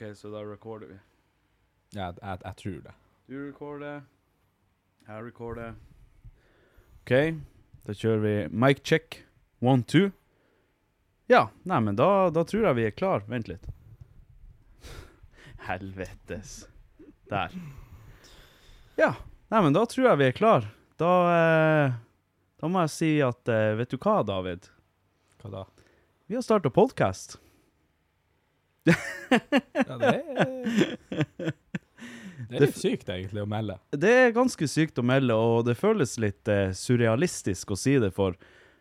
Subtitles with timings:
[0.00, 0.94] OK, så da recorder vi.
[1.92, 2.92] Ja, jeg, jeg tror det.
[3.28, 3.98] Du recorder.
[5.06, 5.74] Jeg recorder.
[7.02, 7.12] OK,
[7.84, 9.18] da kjører vi mic check.
[9.60, 10.08] One, two.
[11.28, 13.26] Ja, nei, men da, da tror jeg vi er klar.
[13.28, 13.68] Vent litt.
[15.68, 16.54] Helvetes.
[17.28, 17.52] Der.
[18.96, 19.12] Ja,
[19.52, 20.70] nei, men da tror jeg vi er klar.
[20.96, 22.00] Da, eh,
[22.56, 24.72] da må jeg si at eh, Vet du hva, David?
[25.42, 25.68] Hva da?
[26.24, 27.36] Vi har starta podkast.
[28.88, 31.52] Ja, det er
[32.50, 33.76] Det er litt sykt, egentlig, å melde.
[33.92, 38.10] Det er ganske sykt å melde, og det føles litt eh, surrealistisk å si det,
[38.16, 38.34] for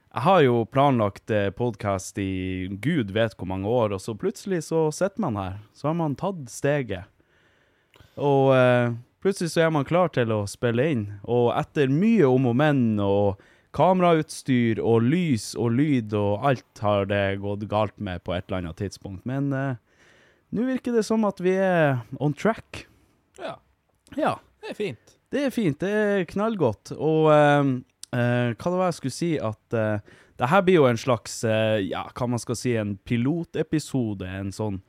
[0.10, 4.64] jeg har jo planlagt eh, podkast i gud vet hvor mange år, og så plutselig
[4.72, 5.60] så sitter man her.
[5.78, 7.06] Så har man tatt steget.
[8.18, 11.06] Og eh, plutselig så er man klar til å spille inn.
[11.30, 13.44] Og etter mye om og men og
[13.78, 18.64] kamerautstyr og lys og lyd og alt har det gått galt med på et eller
[18.64, 19.28] annet tidspunkt.
[19.30, 19.78] Men eh,
[20.56, 22.86] nå virker det som at vi er on track.
[23.40, 23.56] Ja,
[24.18, 24.40] Ja.
[24.62, 25.16] det er fint.
[25.30, 26.92] Det er fint, det er knallgodt.
[26.98, 27.70] Og eh,
[28.18, 30.00] eh, hva det var jeg skulle si, at eh,
[30.40, 34.26] det her blir jo en slags, eh, ja, hva man skal si, en pilotepisode.
[34.26, 34.82] En sånn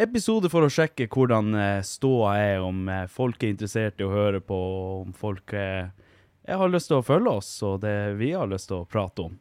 [0.00, 1.52] episode for å sjekke hvordan
[1.84, 4.56] ståa er, om folk er interessert i å høre på,
[5.02, 8.86] om folk har lyst til å følge oss, og det vi har lyst til å
[8.88, 9.36] prate om.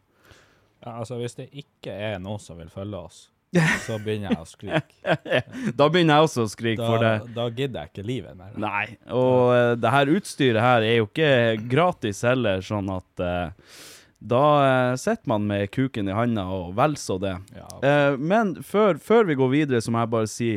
[0.84, 3.30] Ja, altså, hvis det ikke er noen som vil følge oss,
[3.86, 5.16] så begynner jeg å skrike.
[5.80, 7.14] Da begynner jeg også å skrike for det.
[7.36, 8.52] Da, gidder jeg ikke livet mer.
[8.62, 11.32] Nei, og eh, det her utstyret her er jo ikke
[11.72, 13.80] gratis heller, sånn at uh,
[14.22, 17.36] da uh, sitter man med kuken i handa og vel så det.
[17.58, 17.72] Ja.
[17.82, 20.52] Eh, men før, før vi går videre, så må jeg bare si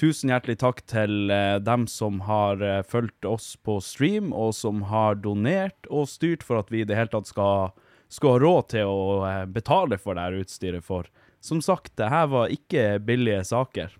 [0.00, 4.84] tusen hjertelig takk til eh, dem som har eh, fulgt oss på stream, og som
[4.90, 7.72] har donert og styrt for at vi i det hele tatt skal,
[8.12, 10.84] skal ha råd til å eh, betale for det her utstyret.
[10.84, 11.08] For
[11.46, 13.94] som sagt, det her var ikke billige saker.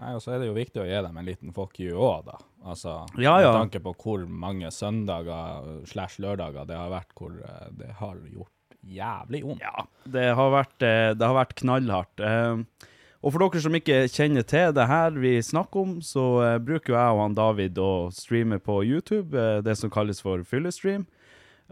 [0.00, 2.24] Nei, og så er det jo viktig å gi dem en liten fuck you òg,
[2.30, 2.38] da.
[2.70, 3.50] Altså, Ja, ja.
[3.52, 8.16] med tanke på hvor mange søndager slash lørdager det har vært hvor eh, det har
[8.28, 9.60] gjort jævlig vondt.
[9.64, 12.20] Ja, det har vært, eh, det har vært knallhardt.
[12.20, 12.86] Eh,
[13.20, 16.22] Og for dere som ikke kjenner til det her vi snakker om, så
[16.64, 21.04] bruker jeg og han David å streame på YouTube, det som kalles for fyllestream.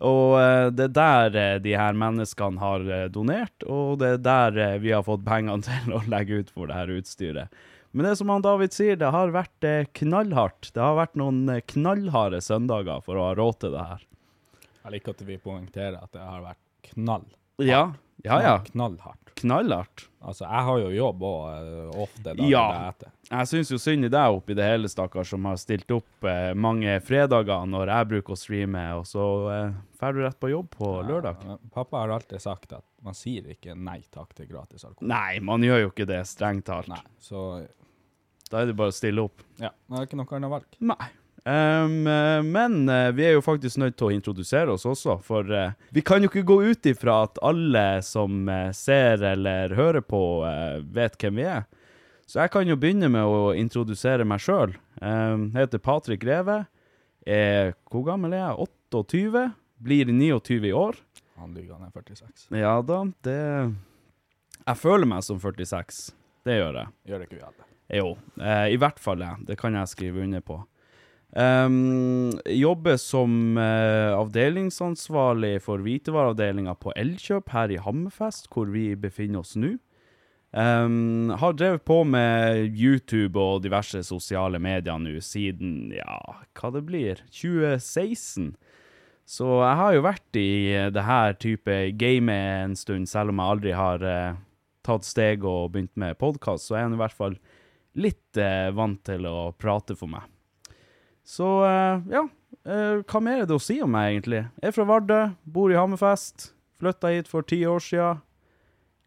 [0.05, 4.23] Og eh, det er der eh, de her menneskene har eh, donert, og det er
[4.23, 7.61] der vi har fått pengene til å legge ut for det her utstyret.
[7.97, 9.65] Men det som han David sier, det har vært
[9.97, 10.69] knallhardt.
[10.77, 14.03] Det har vært noen knallharde søndager for å ha råd til det her.
[14.83, 17.25] Jeg liker at vi poengterer at det har vært knall.
[17.65, 17.87] Ja,
[18.25, 18.59] ja, ja.
[18.73, 19.35] Knallhardt.
[19.39, 20.09] Knallhardt.
[20.27, 22.89] Altså, jeg har jo jobb òg ofte Da, Ja.
[22.89, 23.13] etter.
[23.31, 26.55] Jeg syns jo synd i deg oppi det hele, stakkar, som har stilt opp eh,
[26.59, 30.91] mange fredager når jeg bruker å streame, og så eh, du rett på jobb på
[31.07, 31.45] lørdag.
[31.75, 35.07] Pappa har alltid sagt at man sier ikke nei takk til gratis alkohol.
[35.13, 36.89] Nei, man gjør jo ikke det, strengt talt.
[36.91, 37.67] Nei, så
[38.51, 39.43] Da er det bare å stille opp.
[39.61, 40.65] ja, det er ikke noe annet valg.
[40.81, 41.11] Nei.
[41.49, 41.89] Eh,
[42.45, 46.03] men eh, vi er jo faktisk nødt til å introdusere oss også, for uh, vi
[46.05, 51.17] kan jo ikke gå ut ifra at alle som ser eller hører på, uh, vet
[51.23, 51.65] hvem vi er.
[52.29, 54.75] Så jeg kan jo begynne med å introdusere meg sjøl.
[55.01, 56.67] jeg heter Patrik Greve.
[57.25, 58.67] Er, hvor gammel er jeg?
[58.93, 59.47] 28?
[59.81, 60.99] Blir 29 i år.
[61.39, 62.51] Han lyver, han er 46.
[62.53, 63.39] Ja da, det
[64.67, 66.11] Jeg føler meg som 46.
[66.45, 66.93] Det gjør jeg.
[67.09, 67.69] Gjør det ikke vi alle.
[67.89, 68.09] Jo,
[68.45, 69.31] eh, i hvert fall det.
[69.49, 70.59] Det kan jeg skrive under på.
[71.37, 79.43] Um, jobber som uh, avdelingsansvarlig for hvitevareavdelinga på Elkjøp her i Hammerfest, hvor vi befinner
[79.43, 79.75] oss nå.
[80.57, 86.17] Um, har drevet på med YouTube og diverse sosiale medier nå siden, ja,
[86.57, 88.55] hva det blir, 2016.
[89.29, 90.51] Så jeg har jo vært i
[90.89, 94.41] det her type gamet en stund, selv om jeg aldri har uh,
[94.89, 97.39] tatt steg og begynt med podkast, så jeg er jeg i hvert fall
[98.01, 100.25] litt uh, vant til å prate for meg.
[101.29, 102.23] Så eh, ja,
[102.65, 104.47] eh, hva mer er det å si om meg, egentlig?
[104.63, 108.15] Jeg er fra Vardø, bor i Hammerfest, flytta hit for ti år sia.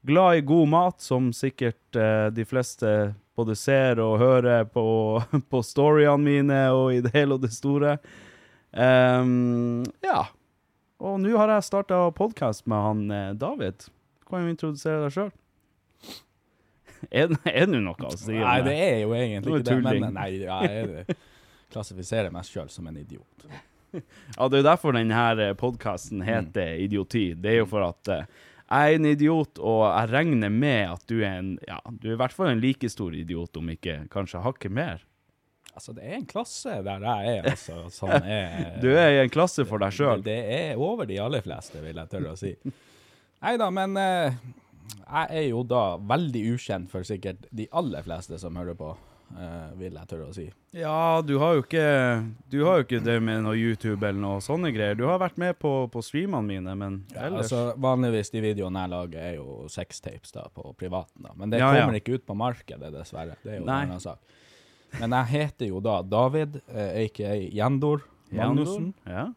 [0.06, 2.92] Glad i god mat, som sikkert eh, de fleste
[3.38, 4.84] både ser og hører på,
[5.52, 7.96] på storyene mine og i det hele og det store.
[8.70, 10.28] Um, ja.
[11.02, 13.90] Og nå har jeg starta podkast med han David.
[14.30, 15.34] Kan jo introdusere deg sjøl.
[17.10, 19.94] Er det det noe å si Nei, det er jo egentlig ikke det.
[20.06, 21.22] Men nei, ja, er jeg
[21.74, 23.48] klassifiserer meg sjøl som en idiot.
[23.92, 27.34] Ja, det er jo derfor denne podkasten heter Idioti.
[27.36, 28.22] Det er jo for at eh,
[28.72, 32.14] jeg er en idiot, og jeg regner med at du er en Ja, du er
[32.14, 35.04] i hvert fall en like stor idiot, om ikke kanskje hakket mer.
[35.76, 39.32] Altså, det er en klasse der jeg er, altså, Sånn er Du er i en
[39.34, 40.24] klasse for deg sjøl.
[40.24, 42.56] Det er over de aller fleste, vil jeg tørre å si.
[43.42, 44.40] Nei da, men eh,
[45.02, 49.11] jeg er jo da veldig ukjent for sikkert de aller fleste som hører på, eh,
[49.80, 50.46] vil jeg tørre å si.
[50.76, 51.84] Ja, du har jo ikke
[52.52, 54.96] Du har jo ikke det med noe YouTube eller noe sånne greier.
[55.00, 58.94] Du har vært med på, på streamene mine, men ellers Altså, vanligvis de videoene jeg
[58.94, 61.24] lager, er jo sextapes da, på privaten.
[61.28, 61.34] da.
[61.36, 61.82] Men det Ja, ja.
[61.86, 63.36] kommer ikke ut på markedet, dessverre.
[63.44, 63.82] Det er jo Nei.
[63.84, 64.20] en annen sak.
[65.00, 68.94] Men jeg heter jo da David, eh, aka Jendor Magnussen.
[69.08, 69.30] Ja.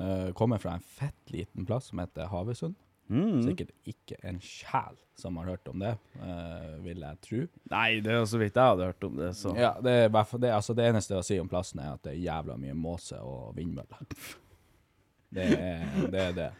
[0.00, 2.74] Uh, kommer fra en fett liten plass som heter Havøysund.
[3.10, 3.40] Mm.
[3.42, 5.92] Sikkert ikke en sjel som har hørt om det,
[6.22, 7.40] uh, vil jeg tro.
[7.72, 10.12] Nei, det er jo så vidt jeg hadde hørt om det, så Ja, det, er
[10.14, 13.18] det, altså det eneste å si om plassen er at det er jævla mye måse
[13.20, 14.06] og vindmøller.
[15.30, 16.22] Det er det.
[16.24, 16.50] Er det.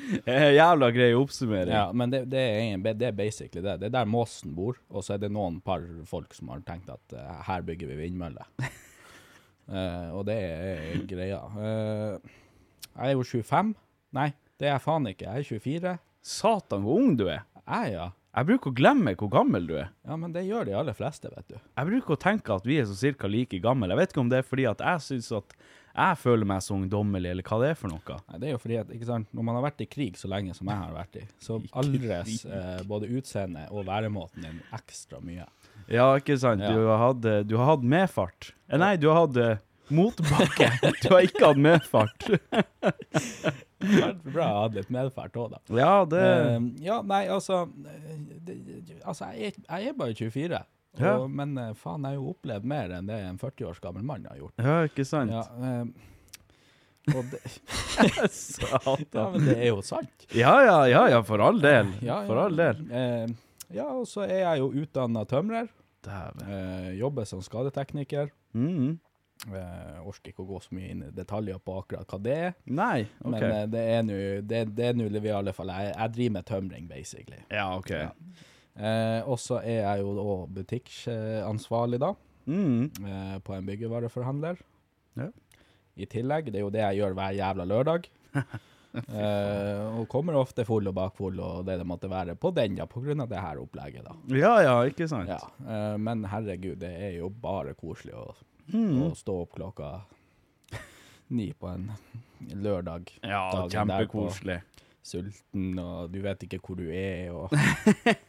[0.60, 1.72] Jævla grei oppsummering.
[1.74, 3.78] Ja, men det, det, er, ingen- det er basically det.
[3.80, 6.90] Det er der måsen bor, og så er det noen par folk som har tenkt
[6.92, 8.46] at uh, her bygger vi vindmøller.
[9.70, 11.42] uh, og det er greia.
[11.56, 12.38] Uh,
[12.96, 13.74] jeg er jo 25.
[14.16, 14.30] Nei,
[14.60, 15.24] det er jeg faen ikke.
[15.26, 15.98] Jeg er 24.
[16.20, 17.46] Satan, hvor ung du er.
[17.64, 18.10] Jeg, ja.
[18.30, 19.88] Jeg bruker å glemme hvor gammel du er.
[20.06, 21.56] Ja, men det gjør de aller fleste, vet du.
[21.58, 23.88] Jeg bruker å tenke at vi er så cirka like gamle.
[23.90, 25.56] Jeg vet ikke om det er fordi at jeg syns at
[25.90, 28.18] jeg føler meg så ungdommelig, eller hva det er for noe.
[28.30, 30.30] Nei, det er jo fordi at, ikke sant, når man har vært i krig så
[30.30, 35.18] lenge som jeg har vært i, så aldres eh, både utseende og væremåten din ekstra
[35.24, 35.48] mye.
[35.90, 36.62] Ja, ikke sant?
[36.62, 36.70] Ja.
[36.70, 38.52] Du, har hatt, eh, du har hatt medfart.
[38.70, 39.58] Eh, Nei, du har hatt eh,
[39.90, 40.70] motbakke.
[41.02, 42.30] du har ikke hatt medfart.
[43.80, 45.60] Bra å ha litt medfart òg, da.
[45.78, 48.58] ja, det Uh, ja, nei, altså det,
[49.04, 50.60] Altså, jeg jeg er bare 24.
[50.60, 51.16] Og, Ja.
[51.30, 54.24] Men eh, faen, jeg har jo opplevd mer enn det en 40 års gammel mann
[54.26, 54.56] har gjort.
[54.58, 55.30] Ja, ikke sant?
[55.30, 56.10] Ja, uh,
[57.14, 57.40] og det,
[59.16, 60.26] ja, men det er jo sant.
[60.36, 61.94] Ja, ja, ja, ja, for all del.
[62.04, 62.82] Ja, For all del.
[62.92, 63.30] Eh,
[63.74, 65.70] ja, og så er jeg jo utdanna tømrer.
[66.06, 68.30] Eh, jobber som skadetekniker.
[68.56, 68.98] Mm.
[69.48, 72.50] Eh, orker ikke å gå så mye inn i detaljer på akkurat hva det er.
[72.76, 73.30] Nei, OK.
[73.32, 76.34] Men eh, det er nå det, det er nå i alle fall jeg, jeg driver
[76.36, 77.38] med tømring, basically.
[77.48, 77.90] ja, OK.
[77.94, 78.10] Ja.
[78.80, 82.12] Eh, og så er jeg jo òg butikkansvarlig, da,
[82.50, 82.90] Mm.
[83.06, 84.60] eh, på en byggevareforhandler.
[85.16, 85.28] Ja.
[85.96, 88.06] I tillegg, det er jo det jeg gjør hver jævla lørdag.
[88.94, 92.86] eh, og kommer ofte full og bakfull og det det måtte være på den, ja,
[92.90, 94.14] på grunn av det her opplegget, da.
[94.36, 95.30] Ja, ja, ikke sant?
[95.30, 98.32] Ja, eh, men herregud, det er jo bare koselig å,
[98.72, 99.02] Mm.
[99.04, 99.92] Og stå opp klokka
[101.30, 101.90] ni på en
[102.62, 103.10] lørdag.
[103.22, 104.60] Ja, kjempekoselig.
[105.02, 107.48] Sulten, og du vet ikke hvor du er, og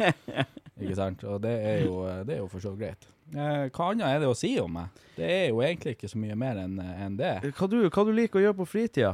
[0.82, 1.24] Ikke sant?
[1.28, 3.10] Og det er jo, det er jo for så greit.
[3.36, 5.02] Eh, hva annet er det å si om meg?
[5.18, 7.34] Det er jo egentlig ikke så mye mer enn enn det.
[7.58, 9.14] Hva du, hva du liker å gjøre på fritida?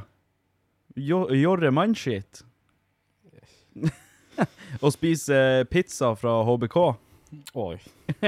[0.97, 2.43] Jo, jorre mannskitt?
[4.85, 6.77] Å spise pizza fra HBK?
[7.57, 7.77] Oi.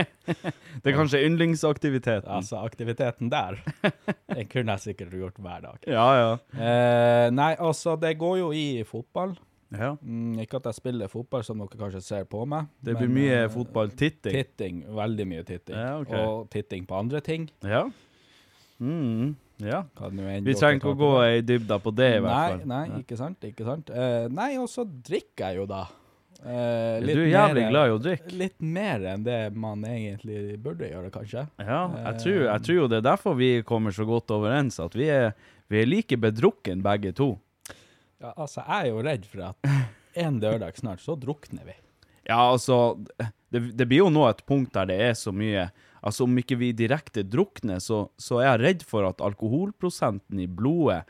[0.82, 2.30] Det er kanskje yndlingsaktiviteten?
[2.30, 3.60] Altså, aktiviteten der,
[4.30, 5.86] den kunne jeg sikkert gjort hver dag.
[5.88, 6.34] Ja, ja.
[6.56, 9.36] Eh, nei, altså, det går jo i fotball.
[9.72, 9.94] ja.
[10.02, 12.70] Mm, ikke at jeg spiller fotball, som dere kanskje ser på meg.
[12.82, 14.36] Det blir men, mye eh, fotballtitting.
[14.38, 14.84] Titting.
[15.02, 15.76] Veldig mye titting.
[15.78, 16.24] Ja, okay.
[16.24, 17.50] Og titting på andre ting.
[17.64, 17.86] Ja.
[18.80, 19.84] Mm, ja.
[20.00, 22.62] Det Vi trenger ikke å gå i dybda på det, i hvert Nei, fall.
[22.72, 23.44] nei, ikke sant.
[23.44, 23.92] Ikke sant.
[23.92, 25.84] Eh, nei, og så drikker jeg jo, da.
[26.40, 28.32] Eh, Du er jævlig mer- glad i å drikke.
[28.40, 31.48] Litt mer enn det man egentlig burde gjøre, kanskje.
[31.60, 34.94] Ja, jeg tror, jeg tror jo det er derfor vi kommer så godt overens, at
[34.96, 35.34] vi er,
[35.70, 37.34] vi er like bedrukken begge to.
[38.22, 39.56] Ja, altså, jeg er jo redd for at
[40.16, 41.76] en lørdag snart, så drukner vi.
[42.30, 42.98] Ja, altså
[43.52, 45.70] det, det blir jo nå et punkt der det er så mye
[46.00, 50.46] Altså, om ikke vi direkte drukner, så, så er jeg redd for at alkoholprosenten i
[50.48, 51.02] blodet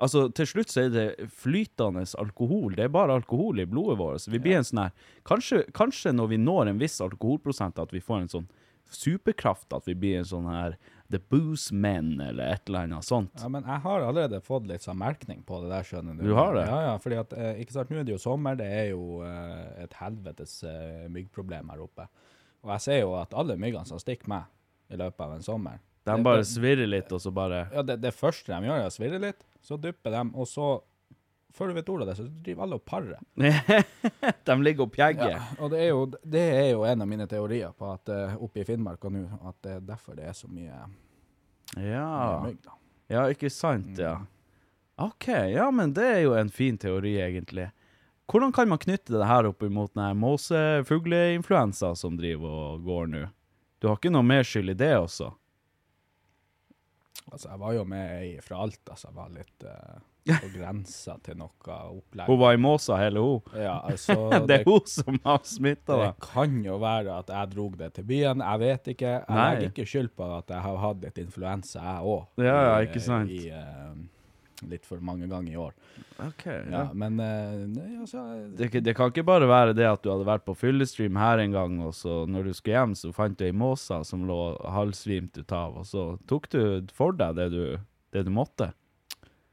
[0.00, 2.76] Altså, til slutt så er det flytende alkohol.
[2.78, 4.28] Det er bare alkohol i blodet vårt.
[4.30, 4.92] Vi blir en sånn her
[5.26, 8.48] kanskje, kanskje når vi når en viss alkoholprosent, at vi får en sånn
[8.88, 10.76] superkraft, at vi blir en sånn her
[11.12, 13.32] The Booze Men, eller et eller annet sånt.
[13.40, 16.24] Ja, men jeg har allerede fått litt sånn merkning på det der, skjønner du.
[16.28, 16.64] Du har det?
[16.68, 19.20] Ja, ja, fordi at, eh, ikke sant, nå er det jo sommer, det er jo
[19.24, 22.08] eh, et helvetes eh, myggproblem her oppe.
[22.64, 24.48] Og jeg ser jo at alle myggene som stikker meg
[24.92, 28.00] i løpet av en sommer, De det- bare svirrer litt, og så bare Ja, det,
[28.00, 30.68] det første de gjør er å svirre litt, så dupper de, og så,
[31.54, 33.18] før du vet ordet av det, så driver alle og parer.
[34.48, 35.34] De ligger og pjegger.
[35.34, 38.36] Ja, og det er, jo, det er jo en av mine teorier på at uh,
[38.44, 40.78] oppe i Finnmark og nå, at det er derfor det er så mye,
[41.76, 42.40] Ja.
[42.46, 42.76] mygg da.
[43.12, 44.14] ja, ikke sant, ja.
[44.98, 47.68] OK, ja, men det er jo en fin teori, egentlig.
[48.28, 53.26] Hvordan kan man knytte det her opp her måse-fugleinfluensa som driver og går nå?
[53.78, 55.30] Du har ikke noe mer skyld i det også?
[57.32, 61.16] Altså, jeg var jo med ei fra Alta, altså, jeg var litt uh, på grensa
[61.24, 62.26] til noe opplegg.
[62.28, 63.54] Hun var i måsa, hele hun.
[63.56, 64.16] Ja, altså,
[64.48, 66.28] det er hun som har smitta det deg.
[66.28, 69.16] kan jo være at jeg drog det til byen, jeg vet ikke.
[69.22, 72.44] Jeg legger ikke skyld på at jeg har hatt litt influensa, jeg òg.
[72.44, 73.34] Ja, ja, ikke sant.
[73.34, 73.98] I, eh,
[74.66, 75.74] litt for mange ganger i år.
[76.24, 76.84] Ok, Ja, ja.
[76.98, 78.22] men eh, nei, altså
[78.58, 81.54] Det, det kan ikke bare være det at du hadde vært på fyllestream her en
[81.54, 84.38] gang, og så når du skulle hjem, så fant du ei måse som lå
[84.74, 86.60] halvsvimt ut av, og så tok du
[86.96, 87.62] for deg det du,
[88.16, 88.72] det du måtte.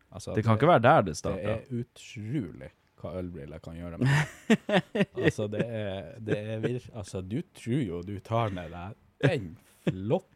[0.10, 2.72] altså, Det kan ikke være der det Det er utrolig
[3.06, 5.08] hva ølbriller kan gjøre med deg.
[5.28, 8.96] altså, det er, det er vir Altså, du tror jo du tar med deg
[9.26, 9.52] den
[9.86, 10.32] flotte,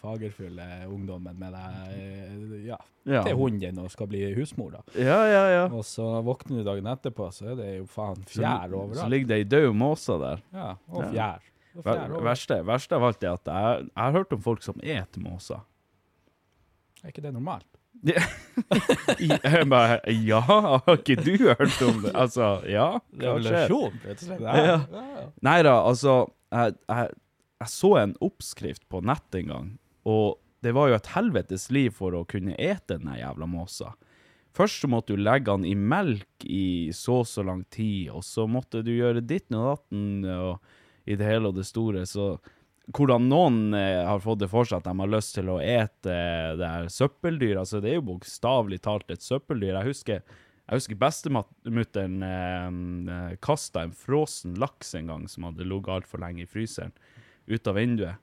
[0.00, 3.22] fagerfulle ungdommen med deg eh, ja, Ja.
[3.26, 4.82] til hunden og skal bli husmor, da.
[4.98, 5.62] Ja, ja, ja.
[5.72, 8.98] Og så våkner du dagen etterpå, så er det jo faen fjær overalt.
[9.00, 10.42] så ligger det ei død måse der.
[10.52, 11.40] Ja, og fjær.
[11.76, 14.80] Og fjær verste, verste av alt er at jeg, jeg har hørt om folk som
[14.82, 15.62] eter måser.
[17.04, 17.66] Er ikke det normalt?
[19.20, 22.12] Jeg bare, ja, har ikke du hørt om det?
[22.16, 22.86] Altså, ja?
[23.20, 24.94] Revolusjon, rett og slett.
[25.44, 26.14] Nei da, altså
[26.50, 27.10] jeg, jeg,
[27.60, 29.72] jeg så en oppskrift på nett en gang,
[30.08, 33.94] og det var jo et helvetes liv for å kunne ete den jævla måsa.
[34.56, 38.24] Først så måtte du legge den i melk i så og så lang tid, og
[38.26, 42.02] så måtte du gjøre ditten og datten og i det hele og det store.
[42.08, 42.34] Så
[42.90, 46.16] hvordan noen eh, har fått det for seg at de har lyst til å ete
[46.58, 49.76] det her søppeldyr, altså det er jo bokstavelig talt et søppeldyr.
[49.78, 50.22] Jeg husker,
[50.66, 56.44] jeg husker bestemutteren eh, kasta en frossen laks en gang som hadde ligget altfor lenge
[56.44, 56.94] i fryseren,
[57.50, 58.18] ut av vinduet.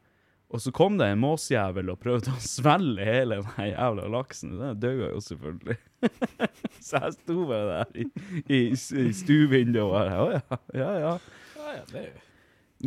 [0.48, 4.54] Og så kom det en måsjævel og prøvde å svelge hele den jævla laksen.
[4.62, 5.76] Den døde jo selvfølgelig.
[6.88, 8.06] så jeg sto bare der i,
[8.48, 10.42] i, i stuevinduet og bare Å ja,
[10.78, 11.14] ja, ja.
[11.58, 12.24] Ja, ja, det er jo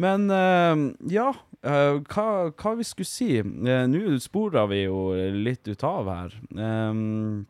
[0.01, 1.27] Men uh, ja,
[1.67, 5.01] uh, hva, hva vi skulle si Uh, Nå sporer vi jo
[5.37, 6.37] litt ut av her.
[6.57, 7.43] Um,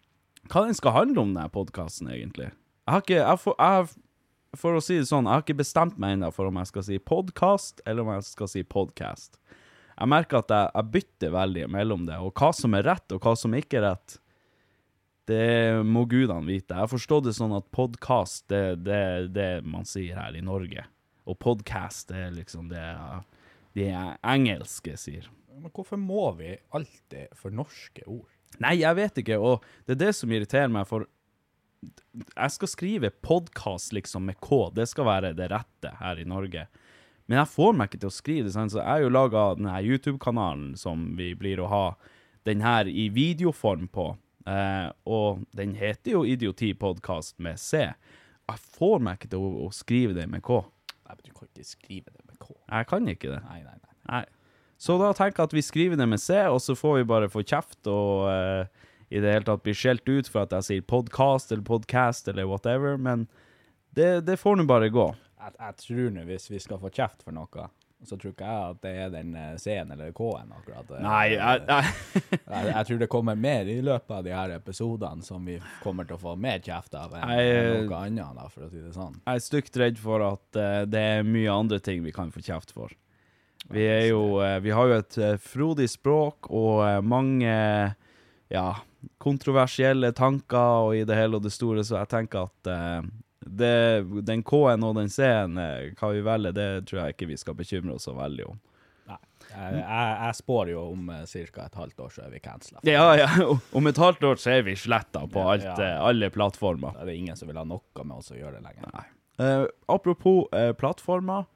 [0.51, 2.49] hva den skal handle om, denne podkasten, egentlig?
[2.51, 3.99] Jeg har ikke jeg får, jeg, har-
[4.59, 6.85] For å si det sånn, jeg har ikke bestemt meg ennå for om jeg skal
[6.89, 9.39] si podkast, eller om jeg skal si podcast.
[9.95, 13.23] Jeg merker at jeg, jeg bytter veldig mellom det, og hva som er rett, og
[13.23, 14.17] hva som ikke er rett.
[15.31, 16.75] Det må gudene vite.
[16.75, 19.05] Jeg har forstått det sånn at podkast, det er det,
[19.37, 20.83] det man sier her i Norge.
[21.31, 22.83] Og podcast, det er liksom det
[23.79, 23.87] de
[24.27, 25.31] engelske sier.
[25.61, 28.27] Men hvorfor må vi alltid for norske ord?
[28.59, 31.07] Nei, jeg vet ikke, og det er det som irriterer meg, for
[32.13, 36.67] jeg skal skrive podkast liksom med K, det skal være det rette her i Norge.
[37.31, 38.73] Men jeg får meg ikke til å skrive det, sant?
[38.75, 41.85] så jeg har jo laga denne YouTube-kanalen som vi blir å ha
[42.49, 44.09] den her i videoform på,
[44.51, 47.87] eh, og den heter jo Idiotipodkast med C.
[48.51, 50.59] Jeg får meg ikke til å, å skrive det med K.
[51.07, 52.57] Nei, men du kan ikke skrive det med K.
[52.57, 53.41] Jeg kan ikke det.
[53.47, 53.97] Nei, nei, nei.
[54.11, 54.25] Nei.
[54.81, 57.31] Så da tenker jeg at vi skriver det med C, og så får vi bare
[57.31, 60.87] få kjeft og eh, i det hele tatt blir skjelt ut for at jeg sier
[60.87, 63.27] podcast eller podcast eller whatever, men
[63.91, 65.09] det, det får nå bare gå.
[65.41, 67.67] Jeg, jeg tror nå hvis vi skal få kjeft for noe,
[68.07, 70.93] så tror ikke jeg at det er den eh, C-en eller K-en akkurat.
[70.95, 71.91] Eh, Nei, jeg,
[72.39, 76.09] jeg, jeg, tror det kommer mer i løpet av de her episodene som vi kommer
[76.09, 78.95] til å få mer kjeft av enn Jeg- noe annet, da, for å si det
[78.97, 79.19] sånn.
[79.27, 82.45] jeg er stygt redd for at uh, det er mye andre ting vi kan få
[82.47, 82.95] kjeft for.
[83.71, 87.51] Vi jo uh, Vi har jo et uh, frodig språk og mange
[88.51, 88.69] ja,
[89.23, 93.11] kontroversielle tanker og i det hele og det store, så jeg tenker at eh,
[93.47, 93.77] det,
[94.29, 97.57] den K-en og den C-en, eh, hva vi velger, det tror jeg ikke vi skal
[97.59, 98.59] bekymre oss så veldig om.
[99.11, 99.21] Nei.
[99.51, 101.65] Jeg, jeg, jeg spår jo om uh, ca.
[101.65, 102.83] et halvt år så er vi cancela.
[102.87, 103.31] Ja, ja,
[103.79, 105.79] om et halvt år så er vi sletta på alt, Ja.
[105.81, 105.97] ja.
[106.07, 106.95] alle plattformer.
[106.95, 108.93] Da er det ingen som vil ha noe med oss å gjøre lenger.
[108.95, 109.09] Nei.
[109.41, 111.49] Eh, apropos eh, plattformer.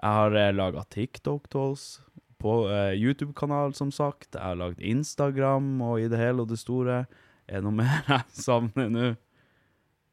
[0.00, 1.86] Jeg har uh, laga TikTok til oss
[2.40, 4.32] på eh, YouTube-kanal, som sagt.
[4.34, 7.04] Jeg har lagd Instagram og i det hele og det store.
[7.46, 9.10] Er det noe mer jeg savner nå?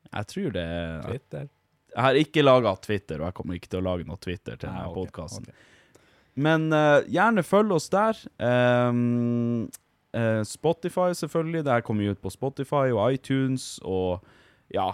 [0.08, 1.50] Jeg tror det er Twitter.
[1.98, 4.70] Jeg har ikke laga Twitter, og jeg kommer ikke til å lage noe Twitter til
[4.70, 5.50] Nei, denne okay, podkasten.
[5.50, 6.04] Okay.
[6.38, 8.20] Men uh, gjerne følg oss der.
[8.38, 9.68] Um,
[10.14, 11.64] uh, Spotify, selvfølgelig.
[11.66, 14.22] Det her kommer ut på Spotify og iTunes og
[14.74, 14.88] ja,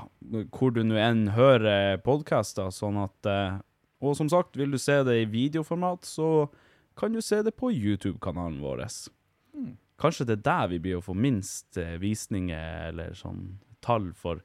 [0.53, 2.69] hvor du nå enn hører podkaster.
[2.73, 3.61] Sånn at eh,
[4.03, 6.49] Og som sagt, vil du se det i videoformat, så
[6.95, 8.85] kan du se det på YouTube-kanalen vår.
[9.99, 14.41] Kanskje det er der vi blir å få minst eh, visninger eller sånn tall, for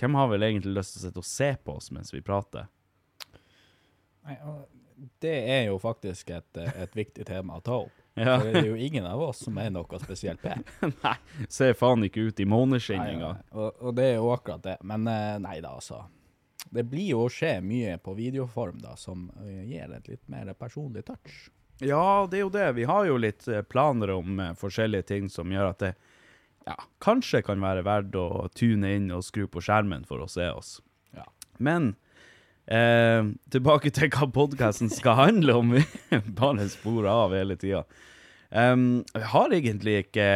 [0.00, 2.66] hvem har vel egentlig lyst til å sitte og se på oss mens vi prater?
[4.26, 4.36] Nei,
[5.22, 7.94] det er jo faktisk et, eh, et viktig tema å ta opp.
[8.16, 8.38] Ja.
[8.40, 10.62] For det er jo ingen av oss som er noe spesielt pen.
[11.04, 11.16] Nei,
[11.52, 13.42] ser faen ikke ut i måneskinn engang.
[13.52, 14.76] Og, og det er jo akkurat det.
[14.88, 15.98] Men eh, nei da, altså.
[16.72, 21.04] Det blir jo å skje mye på videoform da, som gir et litt mer personlig
[21.04, 21.50] touch.
[21.84, 22.66] Ja, det er jo det.
[22.78, 25.92] Vi har jo litt eh, planer om eh, forskjellige ting som gjør at det
[26.66, 30.48] ja, kanskje kan være verdt å tune inn og skru på skjermen for å se
[30.50, 30.78] oss.
[31.14, 31.26] Ja.
[31.62, 31.92] Men
[32.66, 35.76] eh, tilbake til hva podkasten skal handle om.
[35.76, 37.84] Vi bare sporer av hele tida.
[38.50, 40.26] Um, vi har egentlig ikke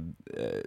[0.00, 0.62] eh,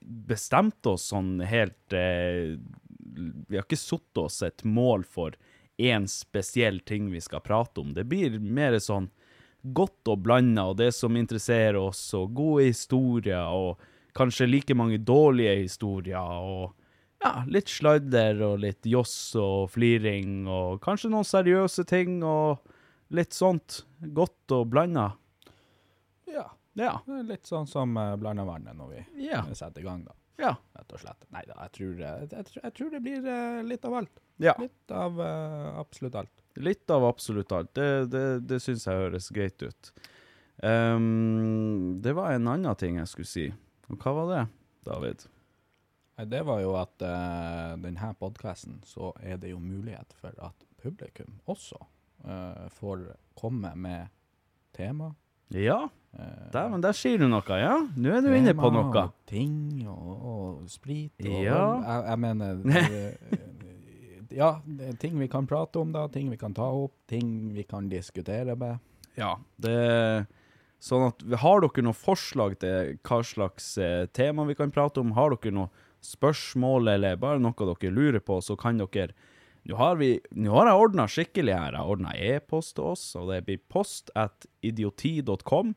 [0.00, 5.36] bestemt oss sånn helt eh, Vi har ikke satt oss et mål for
[5.78, 7.92] én spesiell ting vi skal prate om.
[7.94, 9.10] Det blir mer sånn
[9.62, 13.78] godt og blanda, og det som interesserer oss, og gode historier, og
[14.18, 16.74] kanskje like mange dårlige historier, og
[17.22, 22.62] ja, litt sladder og litt joss og fliring, og kanskje noen seriøse ting, og
[23.10, 23.82] litt sånt.
[24.14, 25.10] Godt og blanda.
[26.30, 26.46] Ja.
[26.78, 26.92] Ja.
[27.26, 29.42] Litt sånn som uh, blanda vannet når vi Ja.
[29.52, 30.12] setter i gang, da.
[30.38, 30.52] Ja.
[30.78, 31.24] Rett og slett.
[31.34, 34.20] Nei da, jeg tror, eh, jeg, jeg, jeg tror det blir eh, litt av alt.
[34.38, 34.54] ja.
[34.62, 36.44] Litt av uh, absolutt alt.
[36.62, 37.72] Litt av absolutt alt.
[37.74, 39.90] Det, det, det syns jeg høres greit ut.
[40.62, 43.48] Um, det var en annen ting jeg skulle si.
[43.90, 44.44] Og hva var det,
[44.86, 45.26] David?
[46.28, 51.36] Det var jo at uh, denne podkasten, så er det jo mulighet for at publikum
[51.50, 51.78] også
[52.26, 53.06] uh, får
[53.38, 54.10] komme med
[54.74, 55.12] tema.
[55.54, 55.78] Ja,
[56.18, 57.76] eh, dæven, der sier du noe, ja.
[57.96, 58.90] Nå er du inne på noe.
[58.92, 61.62] og Ting og, og sprit og Ja.
[61.80, 63.46] Jeg, jeg mener eh,
[64.34, 66.06] Ja, det ting vi kan prate om, da.
[66.12, 66.92] Ting vi kan ta opp.
[67.08, 68.82] Ting vi kan diskutere med.
[69.16, 70.26] Ja, det
[70.78, 75.16] sånn at Har dere noen forslag til hva slags eh, tema vi kan prate om?
[75.16, 75.72] Har dere noen
[76.04, 79.10] spørsmål eller bare noe dere lurer på, så kan dere
[79.68, 81.74] Nå har, vi, nå har jeg ordna skikkelig her.
[81.76, 85.74] Jeg har ordna e-post til oss, og det blir post at idioti.com.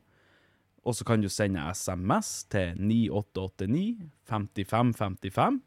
[0.88, 5.60] Og så kan du sende SMS til 9889 5555.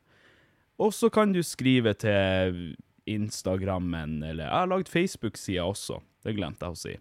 [0.80, 2.74] Og så kan du skrive til
[3.06, 6.94] Instagrammen, eller Jeg har lagd Facebook-sida også, det glemte jeg å si.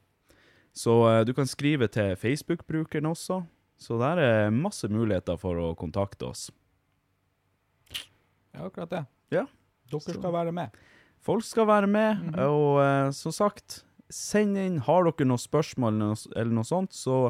[0.76, 3.44] Så eh, du kan skrive til Facebook-brukeren også.
[3.80, 6.50] Så der er masse muligheter for å kontakte oss.
[8.54, 9.06] Ja, akkurat det.
[9.34, 9.48] Ja.
[9.90, 10.76] Dere skal være med.
[11.24, 13.82] Folk skal være med, og uh, som sagt,
[14.12, 14.82] send inn.
[14.84, 17.30] Har dere noen spørsmål eller noe, eller noe sånt, så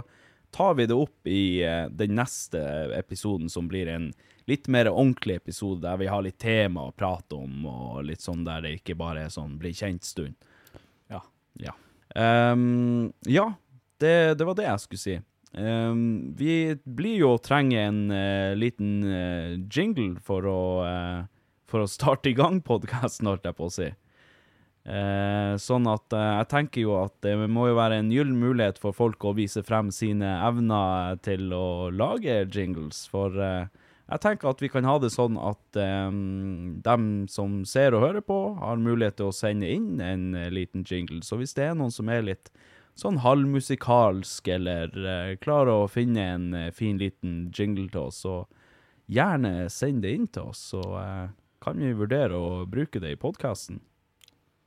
[0.53, 2.61] tar vi det opp i uh, den neste
[2.97, 4.09] episoden, som blir en
[4.49, 8.41] litt mer ordentlig episode, der vi har litt tema å prate om, og litt sånn
[8.47, 10.49] der det ikke bare er sånn bli kjent-stund.
[11.13, 11.21] Ja.
[11.61, 11.77] Ja.
[12.17, 13.51] Um, ja,
[14.01, 15.19] det, det var det jeg skulle si.
[15.53, 19.05] Um, vi blir jo å trenge en uh, liten
[19.69, 20.61] jingle for å,
[21.73, 23.89] for å starte i gang podkasten, holdt jeg på å si.
[24.83, 28.81] Eh, sånn at eh, jeg tenker jo at det må jo være en gyllen mulighet
[28.83, 33.71] for folk å vise frem sine evner til å lage jingles, for eh,
[34.11, 36.09] jeg tenker at vi kan ha det sånn at eh,
[36.85, 40.83] dem som ser og hører på, har mulighet til å sende inn en eh, liten
[40.83, 41.21] jingle.
[41.23, 42.51] Så hvis det er noen som er litt
[42.99, 48.41] sånn halvmusikalsk, eller eh, klarer å finne en fin liten jingle til oss, så
[49.07, 50.83] gjerne send det inn til oss, så
[51.63, 53.79] kan vi vurdere å bruke det i podkasten.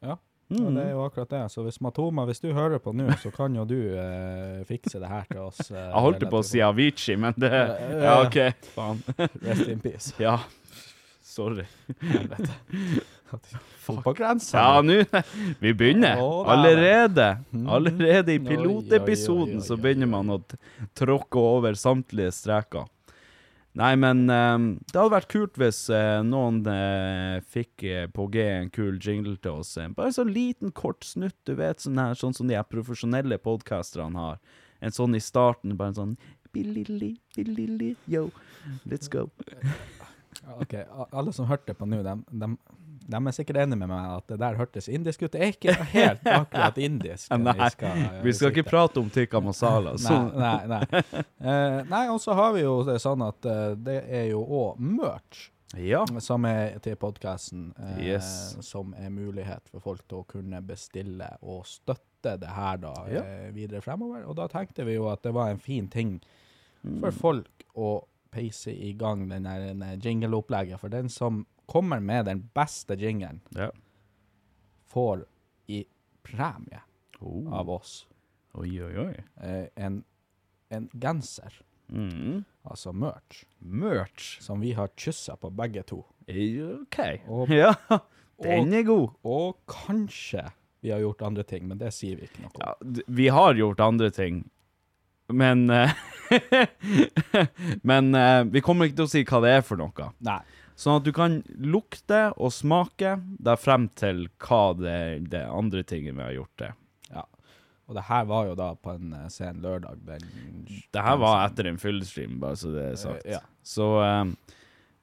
[0.04, 0.16] Ja.
[0.52, 0.68] mm.
[0.76, 1.42] det er jo akkurat det.
[1.52, 5.10] Så hvis Matoma, hvis du hører på nå, så kan jo du eh, fikse det
[5.10, 5.60] her til oss.
[5.70, 8.38] eh, Jeg holdt på å si Avicii, men det Ja, OK.
[8.76, 9.02] Faen.
[9.46, 10.14] Rest in peace.
[10.22, 10.38] Ja.
[11.26, 11.66] Sorry.
[14.04, 14.58] På grensa.
[14.58, 15.02] Ja, nå
[15.60, 16.16] Vi begynner.
[16.48, 17.26] Allerede.
[17.68, 20.38] Allerede i pilotepisoden så begynner man å
[20.96, 22.86] tråkke over samtlige streker.
[23.76, 24.54] Nei, men eh,
[24.88, 29.36] det hadde vært kult hvis eh, noen eh, fikk eh, på G en kul jingle
[29.36, 29.74] til oss.
[29.96, 33.36] Bare en sånn liten, kort snutt, du vet, sånn her, sånn som de her profesjonelle
[33.42, 34.40] podcasterne har.
[34.80, 36.16] En sånn i starten, bare en sånn
[36.56, 38.30] Bilili, bilili, yo,
[38.88, 39.26] let's go.
[40.62, 40.72] OK,
[41.12, 42.56] alle som hørte på nå, dem, dem
[43.06, 45.32] De er sikkert enig med meg at det der hørtes indisk ut.
[45.32, 47.28] Det er ikke helt akkurat indisk.
[47.32, 47.68] eh, Nei,
[48.24, 49.92] vi skal ikke prate om tikka masala.
[49.98, 50.16] Så.
[50.34, 50.80] Nei, nei.
[50.90, 51.02] Nei,
[51.46, 54.80] Uh, nei og så har vi jo det sånn at uh, det er jo òg
[54.82, 56.00] merch Ja.
[56.24, 57.68] som er til podkasten,
[58.00, 58.56] Yes.
[58.64, 63.22] som er mulighet for folk til å kunne bestille og støtte det her da Ja.
[63.22, 64.24] eh, videre fremover.
[64.26, 66.20] Og da tenkte vi jo at det var en fin ting
[66.84, 67.00] Mm.
[67.00, 70.78] for folk å peise i gang den den der jingle-opplegget.
[70.80, 73.70] For den som kommer med den beste jinglen, ja.
[74.86, 75.24] får
[75.68, 75.84] i
[76.22, 76.80] premie
[77.20, 77.48] Oh.
[77.54, 78.06] av oss
[78.54, 79.14] Oi, oi, oi.
[79.40, 80.02] eh, en,
[80.70, 82.44] en genser, Mm.
[82.64, 84.40] altså merch, Merch.
[84.42, 86.00] som vi har kyssa på begge to.
[86.28, 86.98] OK.
[87.28, 87.74] Og- ja,
[88.42, 89.10] den er god.
[89.24, 90.50] Og kanskje
[90.82, 92.60] vi har gjort andre ting, men det sier vi ikke noe om.
[92.60, 94.50] Ja, vi har gjort andre ting,
[95.30, 95.92] men eh,
[97.82, 100.10] Men eh, vi kommer ikke til å si hva det er for noe.
[100.26, 100.40] Nei.
[100.76, 104.98] Sånn at du kan lukte og smake deg frem til hva det,
[105.32, 106.68] det andre tingen vi har gjort det.
[107.14, 107.22] Ja.
[107.88, 110.02] Og det her var jo da på en uh, sen lørdag.
[110.04, 110.26] Den,
[110.92, 113.24] Det her var etter en fyllestream, bare så det er sagt.
[113.24, 113.40] Uh, ja.
[113.66, 114.34] Så eh,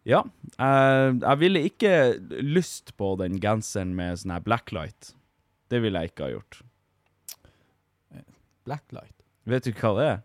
[0.07, 0.21] ja.
[0.59, 1.93] jeg ville ikke
[2.43, 5.13] lyst på den genseren med sånn her blacklight.
[5.73, 6.61] Det ville jeg ikke ha gjort.
[8.63, 9.15] Blacklight.
[9.49, 10.21] Vet du hva det er?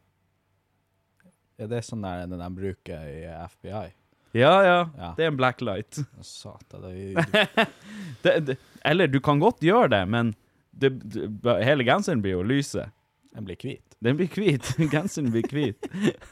[1.58, 3.88] Er det sånn der den de bruker i FBI?
[4.36, 4.90] Ja, ja.
[4.98, 5.12] Ja.
[5.16, 6.00] Det er en blacklight.
[6.20, 7.24] Satan, det,
[8.22, 10.34] det, det, eller du kan godt gjøre det, men
[10.70, 12.90] det, det, hele genseren blir jo lyse.
[13.34, 13.84] den blir hvit.
[14.04, 14.74] Den blir hvit.
[14.92, 15.88] Genseren blir hvit.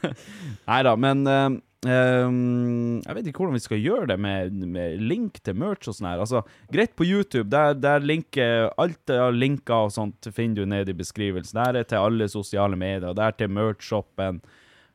[0.69, 1.47] Nei da, men eh,
[1.91, 5.97] ehm, Jeg vet ikke hvordan vi skal gjøre det med, med link til merch og
[5.97, 6.23] sånn her.
[6.23, 10.93] Altså, greit på YouTube, der, der linker alt av linker og sånt finner du nede
[10.95, 11.59] i beskrivelsen.
[11.59, 14.39] Der er til alle sosiale medier, der til merch-shoppen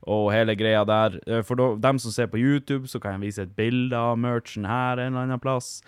[0.02, 1.18] og hele greia der.
[1.26, 4.18] Eh, For da, dem som ser på YouTube, så kan jeg vise et bilde av
[4.18, 5.80] merchen her en eller annen plass.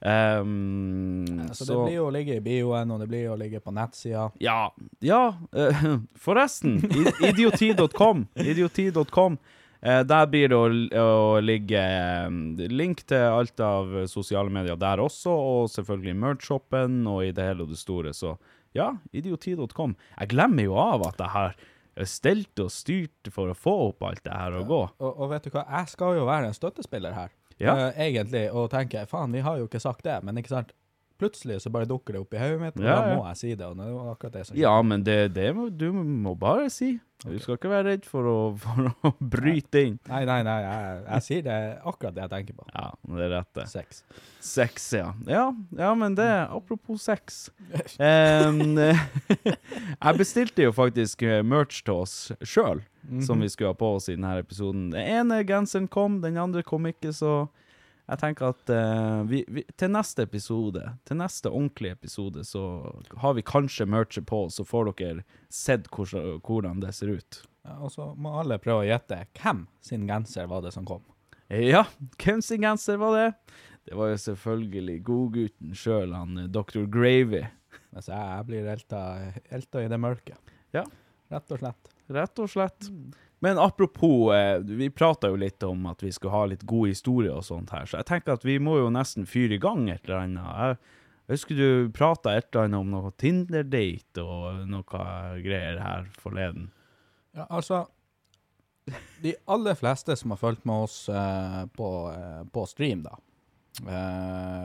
[0.00, 3.60] Ehm, Så, det blir jo å ligge i bioen, og det blir jo å ligge
[3.60, 4.30] på nettsida.
[4.40, 4.70] ja,
[5.04, 5.96] ja uh,
[6.26, 6.80] forresten.
[7.20, 8.26] Idioti.com.
[8.34, 9.38] Idioti.com.
[9.80, 10.68] Uh, der blir det å,
[11.00, 17.24] å ligge eh, link til alt av sosiale medier der også, og selvfølgelig merch-shoppen og
[17.24, 18.12] i det hele og det store.
[18.16, 18.34] Så
[18.76, 19.96] ja, idioti.com.
[20.18, 21.56] Jeg glemmer jo av at jeg har
[22.08, 24.80] stelt og styrt for å få opp alt det her å gå.
[25.00, 27.74] Og, og vet du hva, jeg skal jo være en støttespiller her, Ja.
[27.74, 30.72] uh, egentlig, og tenker faen, vi har jo ikke sagt det, men ikke sant?
[31.20, 33.52] Plutselig så bare dukker det opp i hodet mitt, og Ja, da må jeg si
[33.52, 33.66] det.
[33.66, 36.94] Og det var akkurat det som Ja, men det, det må, du må bare si.
[37.20, 39.98] Du skal ikke være redd for å, for å bryte inn.
[40.08, 41.56] Nei, nei, nei, jeg, jeg sier det
[41.90, 42.68] akkurat det jeg tenker på.
[42.72, 43.66] Ja, det er rett det.
[43.68, 44.00] Sex.
[44.40, 45.10] Sex, ja.
[45.28, 45.44] Ja,
[45.76, 47.48] ja men det Apropos sex.
[48.00, 48.78] Um,
[50.04, 52.80] jeg bestilte jo faktisk eh, merch til oss sjøl,
[53.24, 54.88] som vi skulle ha på oss i denne episoden.
[54.94, 57.34] Den ene genseren kom, den andre kom ikke, så
[58.10, 62.64] jeg tenker at uh, vi, vi, til neste episode, til neste ordentlige episode, så
[63.22, 67.40] har vi kanskje merchet på, så får dere sett hvordan, hvordan det ser ut.
[67.66, 71.04] Ja, og så må alle prøve å gjette hvem sin genser var det som kom.
[71.50, 71.84] Ja,
[72.22, 73.28] hvem sin genser var det?
[73.86, 76.84] Det var jo selvfølgelig godgutten sjøl, han eh, Dr.
[76.90, 77.44] Gravy.
[77.90, 79.00] Mens jeg, blir elta,
[79.50, 80.36] elta i det mørke.
[80.74, 80.84] Ja.
[81.30, 81.90] Rett og slett.
[82.10, 82.90] Rett og slett.
[83.40, 87.32] Men apropos, eh, vi prata jo litt om at vi skulle ha litt god historie
[87.32, 90.04] og sånt her, så jeg tenker at vi må jo nesten fyre i gang et
[90.04, 90.50] eller annet.
[90.60, 90.98] Jeg,
[91.30, 95.06] husker du prata et eller annet om noe Tinder-date og noe
[95.40, 96.68] greier her forleden.
[97.36, 97.86] Ja, altså
[99.22, 103.16] De aller fleste som har fulgt med oss eh, på, eh, på stream, da,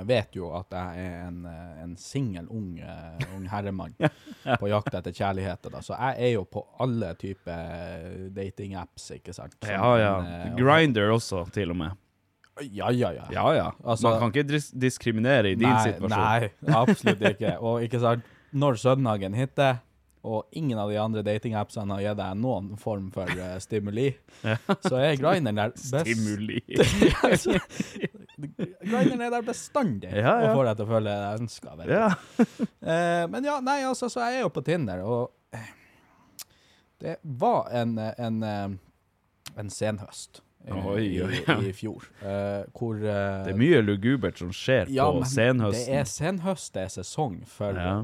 [0.06, 3.94] vet jo at jeg er en, eh, en singel ung, eh, ung herremann
[4.60, 5.72] på jakt etter kjærligheter.
[5.72, 5.82] Da.
[5.86, 9.56] Så jeg er jo på alle typer datingapps, ikke sant.
[9.62, 10.16] Som Ja, ja.
[10.20, 12.02] en, eh, Grinder også, til og med.
[12.72, 13.26] Ja, ja, ja.
[13.32, 13.72] Ja, ja.
[13.84, 16.10] Altså- Man kan ikke dis diskriminere i din nei, situasjon.
[16.10, 16.50] Nei,
[16.82, 17.58] absolutt ikke.
[17.62, 18.24] Og ikke sant,
[18.56, 19.82] når søndagen hitter,
[20.26, 24.08] og ingen av de andre datingappsene har gitt deg noen form for uh, stimuli,
[24.88, 26.02] så er grinderen der best.
[26.02, 26.64] Stimuli.
[28.36, 30.50] Grinderen er der bestandig Ja, ja.
[30.50, 31.76] og får deg til å føle deg ønska.
[31.90, 32.08] ja.
[32.86, 35.72] Eh, men ja, nei, altså, så jeg er jo på Tinder, og eh,
[37.02, 43.42] det var en, en, eh, en senhøst eh, Oi, i, i fjor, Uh, hvor uh,
[43.46, 45.82] Det er mye lugubert som skjer ja, på senhøsten.
[45.82, 48.00] Det er senhøst, det er sesong for Ja.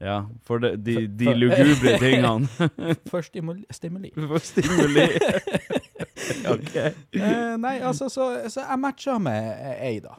[0.00, 2.48] Ja, for de, de, de lugubre tingene.
[3.10, 3.66] for stimuli.
[3.70, 4.12] stimuli.
[4.16, 5.04] For stimuli.
[6.54, 6.74] OK.
[7.20, 10.16] Eh, nei, altså, så, så jeg matcha med Eida, ei, da.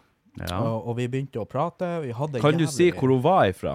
[0.48, 0.60] Ja.
[0.64, 1.88] Og, og vi begynte å prate.
[2.06, 3.74] Vi Kan du si hvor hun var ifra?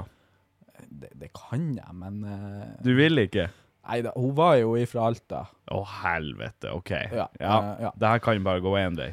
[0.88, 3.48] Det, det kan jeg, men eh, Du vil ikke?
[3.86, 5.44] Nei da, hun var jo ifra Alta.
[5.70, 6.72] Å, helvete.
[6.74, 6.90] OK.
[7.12, 7.90] Ja, Ja, eh, ja.
[7.96, 9.12] Det her kan bare gå én vei.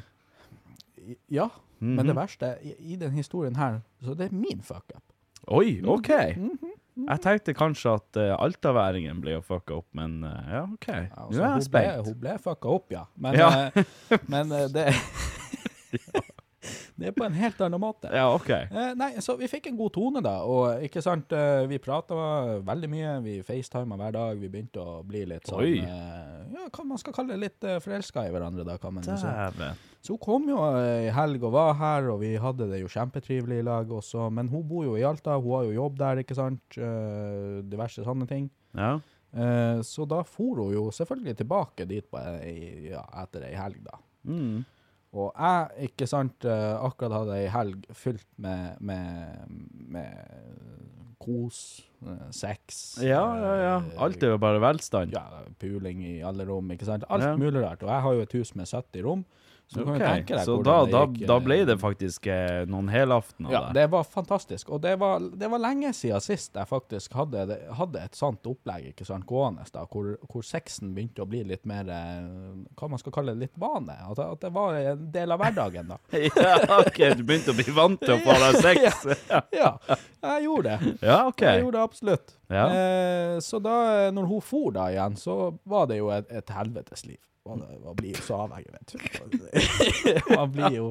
[1.29, 1.49] Ja.
[1.83, 2.07] Men Mhm.
[2.07, 5.03] det verste i, i den historien her, så det er min fuck-up.
[5.51, 6.09] Oi, OK.
[6.37, 6.72] Mhm.
[6.93, 10.87] Jeg tenkte kanskje at uh, altaværingen ble fucka opp, men uh, ja, OK.
[10.87, 12.05] Ja, Nå altså, er jeg spent.
[12.11, 13.03] hun ble fucka opp, ja.
[13.17, 13.49] Men, Ja.
[13.73, 14.85] eh, men det
[17.03, 18.09] Det er på en helt annen måte.
[18.15, 18.49] Ja, OK.
[18.55, 20.37] Eh, nei, så vi fikk en god tone, da.
[20.47, 22.15] Og ikke sant, eh, vi prata
[22.63, 23.13] veldig mye.
[23.25, 24.39] Vi facetima hver dag.
[24.39, 25.73] Vi begynte å bli litt sånn Oi.
[25.83, 29.03] eh, Ja, hva man skal kalle det, litt eh, forelska i hverandre, da, kan man
[29.03, 29.15] si.
[30.03, 32.91] Så hun kom jo eh, i helg og var her, og vi hadde det jo
[32.91, 34.29] kjempetrivelig i lag også.
[34.31, 36.77] Men hun bor jo i Alta, hun har jo jobb der, ikke sant.
[36.77, 38.49] Eh, diverse sånne ting.
[38.75, 38.95] Ja.
[39.33, 42.19] Eh, så da for hun jo selvfølgelig tilbake dit på
[42.91, 43.97] ja, etter ei helg, da.
[44.29, 44.63] Mm.
[45.13, 49.43] Og jeg, ikke sant, eh, akkurat hadde ei helg fylt med, med,
[49.93, 51.59] med kos,
[52.03, 53.75] eh, sex ja, ja, ja.
[53.77, 55.13] eh, Alt er jo bare velstand.
[55.15, 57.05] ja, puling i alle rom, ikke sant.
[57.13, 57.35] Alt Ja.
[57.37, 57.83] mulig rart.
[57.85, 59.23] Og jeg har jo et hus med 70 rom,
[59.67, 61.75] så du kan Ok, jo tenke deg Så da, da, gikk, da eh, ble det
[61.81, 64.69] faktisk eh, noen helaftener Ja, det var fantastisk.
[64.75, 68.91] Og det var, det var lenge siden sist jeg faktisk hadde, hadde et sånt opplegg
[68.91, 72.29] ikke sant, gående, da, hvor, hvor sexen begynte å bli litt mer eh,
[72.77, 73.95] Hva man skal kalle det, litt vane.
[74.11, 75.99] At, at det var en del av hverdagen, da.
[76.27, 79.03] ja, OK, du begynte å bli vant til å få deg sex?
[79.55, 80.95] Ja, jeg gjorde det.
[81.01, 81.43] Ja, OK.
[81.47, 82.37] Jeg gjorde det absolutt.
[82.53, 82.67] Ja.
[82.69, 83.75] Eh, så da,
[84.13, 87.21] når hun for da igjen, så var det jo et, et helvetes liv.
[87.43, 90.35] Man, man blir jo så avhengig, vet du.
[90.37, 90.85] man blir jo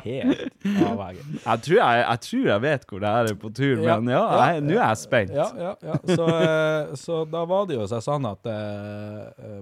[0.00, 0.54] helt
[0.88, 1.24] avhengig.
[1.44, 4.14] Jeg tror jeg, jeg tror jeg vet hvor det her er på tur, Ja, men
[4.14, 4.22] ja,
[4.64, 5.34] nå er jeg spent.
[5.36, 5.98] Ja, ja, ja.
[6.08, 9.60] Så, eh, så da var det jo sånn at eh,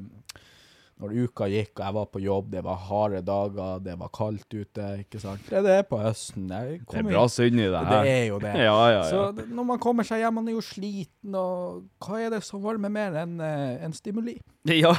[0.98, 4.54] når uka gikk og jeg var på jobb, det var harde dager, det var kaldt
[4.54, 5.44] ute, ikke sant.
[5.46, 6.48] Det er det på høsten.
[6.50, 8.04] Jeg Det er bra synd i det her.
[8.04, 8.54] Det er jo det.
[8.68, 9.02] Ja, ja, ja.
[9.10, 12.62] Så når man kommer seg hjem, man er jo sliten, og hva er det som
[12.64, 14.38] varmer mer enn eh, en stimuli?
[14.82, 14.94] ja.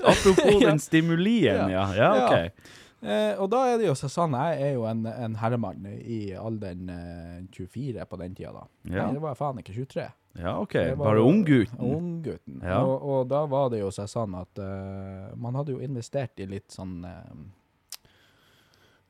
[0.00, 1.84] Apropos den stimulien, ja.
[1.92, 2.30] Ja, Ja.
[2.30, 2.72] OK.
[3.02, 6.86] Eh, og da er det jo sånn, jeg er jo en, en herremann i alderen
[6.86, 8.62] eh, 24 på den tida da.
[8.86, 9.08] Ja.
[9.08, 10.04] Nei, det var jeg faen ikke 23.
[10.32, 10.72] Ja, OK.
[10.72, 11.78] Det var Bare unggutten.
[11.78, 12.60] Unggutten.
[12.64, 12.80] Ja.
[12.84, 16.48] Og, og da var det jo seg sånn at uh, man hadde jo investert i
[16.48, 17.34] litt sånn uh,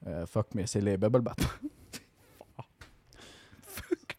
[0.08, 1.46] uh, Fuck me silly bubble butt.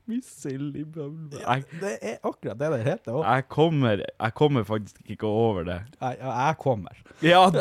[0.08, 3.24] Jeg, det er akkurat det det heter òg.
[3.24, 5.78] jeg, kommer, jeg kommer faktisk ikke over det.
[6.02, 7.00] Jeg, jeg kommer.
[7.24, 7.60] Ja, du,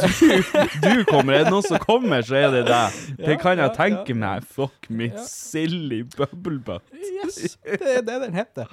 [0.82, 1.36] du kommer.
[1.38, 2.96] Er det noen som kommer, så er det deg.
[3.20, 4.18] Det Ja, kan jeg ja, tenke ja.
[4.24, 4.46] meg.
[4.50, 5.22] Fuck me Ja.
[5.26, 6.82] silly bubble butt.
[7.22, 8.66] Yes, det er det den heter.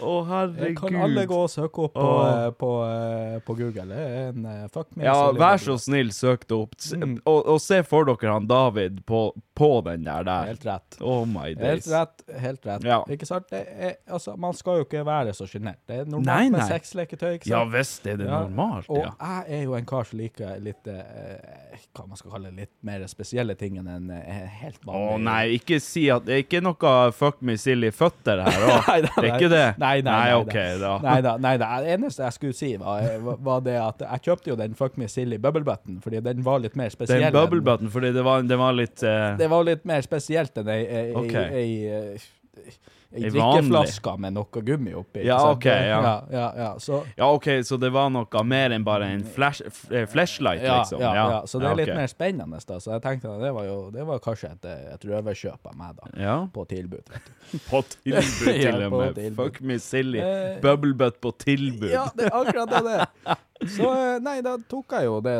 [0.00, 0.14] Å,
[0.56, 2.46] Det kan alle gå og søke opp på, Åh.
[2.46, 3.86] eh, på, eh, på Google.
[3.90, 6.74] Det er en eh, fuck me Ja, vær så snill, søk det opp.
[6.96, 7.18] Mm.
[7.26, 10.50] Og, og se for dere han David på, på den der der.
[10.54, 11.00] Helt rett.
[11.04, 11.88] Oh my Helt days.
[11.92, 12.84] rett, helt rett.
[12.88, 13.02] Ja.
[13.10, 13.46] Ikke sant?
[13.50, 15.78] Det er, altså, man skal jo ikke være så sjenert.
[15.88, 16.68] Det er normalt Nei, med nei.
[16.70, 17.72] sexleketøy, ikke Ja sant?
[17.74, 21.78] visst er det Ja, normalt, Og jeg er jo en kar som liker litt eh,
[21.96, 25.40] Hva man skal kalle litt mer spesielle ting enn en eh, helt Å vanlig nei,
[25.58, 28.90] ikke si at det er ikke noe fuck me silly føtter her òg.
[29.20, 29.64] Det er ikke det?
[29.82, 30.92] Nei, nei, nei, OK, da.
[31.04, 31.70] Nei da, nei da.
[31.84, 33.08] Det eneste jeg skulle si, var,
[33.44, 36.60] var det at jeg kjøpte jo den Fuck Me Silly bubble button, fordi den var
[36.62, 37.26] litt mer spesiell.
[37.26, 40.56] Den bubble button, fordi det var, det var litt eh, Det var litt mer spesielt
[40.62, 41.34] enn ei, ei, Ok.
[41.34, 42.74] ei, ei,
[43.10, 45.24] ei, drikkeflaske med noe gummi oppi.
[45.26, 45.58] Ja, sant?
[45.58, 45.98] ok, ja.
[46.06, 46.68] ja, ja, ja.
[46.78, 51.02] Så, Ja, OK, så det var noe mer enn bare en flash, eh, flashlight, liksom?
[51.02, 51.98] ja, ja, så det er litt ok.
[51.98, 52.60] mer spennende.
[52.68, 55.76] da Så jeg tenkte at det var jo det var kanskje et, et røverkjøp av
[55.80, 56.36] meg, da.
[56.54, 57.02] På tilbud.
[57.10, 57.58] vet du.
[57.70, 58.30] På tilbud,
[58.62, 59.20] til og med.
[59.40, 60.22] Fuck me silly.
[60.22, 61.90] Eh, Bubble butt på tilbud.
[61.90, 63.42] Ja, det er akkurat det det er.
[63.76, 65.36] Så eh, nei, da tok jeg jo det,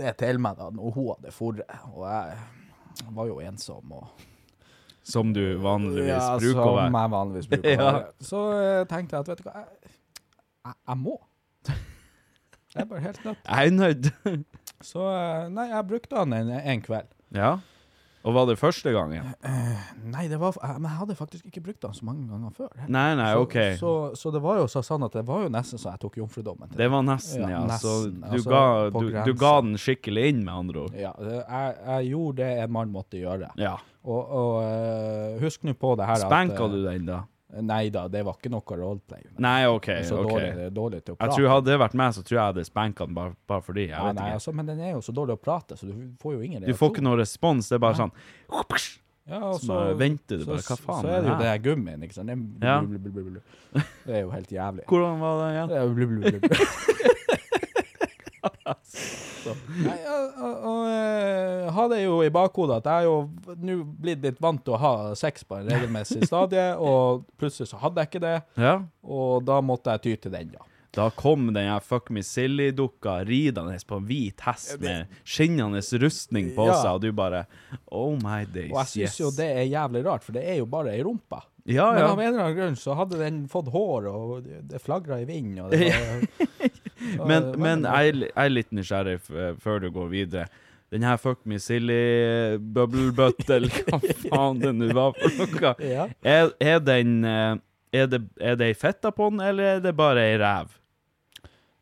[0.00, 1.84] det til meg da når hun hadde forret.
[1.92, 4.26] Og jeg var jo ensom og
[5.02, 6.84] Som du vanligvis ja, bruker å være.
[6.84, 7.90] Ja, Som jeg vanligvis bruker å Ja.
[7.92, 8.12] være.
[8.30, 9.96] Så eh, tenkte jeg at vet du hva, jeg,
[10.66, 11.16] jeg, jeg må.
[12.70, 13.38] Jeg er bare helt nødt.
[13.48, 14.44] Jeg er nødt.
[14.86, 17.08] Så eh, nei, jeg brukte han en, en kveld.
[17.34, 17.56] ja.
[18.20, 19.30] Og var det første gangen?
[20.12, 22.68] Nei, det var, jeg, men jeg hadde faktisk ikke brukt den så mange ganger før.
[22.92, 23.54] Nei, nei, så, OK.
[23.80, 26.68] Så, så det var jo sånn at det var jo nesten så jeg tok jomfrudommen.
[26.68, 27.78] til Det var nesten, Ja, ja.
[27.80, 28.60] Så du, Altså, ga,
[28.92, 30.98] du, du ga den skikkelig inn, med andre ord.
[31.00, 33.48] Ja, det- jeg, jeg gjorde det en mann måtte gjøre.
[33.56, 33.72] Ja.
[34.04, 37.18] Og, og eh, husk nå på det her Spanka at, du den, da?
[37.52, 39.22] eh, Nei da, det var ikke noe roleplay.
[39.44, 39.88] Nei, OK.
[40.08, 40.28] så ok.
[40.30, 42.64] dårlig, dårlig til å Jeg tror Hadde det vært meg, så tror jeg jeg hadde
[42.70, 43.84] spanka den bare, bare fordi.
[43.90, 44.34] Jeg nei, vet nei, ikke.
[44.40, 46.72] altså, men den er jo så dårlig å prate, så du får jo ingen Du
[46.78, 47.68] får ikke noe respons.
[47.68, 48.02] Det er bare Nei.
[48.08, 48.14] sånn
[49.30, 50.62] Ja, og Så bare venter du bare.
[50.64, 51.58] Hva faen så er det jo det det her?
[51.68, 52.28] gummien, ikke sant.
[52.32, 52.36] Det
[52.66, 52.80] Ja.
[52.80, 53.40] blu, blu, blu, blu, blu.
[54.06, 54.84] det er jo helt jævlig.
[54.88, 55.68] Hvordan var det igjen?
[55.68, 55.82] Det er
[59.84, 64.22] Nei, og, og, og eh, hadde jo i bakhodet at jeg er jo nå blitt
[64.26, 68.12] litt vant til å ha sex på en regelmessig stadie, og plutselig så hadde jeg
[68.12, 68.74] ikke det, Ja.
[69.04, 70.66] og da måtte jeg ty til den, ja.
[70.90, 76.48] Da kom den her Fuck Me Silly-dukka ridende på en hvit hest med skinnende rustning
[76.56, 76.80] på Ja.
[76.80, 77.44] seg, og du bare
[77.94, 79.20] Oh my days, Og jeg syns yes.
[79.22, 81.38] jo det er jævlig rart, for det er jo bare ei rumpe.
[81.70, 84.80] Ja, Men av en eller annen grunn så hadde den fått hår, og det- det
[84.82, 85.60] flagra i vinden.
[85.62, 86.69] Og det var,
[87.26, 90.48] Men, men jeg, er litt nysgjerrig eh, før du går videre.
[90.90, 95.74] Den her Fuck Me Silly bubble butt, eller hva faen det nå var for noe.
[96.36, 97.54] Er, er den eh,
[97.94, 100.76] er det, er det ei fitte på den, eller er det bare ei ræv?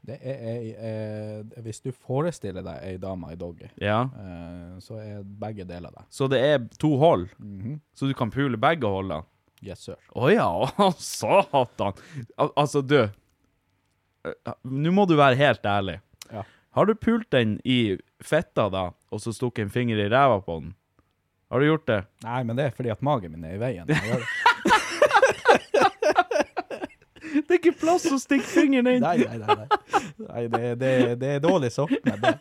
[0.08, 4.02] Det er ei eh, Hvis du forestiller deg ei dame i doggy, Ja.
[4.16, 6.06] eh, så er begge deler det.
[6.08, 7.80] Så det er to hold, Mhm.
[7.94, 9.24] så du kan pule begge holdene?
[9.60, 9.96] Yes, sir.
[10.16, 10.48] Å ja,
[11.02, 11.92] satan!
[12.38, 13.10] Al altså, du eh,
[14.64, 15.98] Nå må du være helt ærlig.
[16.32, 16.44] Ja.
[16.76, 20.60] Har du pult den i fetta, da, og så stukket en finger i ræva på
[20.60, 20.74] den?
[21.48, 22.02] Har du gjort det?
[22.26, 23.88] Nei, men det er fordi at magen min er i veien.
[23.88, 24.47] jeg gjør det.
[27.34, 29.04] Det er ikke plass å stikke fingeren inn!
[29.04, 29.56] Nei, nei, nei.
[29.56, 30.18] nei.
[30.28, 32.32] nei det, det, det er dårlig det.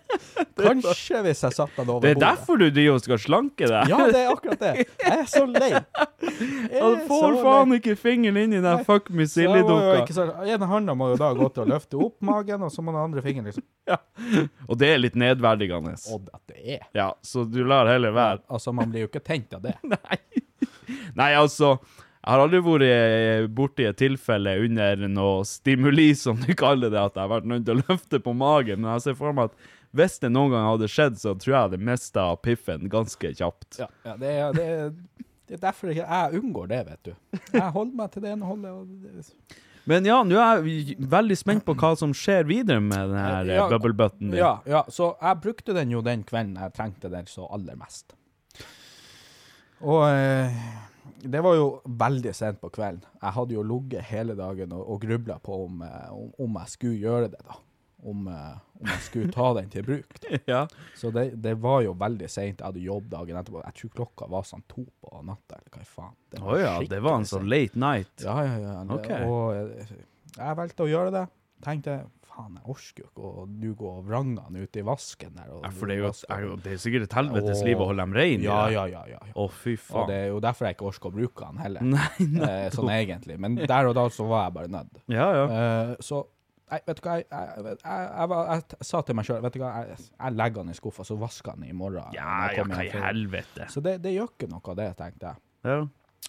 [0.57, 2.03] Kanskje hvis jeg satte den over bordet.
[2.03, 2.23] Det er bordet.
[2.27, 3.91] derfor du driver og skal slanke deg?
[3.91, 4.73] Ja, det er akkurat det.
[5.03, 5.71] Jeg er så lei.
[5.73, 7.79] Jeg Han får faen lei.
[7.81, 10.27] ikke fingeren inn i den fuck me silly-dukka.
[10.57, 13.03] En hånda må jo da gå til å løfte opp magen, og så må den
[13.03, 14.01] andre fingeren liksom ja.
[14.67, 15.95] Og det er litt nedverdigende.
[16.11, 16.89] Og at det er.
[16.97, 18.41] Ja, så du lar heller være.
[18.51, 19.77] Altså, man blir jo ikke tent av det.
[19.93, 20.19] Nei.
[21.17, 21.77] Nei, altså
[22.27, 27.15] Jeg har aldri vært borti et tilfelle under noe stimuli, som du kaller det, at
[27.15, 28.81] jeg har vært nødt til å løfte på magen.
[28.81, 31.55] Men jeg ser for meg at hvis det noen gang hadde skjedd, så tror jeg
[31.55, 33.77] jeg hadde mista piffen ganske kjapt.
[33.79, 37.39] Ja, ja det, er, det, er, det er derfor jeg, jeg unngår det, vet du.
[37.53, 39.31] Jeg holder meg til det ene holdet.
[39.87, 43.53] Men ja, nå er jeg veldig spent på hva som skjer videre med den her
[43.53, 44.41] Ja, bubble button din.
[44.41, 48.11] ja, ja, så jeg brukte den jo den kvelden jeg trengte den så aller mest.
[49.79, 50.59] Og eh,
[51.21, 53.05] det var jo veldig sent på kvelden.
[53.21, 56.73] Jeg hadde jo ligget hele dagen og, og grubla på om, eh, om, om jeg
[56.75, 57.57] skulle gjøre det, da.
[58.07, 60.19] Om, eh, om jeg skulle ta den til bruk.
[60.51, 60.65] Ja.
[60.95, 62.61] Så det, det var jo veldig seint.
[62.61, 63.63] Jeg hadde jobb dagen etterpå.
[63.65, 66.13] Jeg tror klokka var sånn to på natta, eller hva faen.
[66.37, 68.13] Å ja, det var en sånn late night.
[68.23, 68.77] Ja, ja, ja.
[68.99, 69.25] Okay.
[69.25, 70.03] Og jeg,
[70.37, 71.25] jeg valgte å gjøre det.
[71.65, 72.01] Tenkte
[72.37, 75.49] faen, jeg orker jo ikke å du gå og vrange han ute i vasken der.
[75.63, 78.05] Ja, for det er jo, er jo det er sikkert et helvetes liv å holde
[78.05, 78.45] dem reine.
[78.45, 79.01] Ja, ja, ja.
[79.09, 79.33] ja, ja.
[79.33, 80.07] Å, fy Og faen.
[80.11, 81.81] det er jo derfor jeg ikke orker å bruke han heller.
[81.97, 82.07] Nei.
[82.47, 83.39] Eh, sånn egentlig.
[83.41, 85.01] Men der og da så var jeg bare nødt.
[85.11, 85.45] Ja, ja.
[85.59, 86.23] Eh, så
[86.67, 89.37] Nei, vet du hva, jeg, jeg, jeg, jeg, var- jeg, t- sa til meg sjøl
[89.45, 92.09] Vet du hva, jeg, jeg legger han i skuffa, så vasker han i morgen.
[92.11, 93.67] Ja, når jeg ja, kommer hva hjem i fra helvete.
[93.71, 95.39] Så det, det gjør ikke noe, det, tenkte jeg.
[95.63, 95.77] Ja.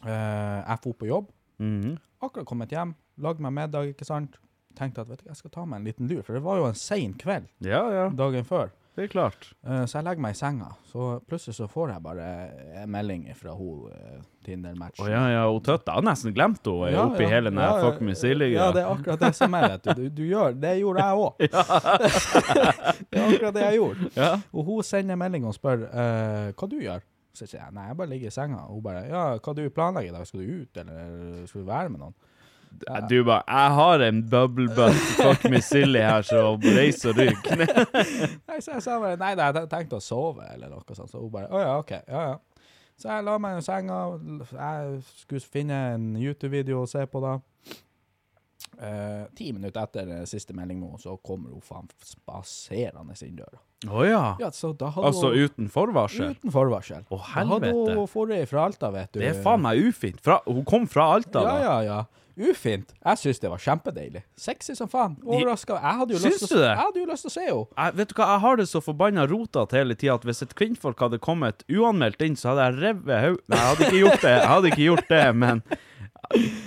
[0.04, 1.96] Eh, jeg dro på jobb, Mhm.
[2.22, 4.38] akkurat kommet hjem, lagd meg middag, ikke sant.
[4.78, 6.68] Tenkte at vet du, jeg skal ta meg en liten lur, for det var jo
[6.68, 8.10] en sein kveld ja, ja.
[8.14, 8.70] dagen før.
[8.98, 9.44] Det er klart.
[9.62, 12.24] Uh, så jeg legger meg i senga, så plutselig så får jeg bare
[12.80, 15.04] en melding fra hun uh, Tinder-matchen.
[15.04, 15.92] Å ja, ja, hun tøtta.
[15.92, 18.82] Jeg har nesten glemt henne Ja, oppi ja, hele den ja, fuck silly Ja, det
[18.82, 19.92] er akkurat det som er, vet du.
[20.00, 21.44] Du, du gjør, det gjorde jeg òg.
[23.12, 24.10] det er akkurat det jeg gjorde.
[24.18, 24.32] Ja.
[24.50, 27.06] Og hun sender melding og spør uh, hva du gjør.
[27.38, 28.64] Så sier jeg nei, jeg bare ligger i senga.
[28.66, 30.26] Og hun bare ja, hva du planlegger i dag?
[30.26, 32.18] Skal du ut, eller skal du være med noen?
[33.10, 37.48] Du bare Jeg har en bubble butt fuck me silly her, så reis og rygg.
[38.48, 41.10] Nei, så jeg sa bare nei, nei, jeg tenkte å sove, eller noe sånt.
[41.10, 41.94] Så hun bare å ja, OK.
[42.06, 42.36] Ja, ja.
[42.98, 43.98] Så jeg la meg i senga.
[44.50, 47.36] Jeg skulle finne en YouTube-video å se på da.
[48.78, 53.58] Eh, ti minutter etter siste melding nå, så kommer hun faen spaserende inn døra.
[53.90, 54.22] Å ja.
[54.42, 56.34] Ja, så da hadde Altså hun uten forvarsel?
[56.34, 57.04] uten forvarsel.
[57.10, 57.70] Å, helvete.
[57.70, 59.20] Da hadde hun forrige fra Alta, vet du.
[59.22, 60.18] Det er faen meg ufint.
[60.22, 61.58] Fra, hun kom fra Alta, Ja, da.
[61.62, 61.98] ja, ja.
[62.38, 62.92] Ufint.
[63.04, 64.22] Jeg syns det var kjempedeilig.
[64.38, 65.16] Sexy som faen.
[65.26, 65.74] Overraska.
[65.82, 66.76] Jeg hadde jo Syns lyst til å- Jeg
[67.10, 67.96] lyst til å se henne.
[67.96, 70.98] Vet du hva, jeg har det så forbanna rotete hele tida at hvis et kvinnfolk
[70.98, 74.34] hadde kommet uanmeldt inn, så hadde jeg revet hodet Nei, jeg hadde ikke gjort det,
[74.38, 75.62] jeg hadde ikke gjort det, men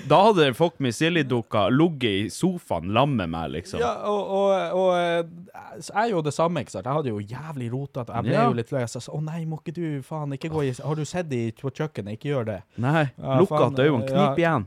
[0.10, 3.80] da hadde folk med Silje-dukka ligget i sofaen sammen med meg, liksom.
[3.80, 6.86] Ja, og, og, og jeg så jo gjorde det samme, ikke sant.
[6.90, 8.16] Jeg hadde jo jævlig rotete.
[8.18, 8.46] Jeg ble Ja.
[8.50, 8.82] jo litt lei.
[8.82, 11.42] Jeg sa å nei, må ikke du faen ikke gå i Har du sett de
[11.62, 12.18] på kjøkkenet?
[12.18, 12.58] Ikke gjør det.
[12.78, 14.58] Nei, Ja, lukk att øynene, knip ja.
[14.58, 14.66] igjen.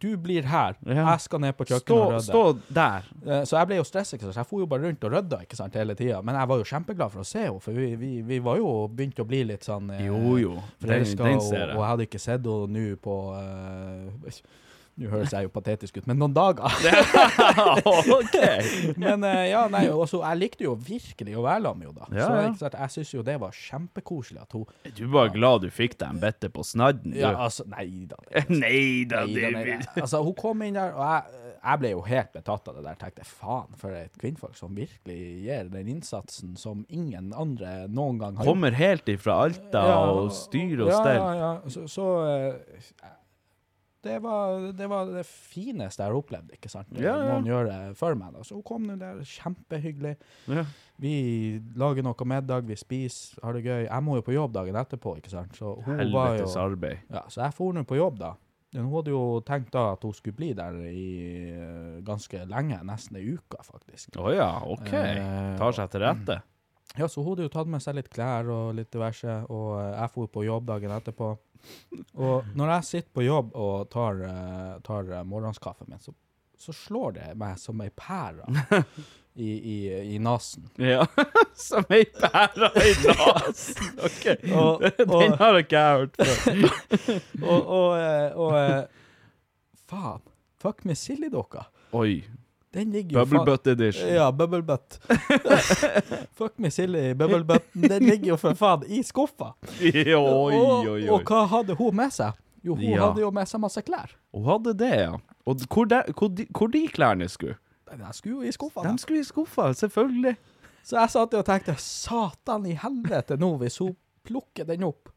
[0.00, 0.76] Du blir her.
[0.86, 2.22] Jeg skal ned på kjøkkenet Stå, og rydde.
[2.22, 3.02] stå der.
[3.26, 5.56] Eh, Så jeg ble jo stressa, så jeg for jo bare rundt og rydda ikke
[5.56, 6.22] sant, hele tida.
[6.22, 8.88] Men jeg var jo kjempeglad for å se henne, for vi, vi, vi var jo
[8.88, 10.54] begynt å bli litt sånn eh, Jo, jo.
[10.80, 11.86] Den, forelska, den og, og jeg.
[11.90, 14.32] hadde ikke sett henne nå på eh,
[14.96, 16.72] Nå høres jeg jo patetisk ut, men noen dager.
[18.16, 18.36] OK.
[18.96, 22.16] Men eh, ja, nei, også, jeg likte jo virkelig å være sammen med henne, da.
[22.16, 22.70] Ja, så ja.
[22.70, 26.14] ikke jeg syns jo det var kjempekoselig at hun Du var glad du fikk deg
[26.14, 27.18] en bette på snadden, du.
[27.20, 28.16] Ja, altså, nei da.
[28.48, 29.90] Nei da, Nei, du da, nei, da.
[30.00, 32.98] Altså, hun kom inn der, og jeg, jeg ble jo helt betatt av det der.
[33.02, 38.40] Tenkte faen, for et kvinnfolk som virkelig gir den innsatsen som ingen andre noen gang
[38.40, 41.20] har Kommer helt ifra Alta Ja, og styrer og ja, steller.
[41.20, 43.14] Ja, ja, Så, så eh,
[44.06, 46.88] det var, det var det fineste jeg har opplevd, ikke sant?
[46.96, 47.34] Ja, ja.
[47.34, 48.44] Noen gjør det for meg, da.
[48.46, 50.14] Så hun kom nå der, kjempehyggelig.
[50.54, 50.64] Ja.
[51.02, 51.12] Vi
[51.76, 53.84] lager noe middag, vi spiser, har det gøy.
[53.90, 55.58] Jeg må jo på jobb dagen etterpå, ikke sant?
[55.58, 57.04] Så hun var jo Helvetes arbeid.
[57.12, 58.32] Ja, så jeg for nå på jobb, da.
[58.76, 61.06] Hun hadde jo tenkt da at hun skulle bli der i
[61.54, 64.16] eh, ganske lenge, nesten ei uke, faktisk.
[64.20, 64.90] Å ja, OK.
[64.92, 66.40] Eh, Tar seg til rette.
[66.96, 69.92] Ja, så hun hadde jo tatt med seg litt klær og litt diverse, og eh,
[69.96, 71.30] jeg for på jobb dagen etterpå.
[72.14, 76.12] Og når jeg sitter på jobb og tar, eh, tar eh, morgenskaffen min, så,
[76.58, 78.46] så slår det meg som ei pære
[79.36, 79.76] i, i,
[80.14, 80.68] i nasen.
[80.80, 81.02] Ja.
[81.56, 83.90] Som ei pære i nasen.
[84.08, 84.24] OK.
[84.52, 87.18] Og- Den og- har ikke jeg hørt før.
[87.42, 89.04] Og, og, eh, og eh,
[89.88, 90.24] faen.
[90.60, 91.66] Fuck med sildedokka.
[91.96, 92.22] Oi.
[92.76, 94.08] Den ligger jo Bubble faen- butt edition.
[94.12, 94.98] Ja, bubble butt.
[96.38, 97.64] Fuck me silly bubble butt.
[97.72, 99.54] Den ligger jo for faen i skuffa.
[99.80, 101.06] Oi, oi, Og, oi.
[101.08, 102.36] og hva hadde hun med seg?
[102.66, 103.06] Jo, hun Ja.
[103.08, 104.12] hadde jo med seg masse klær.
[104.34, 105.14] Hun hadde det, ja.
[105.46, 107.56] Og hvor, de, hvor, de, hvor de klærne skulle?
[107.86, 108.82] Den skulle jo i skuffa.
[108.82, 108.96] De da.
[108.98, 110.36] skulle i skuffa, selvfølgelig.
[110.86, 113.94] Så jeg satt og tenkte, satan i helvete nå hvis hun
[114.26, 115.08] plukker den opp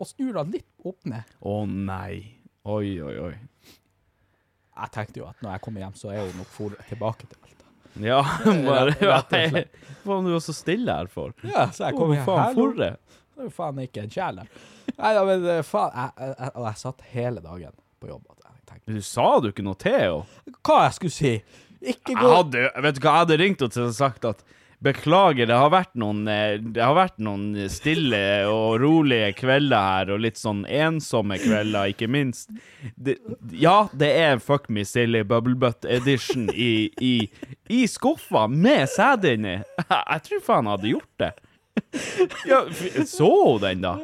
[0.00, 1.28] og snur den litt opp ned.
[1.44, 2.22] Å nei.
[2.64, 3.34] Oi, oi, oi.
[4.72, 7.38] Jeg tenkte jo at når jeg kommer hjem, så er hun nok for tilbake til
[7.42, 7.70] Alta.
[8.00, 8.20] Ja,
[8.68, 9.64] bare ja.
[10.02, 11.34] Hva om du var så stille her for?
[11.44, 12.56] Ja, så jeg kom hjem faen, her.
[12.56, 12.92] for det.
[13.32, 14.62] Det er jo faen ikke en kjæl her.
[14.96, 18.28] Nei, ja, men eh, faen, jeg, jeg, jeg, jeg satt hele dagen på jobb.
[18.88, 20.56] Du sa du ikke noe til henne?
[20.64, 21.32] hva jeg skulle si?
[21.82, 24.42] Ikke gå Jeg hadde, vet du hva, jeg hadde ringt henne og sagt at
[24.82, 28.18] Beklager, det har vært noen eh, Det har vært noen stille
[28.50, 32.50] og rolige kvelder her, og litt sånn ensomme kvelder, ikke minst.
[32.96, 33.18] Det,
[33.54, 37.14] ja, det er Fuck Me Silly Bubble Butt Edition i, i,
[37.70, 39.56] i skuffa med sæd inni.
[39.86, 41.32] Jeg tror faen jeg hadde gjort det.
[42.48, 42.64] Ja,
[43.08, 43.96] så hun den, da?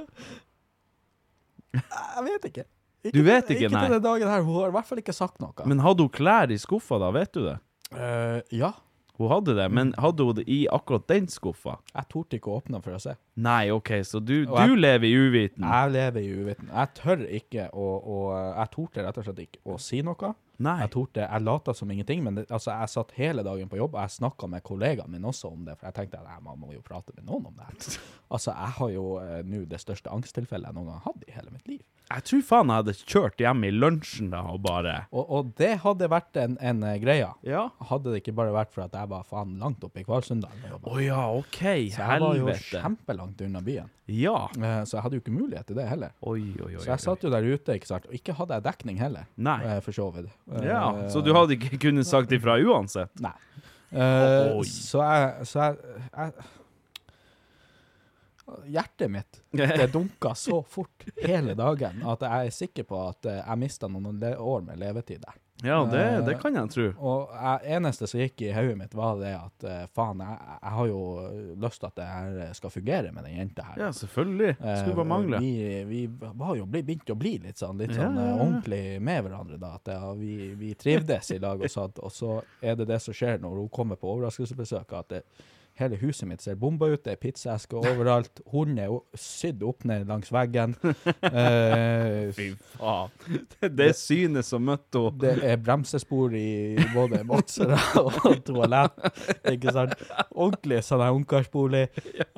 [1.74, 2.68] Jeg vet ikke.
[3.14, 3.84] Du vet ikke, ikke nei.
[3.86, 4.44] til den dagen her.
[4.44, 5.66] Hun har i hvert fall ikke sagt noe.
[5.68, 7.56] Men hadde hun klær i skuffa da, vet du det?
[7.94, 8.72] Uh, ja.
[9.18, 11.78] Hun hadde det, men hadde hun det i akkurat den skuffa?
[11.94, 13.16] Jeg torde ikke å åpne for å se.
[13.36, 15.64] Nei, OK, så du, jeg- du lever i uviten?
[15.64, 16.68] Jeg lever i uviten.
[16.72, 18.18] Jeg tør ikke å, å
[18.58, 20.34] Jeg torde rett og slett ikke å si noe.
[20.58, 20.76] Nei.
[20.82, 23.94] Jeg torde, jeg lata som ingenting, men det, altså, jeg satt hele dagen på jobb,
[23.94, 26.72] og jeg snakka med kollegaen min også om det, for jeg tenkte at jeg må,
[26.74, 28.00] jo prate med noen om det her.
[28.28, 31.32] Altså, jeg har jo eh, nå det største angsttilfellet jeg noen gang har hatt i
[31.32, 31.78] hele mitt liv.
[32.12, 35.70] Jeg tror faen jeg hadde kjørt hjem i lunsjen da og bare Og, og det
[35.80, 37.30] hadde vært en, en eh, greie.
[37.48, 37.62] Ja.
[37.88, 40.76] Hadde det ikke bare vært for at jeg var faen langt oppe i Kvalsundalen.
[40.76, 41.56] Å ja, OK.
[41.94, 42.82] Så jeg var jo Helvete.
[42.84, 43.88] kjempelangt unna byen.
[44.12, 44.36] Ja.
[44.56, 46.12] Eh, Så jeg hadde jo ikke mulighet til det heller.
[46.20, 46.82] Oi, oi, oi.
[46.84, 49.56] Så jeg satt jo der ute, ikke sant, og ikke hadde jeg dekning heller, Nei.
[49.72, 50.28] eh, for så vidt.
[50.52, 53.12] Eh, Ja, så du hadde ikke kunnet sagt ifra uansett?
[53.20, 53.34] Nei.
[53.88, 55.76] Uh, så jeg, så jeg,
[56.12, 56.32] jeg
[58.68, 63.40] Hjertet mitt det dunka så fort hele dagen at jeg er sikker på at eh,
[63.42, 65.36] jeg mista noen år med levetid der.
[65.66, 66.84] Ja, det, det kan jeg tro.
[67.02, 70.74] Og jeg, eneste som gikk i hodet mitt, var det at eh, faen, jeg, jeg
[70.76, 71.00] har jo
[71.64, 73.80] lyst til at det her skal fungere med den jenta her.
[73.82, 74.52] Ja, selvfølgelig.
[74.60, 75.40] Skulle bare mangle.
[75.42, 78.38] Eh, Vi, vi var jo begynt å bli litt sånn, litt sånn ja, ja, ja.
[78.44, 79.74] ordentlig med hverandre da.
[79.80, 83.16] At ja, vi, vi trivdes i lag og sånt, og så er det det som
[83.16, 85.24] skjer når hun kommer på overraskelsesbesøk, at det,
[85.78, 90.08] hele huset mitt ser bomba ut, det er pizzaesker overalt, hunden er sydd opp ned
[90.10, 90.74] langs veggen.
[90.82, 93.14] Uh, Fy faen.
[93.58, 95.18] Det, det synet som møtte henne.
[95.22, 98.98] det er bremsespor i både Motsera og toalett.
[99.52, 99.94] Ikke sant?
[100.34, 101.84] Ordentlig sånn her ungkarsbolig.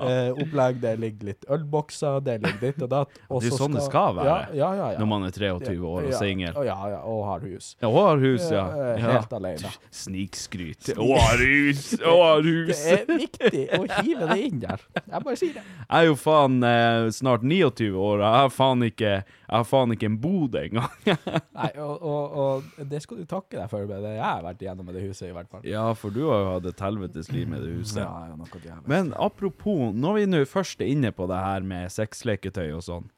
[0.01, 0.41] Eh.
[0.80, 3.20] Det ligger litt ølbokser, det ligger ditt og datt.
[3.28, 4.36] Og Det er jo sånn det skal være.
[4.57, 4.99] Ja, ja, ja.
[5.01, 6.61] Når man er 23 år og singel.
[6.66, 7.72] Ja, ja, og har hus.
[7.80, 8.66] Ja, og har hus, ja.
[8.91, 9.05] Eh.
[9.05, 9.72] Helt alene.
[9.95, 10.93] Snikskryt.
[10.97, 11.84] Hun har hus!
[12.01, 12.76] Hun har hus!
[12.80, 14.83] Det er viktig å hive det inn der.
[14.99, 15.64] Jeg bare sier det.
[15.64, 19.95] Jeg er jo faen eh, snart 29 år, jeg har faen ikke, jeg har faen
[19.95, 20.91] ikke en bod engang.
[21.61, 24.66] Nei, og, og, og det skal du takke deg for, med det jeg har vært
[24.66, 25.64] igjennom med det huset, i hvert fall.
[25.68, 28.03] ja, for du har jo hatt et helvetes liv med det huset.
[28.05, 28.85] Ja, ja, noe jævlig.
[28.91, 33.11] Men apropos, når vi nå først er inne på det her med sexleketøy og sånn.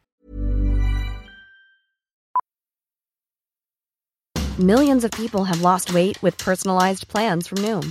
[4.58, 7.90] Millions of people have lost weight with personalized plans from Noom,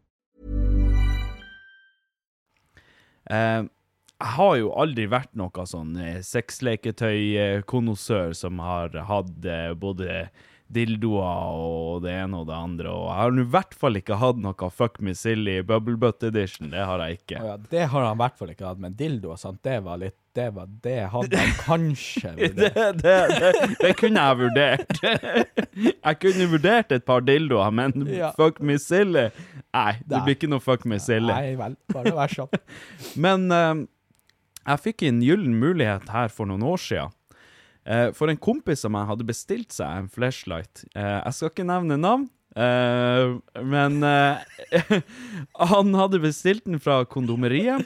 [3.31, 3.63] Eh,
[4.21, 10.29] jeg har jo aldri vært noe sånn eh, sexleketøy-konnoissør som har hatt eh, både
[10.71, 14.39] dildoer og det ene og det andre, og jeg har i hvert fall ikke hatt
[14.39, 17.41] noe Fuck Me Silly Bubble Butt Edition, det har jeg ikke.
[17.43, 20.15] Ja, det har han i hvert fall ikke hatt, men dildoer, sant, det var litt
[20.33, 23.01] Det, var, det hadde han kanskje Det, vurdert.
[23.03, 25.01] det, det, det kunne jeg vurdert.
[26.07, 28.31] Jeg kunne vurdert et par dildoer, men Ja.
[28.37, 29.27] Fuck Me Silly
[29.75, 31.31] Nei, det blir ikke noe Fuck Me Silly.
[31.31, 32.51] Nei vel, bare vær sånn.
[33.23, 33.83] Men um,
[34.67, 37.13] jeg fikk en gyllen mulighet her for noen år siden.
[37.91, 40.85] Eh, for en kompis av meg hadde bestilt seg en flashlight.
[40.95, 43.33] Eh, jeg skal ikke nevne navn, eh,
[43.67, 43.99] men
[45.73, 47.83] han hadde bestilt den fra kondomeriet.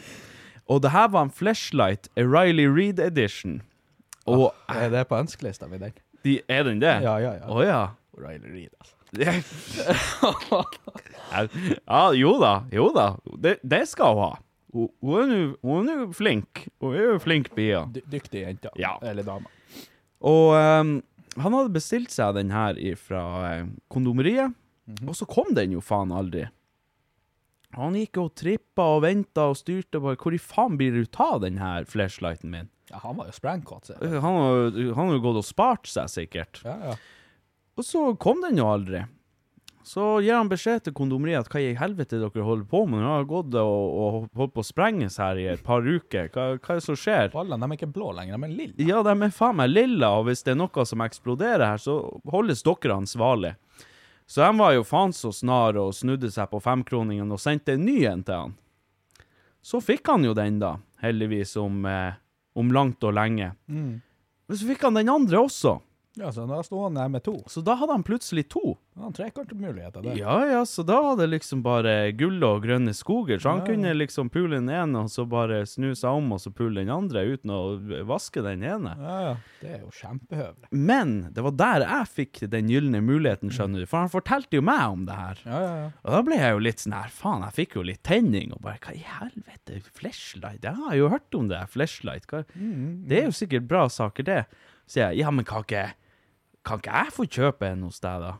[0.70, 3.62] Og det her var en flashlight, Riley Reed edition.
[4.26, 5.94] Og Er det på ønskelista mi, den?
[6.26, 6.96] de, er den det?
[7.06, 7.46] Ja, ja, ja.
[7.50, 7.82] Å ja.
[8.18, 8.94] Riley Reed, altså.
[11.88, 13.06] ja, jo da, jo da.
[13.40, 14.34] Det, det skal hun ha.
[14.76, 16.66] Hun, hun er jo flink.
[16.84, 17.86] Hun er jo flink bia.
[17.94, 18.74] Dy dyktig jente.
[18.82, 18.98] Ja.
[19.06, 19.48] Eller dame.
[20.26, 20.98] Og um,
[21.36, 24.56] han hadde bestilt seg den her fra eh, kondomeriet,
[24.86, 25.10] -hmm.
[25.10, 26.48] og så kom den jo faen aldri.
[27.76, 31.20] Han gikk og trippa og venta og styrte på Hvor i faen blir det ut
[31.20, 32.70] av den her flashlighten min?
[32.88, 33.90] Ja, han var jo sprengkåt.
[34.00, 36.62] Han har han har jo gått og spart seg, sikkert.
[36.64, 36.96] Ja, ja.
[37.76, 39.04] Og så kom den jo aldri.
[39.86, 43.04] Så gir han beskjed til kondomeriet at hva i helvete dere holder på med?
[43.04, 46.32] Nå har gått og, og holdt på å sprenges her i et par uker.
[46.34, 47.30] Hva, hva er det som skjer?
[47.36, 48.88] Ballene de er ikke blå lenger, de er lille.
[48.88, 52.00] Ja, de er faen meg lilla, og hvis det er noe som eksploderer her, så
[52.34, 53.54] holdes dere ansvarlig.
[54.26, 57.86] Så de var jo faen så snar og snudde seg på femkroningen og sendte en
[57.86, 58.56] ny en til han.
[59.62, 62.18] Så fikk han jo den, da, heldigvis, om, eh,
[62.58, 63.52] om langt og lenge.
[64.50, 65.78] Men så fikk han den andre også,
[66.16, 67.42] Ja, så da sto han der med to.
[67.52, 68.78] så da hadde han plutselig to.
[68.96, 69.12] Han
[69.60, 70.16] muligheter der.
[70.16, 73.66] Ja ja, så da var det liksom bare gull og grønne skoger, så han Ja,
[73.68, 76.94] kunne liksom pule den ene, og så bare snu seg om og så pule den
[76.94, 77.60] andre, uten å
[78.08, 78.96] vaske den ene.
[79.00, 79.34] Ja, ja.
[79.60, 80.70] Det er jo kjempehøvelig.
[80.72, 83.90] Men det var der jeg fikk den gylne muligheten, skjønner du.
[83.90, 85.44] For han fortalte jo meg om det her.
[85.46, 85.90] Ja, ja, ja.
[86.06, 88.64] Og da ble jeg jo litt sånn her, faen, jeg fikk jo litt tenning, og
[88.64, 90.64] bare, hva i helvete, flashlight?
[90.64, 92.30] Jeg har jo hørt om det, flashlight.
[92.32, 92.46] Hva?
[92.56, 94.42] Det er jo sikkert bra saker, det.
[94.88, 95.88] Så jeg, ja, men kan ikke,
[96.66, 98.34] kan ikke jeg få kjøpe en hos deg, da?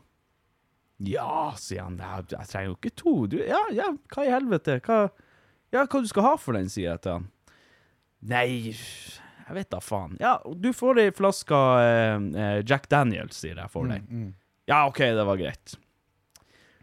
[1.06, 3.14] Ja, sier han, jeg, jeg trenger jo ikke to.
[3.30, 4.78] Du, ja, ja, hva i helvete?
[4.86, 5.00] Hva,
[5.74, 7.26] ja, hva du skal ha for den, sier jeg til han.
[8.26, 10.16] Nei, jeg vet da faen.
[10.22, 14.32] Ja, du får ei flaske eh, eh, Jack Daniels, sier jeg for den.
[14.66, 15.76] Ja, OK, det var greit.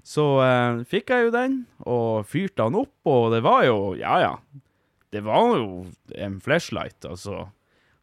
[0.03, 4.19] Så eh, fikk jeg jo den, og fyrte han opp, og det var jo Ja,
[4.23, 4.35] ja.
[5.13, 5.83] Det var jo
[6.17, 7.43] en flashlight, altså.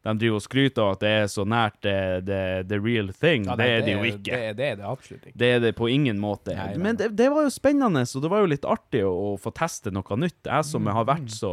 [0.03, 1.95] De driver og skryter av at det er så nært the,
[2.25, 2.39] the,
[2.71, 3.43] the real thing.
[3.45, 4.31] Ja, det nei, er det jo ikke.
[4.39, 5.37] Det, det er det absolutt ikke.
[5.37, 6.55] Det er det på ingen måte.
[6.57, 9.11] Nei, nei, Men det, det var jo spennende, og det var jo litt artig å,
[9.13, 10.41] å få teste noe nytt.
[10.49, 11.11] Jeg som har Mm.
[11.11, 11.51] vært så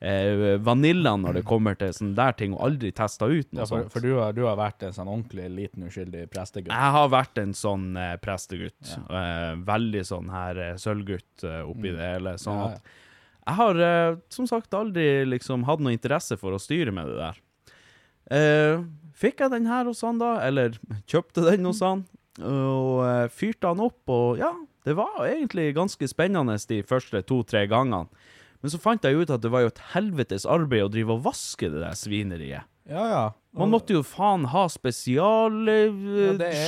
[0.00, 3.66] eh, vanilla når det kommer til sånne der ting, og aldri testa ut noe Ja,
[3.70, 3.92] for, sånt.
[3.96, 6.74] for du, har, du har vært en sånn ordentlig liten uskyldig prestegutt.
[6.76, 8.92] Jeg har vært en sånn eh, prestegutt.
[9.08, 12.36] Eh, veldig sånn her eh, sølvgutt eh, oppi det hele.
[12.36, 12.62] Sånn Mm.
[12.66, 13.02] Ja, at
[13.46, 17.18] jeg har eh, som sagt aldri liksom hatt noe interesse for å styre med det
[17.20, 17.36] der.
[18.32, 18.84] Eh,
[19.16, 22.04] fikk jeg den her hos han da, eller kjøpte den hos han,
[22.42, 24.52] og eh, fyrte han opp, og ja,
[24.86, 28.06] det var egentlig ganske spennende de første to-tre gangene.
[28.62, 31.26] Men så fant jeg ut at det var jo et helvetes arbeid å drive og
[31.26, 32.66] vaske det der svineriet.
[32.86, 33.24] Ja, ja.
[33.56, 36.66] Man måtte jo faen ha Ja, det er-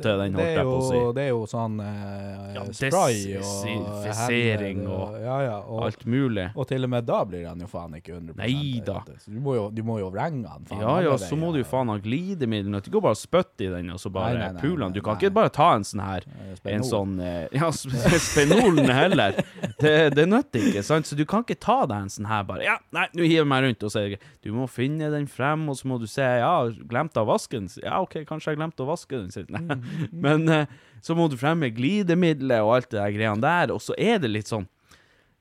[0.00, 1.00] til den, det holdt jeg på å si.
[1.14, 6.46] Det er jo sånn eh, Ja, spray og desinfisering og ja, ja, og, Alt mulig.
[6.56, 9.02] og til og med da blir han jo faen ikke 100 Nei da.
[9.20, 10.64] Så du må jo, du må jo vrenge han.
[10.68, 12.80] faen, Ja ja, så må du jo faen ha glidemiddel.
[12.80, 14.96] Du går bare spytte i den, og så bare Nei, nei, nei, pule den.
[14.96, 16.26] Du kan ikke bare ta en sånn her
[16.56, 16.74] Spenol.
[16.74, 17.70] En sånn eh, Ja,
[18.30, 19.36] Spenolen heller.
[19.80, 21.08] Det, det nytter ikke, sant?
[21.08, 23.50] Så du kan ikke ta deg en sånn her bare Ja, nei, nå hiver jeg
[23.52, 24.28] meg rundt, og så er det greit.
[24.46, 26.54] Du må finne den frem, og så må du se Ja,
[26.90, 27.68] glemte å vaske den.
[27.82, 29.30] Ja, OK, kanskje jeg glemte å vaske den.
[29.34, 29.48] jeg.
[29.54, 29.80] Nei.
[30.12, 30.74] Men eh,
[31.04, 34.32] så må du fremme glidemiddelet og alt det der greiene der, og så er det
[34.32, 34.68] litt sånn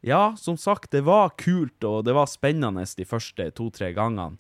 [0.06, 4.40] Ja, som sagt, det var kult, og det var spennende de første to-tre gangene.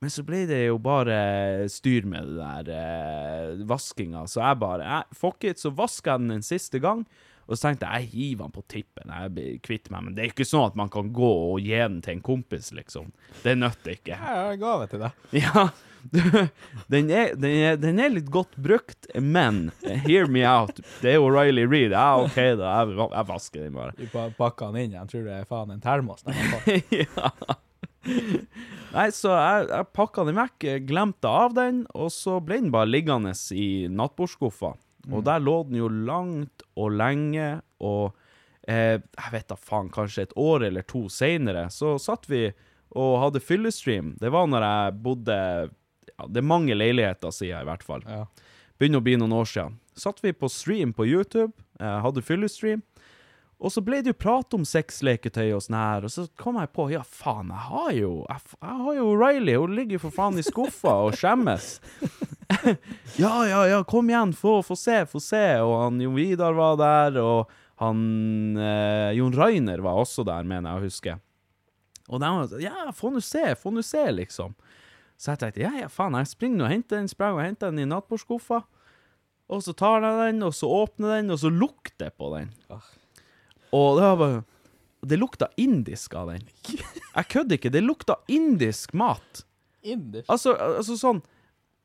[0.00, 4.84] Men så ble det jo bare styr med det der eh, vaskinga, så jeg bare
[4.84, 7.06] jeg, Fuck it, så vasker jeg den en siste gang,
[7.46, 10.04] Og så tenkte jeg jeg hiver den på tippen, jeg blir kvitt meg.
[10.06, 12.70] Men det er ikke sånn at man kan gå og gi den til en kompis,
[12.76, 13.10] liksom.
[13.44, 14.14] Det nytter ikke.
[14.14, 15.18] Jeg har en gave til deg.
[15.44, 15.66] Ja,
[16.12, 16.20] du,
[16.92, 19.70] den, er, den, er, den er litt godt brukt, men
[20.04, 20.76] hear me out.
[21.00, 21.94] Det er jo Riley Reed.
[21.96, 22.74] Ja, OK, da.
[22.82, 23.94] Jeg, jeg vasker den bare.
[23.96, 24.96] Du pa- pakker den inn.
[24.98, 25.08] igjen.
[25.08, 26.20] tror det er faen en termos.
[26.26, 26.36] den
[27.06, 27.30] ja.
[28.04, 32.90] Nei, så jeg, jeg pakka den vekk, glemte av den, og så ble den bare
[32.90, 34.74] liggende i nattbordskuffa.
[35.12, 38.14] Og der lå den jo langt og lenge, og
[38.68, 42.46] eh, jeg vet da faen, kanskje et år eller to seinere, så satt vi
[42.94, 44.14] og hadde fyllestream.
[44.20, 45.36] Det var når jeg bodde
[46.14, 48.04] ja, Det er mange leiligheter, sier jeg i hvert fall.
[48.06, 48.24] Ja.
[48.78, 49.80] Begynner å bli noen år siden.
[49.98, 52.82] Satt vi på stream på YouTube, eh, hadde fyllestream.
[53.64, 56.72] Og så ble det jo prat om sexleketøy og sånn her, og så kom jeg
[56.74, 60.16] på, ja faen, jeg har jo, jeg, jeg har jo Riley, hun ligger jo for
[60.18, 61.76] faen i skuffa og skjemmes.
[63.22, 65.44] ja, ja, ja, kom igjen, få, få se, få se.
[65.64, 68.00] Og han Jon Vidar var der, og han
[68.60, 71.16] eh, Jon Rainer var også der, mener jeg å huske.
[72.10, 74.54] Og de var sånn, ja, få nå se, få nå se, liksom.
[75.16, 77.84] Så jeg tenkte, ja, ja, faen, jeg springer og henter den, sprang og henter den
[77.84, 78.64] i nattbordskuffa.
[79.52, 82.50] Og så tar jeg den, og så åpner den, og så lukter jeg på den.
[83.74, 84.42] Og det var bare
[85.04, 86.46] Det lukta indisk av den.
[87.14, 89.42] Jeg kødder ikke, det lukta indisk mat.
[89.84, 90.24] Indisk.
[90.32, 91.20] Altså, altså sånn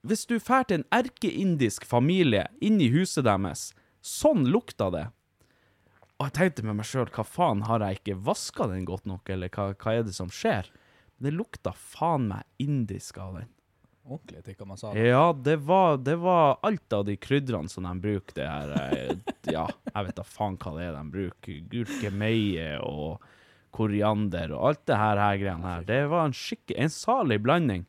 [0.08, 3.70] Hvis du drar til en erkeindisk familie inn i huset deres,
[4.00, 5.06] sånn lukta det.
[6.20, 9.28] Og jeg tenkte med meg sjøl, hva faen, har jeg ikke vaska den godt nok,
[9.32, 10.68] eller hva, hva er det som skjer?
[11.20, 13.50] Det lukta faen meg indisk av den.
[14.10, 14.96] Ordentlig tikka masala.
[14.98, 19.34] Ja, det var, det var alt av de krydderne som de bruker, det her eh,
[19.52, 21.60] Ja, jeg vet da faen hva det er de bruker.
[21.70, 23.20] Gurkemeie og
[23.76, 25.86] koriander og alt det her, her greiene her.
[25.86, 27.86] Det var en skikkelig En salig blanding.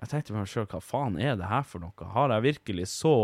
[0.00, 2.10] Jeg tenkte meg sjøl, hva faen er det her for noe?
[2.14, 3.14] Har jeg virkelig så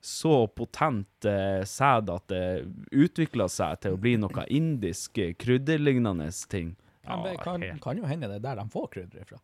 [0.00, 6.30] så potent eh, sæd at det utvikla seg til å bli noe indisk eh, krydderlignende
[6.48, 6.74] ting?
[7.04, 9.40] Ja, det kan, kan jo hende det er der de får krydder ifra.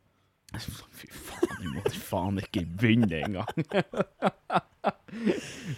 [0.96, 3.52] Fy faen, du må faen ikke begynne engang.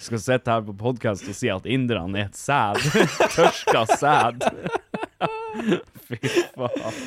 [0.05, 2.78] Skal sitte her på podkast og si at inderne er et sæd.
[3.36, 4.46] Tørska sæd.
[6.09, 6.19] Fy
[6.55, 6.99] faen.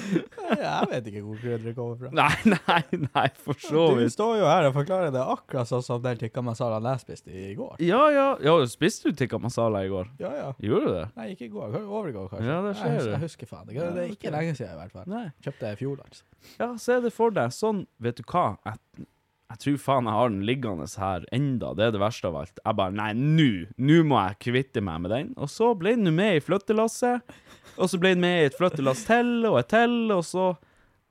[0.60, 2.10] Jeg vet ikke hvor krydderet kommer fra.
[2.16, 4.12] Nei, nei, nei, for så vidt.
[4.12, 7.32] Du står jo her og forklarer det akkurat sånn som den tikka masalaen jeg spiste
[7.32, 7.78] i går.
[7.86, 8.28] Ja, ja.
[8.44, 10.12] ja spiste du tikka masala i går?
[10.22, 10.50] Ja, ja.
[10.60, 11.06] Gjorde du det?
[11.22, 11.80] Nei, ikke i går.
[11.82, 12.50] Overgår, kanskje.
[12.50, 13.88] Ja, det skjer jeg, jeg husker faen ikke.
[13.96, 15.08] Det er ikke lenge siden, i hvert fall.
[15.12, 15.26] Nei.
[15.46, 16.28] Kjøpte jeg i fjor, altså.
[16.58, 17.56] Ja, se det for deg.
[17.56, 18.46] Sånn, vet du hva?
[18.68, 19.08] Jeg,
[19.52, 21.74] jeg tror faen jeg har den liggende her enda.
[21.76, 22.60] Det er det verste av alt.
[22.64, 23.50] Jeg bare, nei, nå,
[23.84, 25.32] nå må jeg kvitte meg med den.
[25.36, 27.34] Og så ble den med i flyttelasset.
[27.78, 30.52] Og så ble den med i et flyttelass til, og et til, og så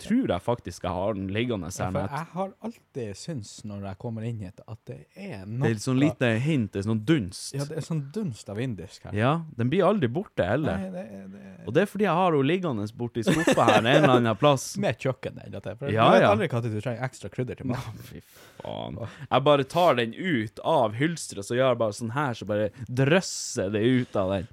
[0.03, 1.97] tror jeg faktisk jeg har den liggende her.
[1.97, 5.71] Ja, jeg har alltid syntes når jeg kommer inn hit, at det er noe Det
[5.77, 7.55] er sånn lite hint, det er sånn dunst.
[7.57, 9.17] Ja, det er sånn dunst av indisk her.
[9.17, 10.81] Ja, den blir aldri borte heller.
[10.81, 13.91] Nei, det, det Og det er fordi jeg har henne liggende borti skuffa her en
[13.93, 14.71] eller annen plass.
[14.81, 16.31] med kjøkken eller noe, For Ja, du vet ja.
[16.35, 18.03] aldri når du trenger ekstra krydder til mat.
[18.09, 18.23] Fy
[18.63, 18.99] faen.
[19.31, 22.71] Jeg bare tar den ut av hylsteret, så gjør jeg bare sånn her, så bare
[22.89, 24.51] drøsser det ut av den.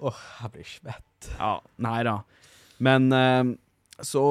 [0.00, 1.30] Åh, jeg blir svett.
[1.36, 2.16] Ja, nei da.
[2.78, 3.44] Men eh,
[4.04, 4.22] så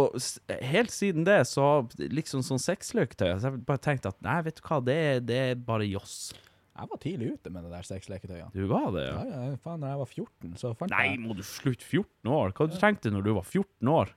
[0.62, 4.66] helt siden det, så liksom sånn sexleketøy Så jeg bare tenkte at nei, vet du
[4.68, 6.34] hva, det det er bare joss.
[6.76, 8.52] Jeg var tidlig ute med det der sexleketøyet.
[8.54, 9.40] Du var det, Ja, ja?
[9.50, 12.54] ja, faen, når jeg var 14, så fant Nei, jeg må du slutte 14 år?
[12.58, 14.12] Hva du tenkte når du var 14 år?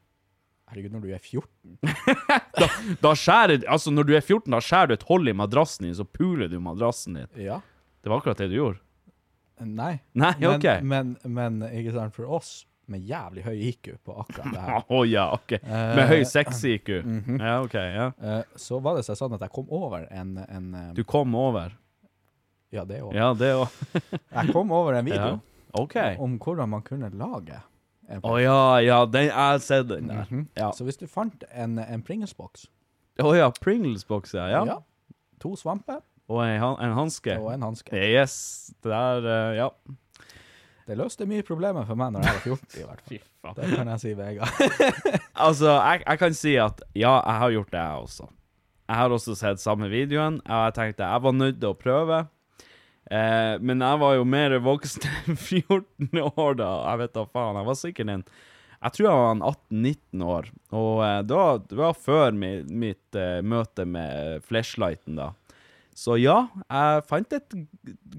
[0.69, 1.79] Herregud, når du er 14
[3.05, 5.95] Da skjærer Altså, når du er 14, da skjærer du et hold i madrassen din,
[5.97, 7.31] så puler du madrassen din.
[7.41, 7.61] Ja.
[8.05, 8.83] Det var akkurat det du gjorde.
[9.65, 9.95] Nei.
[10.15, 10.67] Nei, Men, OK.
[10.87, 12.51] men, men ikke sant, for oss
[12.89, 15.55] med jævlig høy IQ på akkurat det her, Å ja, OK.
[15.69, 16.89] Med høy sex-IQ.
[17.45, 17.75] Ja, OK.
[17.77, 18.07] ja.
[18.21, 21.35] eh, så var det seg sånn at jeg kom over en, en eh, Du kom
[21.39, 21.75] over.
[22.73, 23.15] Ja, det òg.
[23.17, 23.77] Ja, det òg.
[24.37, 25.37] Jeg kom over en video Ja.
[25.81, 25.95] OK.
[26.21, 27.61] om hvordan man kunne lage
[28.09, 30.25] en Å ja, ja, den, jeg har sett den der.
[30.29, 30.47] Mhm.
[30.57, 30.69] Ja.
[30.77, 32.67] Så hvis du fant en, en Pringles-boks
[33.25, 34.49] Å ja, Pringles-boks, ja.
[34.69, 34.77] ja.
[35.45, 37.37] To svamper Og en, en hanske.
[37.41, 37.93] og en hanske.
[37.97, 38.35] Yes.
[38.85, 39.69] Det der, eh, ja.
[40.89, 43.55] Det løste mye problemer for meg når jeg var 14, i hvert fall.
[43.59, 44.65] Det kan jeg si, Vegard.
[45.49, 48.29] Altså, jeg, jeg kan si at ja, jeg har gjort det, jeg også.
[48.89, 52.23] Jeg har også sett samme videoen, og jeg tenkte jeg var nødt til å prøve.
[53.13, 56.71] Eh, men jeg var jo mer voksen enn 14 år da.
[56.89, 57.61] Jeg vet da faen.
[57.61, 58.25] Jeg var sikkert en
[58.79, 60.49] Jeg tror jeg var en 18-19 år.
[60.81, 65.33] Og eh, det, var, det var før mi, mitt eh, møte med flashlighten, da.
[65.99, 67.55] Så ja, jeg fant et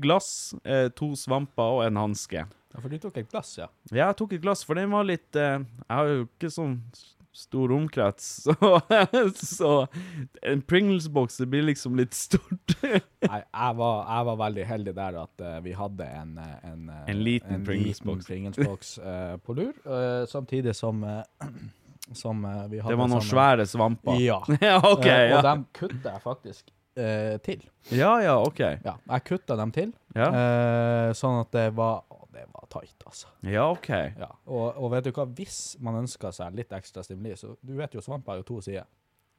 [0.03, 2.43] glass, eh, to svamper og en hanske.
[2.73, 3.67] Ja, for du tok et glass, ja.
[3.91, 6.75] Ja, jeg tok et glass, for den var litt eh, Jeg har jo ikke sånn
[7.39, 8.69] stor omkrets, så,
[9.37, 9.69] så
[10.41, 12.73] en Pringles-boks blir liksom litt stort.
[13.29, 16.81] Nei, jeg var, jeg var veldig heldig der at uh, vi hadde en eh, En,
[16.89, 18.25] eh, En liten Pringles-boks.
[18.27, 21.05] Pringles-boks, eh, på lur, uh, samtidig som
[22.17, 24.15] Som vi hadde Det var noen sånne- svære svamper.
[24.17, 24.39] Ja.
[24.65, 25.05] ja OK.
[25.05, 27.61] Eh, Ja, Og dem kutta jeg faktisk eh, til.
[27.93, 28.59] ja, ja OK.
[28.83, 32.01] Ja, jeg kutta dem til, Ja, eh, sånn at det var
[32.39, 33.27] det var tight, altså.
[33.43, 33.89] ja OK.
[33.91, 34.29] Ja.
[34.47, 37.93] Og, og vet du hva, hvis man ønsker seg litt ekstra stimuli, så du vet
[37.97, 38.87] jo svamp har jo to sider.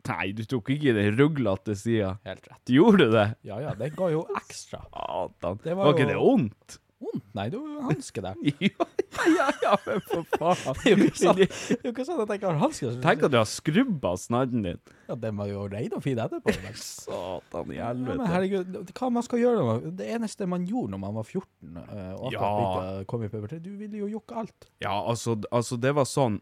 [0.08, 2.14] Nei, du tok ikke den ruglete sida.
[2.24, 2.62] Helt rett.
[2.72, 3.26] Gjorde Du det?
[3.44, 4.80] Ja ja, det ga jo ekstra.
[4.88, 5.58] Satan.
[5.64, 6.78] Det var, var ikke jo- det vondt?
[7.00, 7.26] Vondt?
[7.36, 8.40] Nei, det var jo hanske der.
[8.70, 8.86] ja,
[9.38, 10.76] ja, ja, men for faen.
[10.80, 11.46] Det er jo ikke sånn, det
[11.76, 12.98] er jo ikke sånn at jeg ikke har hansker.
[13.02, 14.80] Tenk at du har skrubba snadden din.
[15.08, 16.54] Ja, den var jo rein og fin etterpå.
[16.62, 16.76] Men.
[16.84, 21.02] Satan i Ja, men herregud, hva man skal gjøre man, Det eneste man gjorde når
[21.02, 22.52] man var 14 eh, og akkurat Ja.
[22.52, 24.68] begynte kom i pubertet, du ville jo jokke alt.
[24.84, 26.38] Ja, altså, altså, det var sånn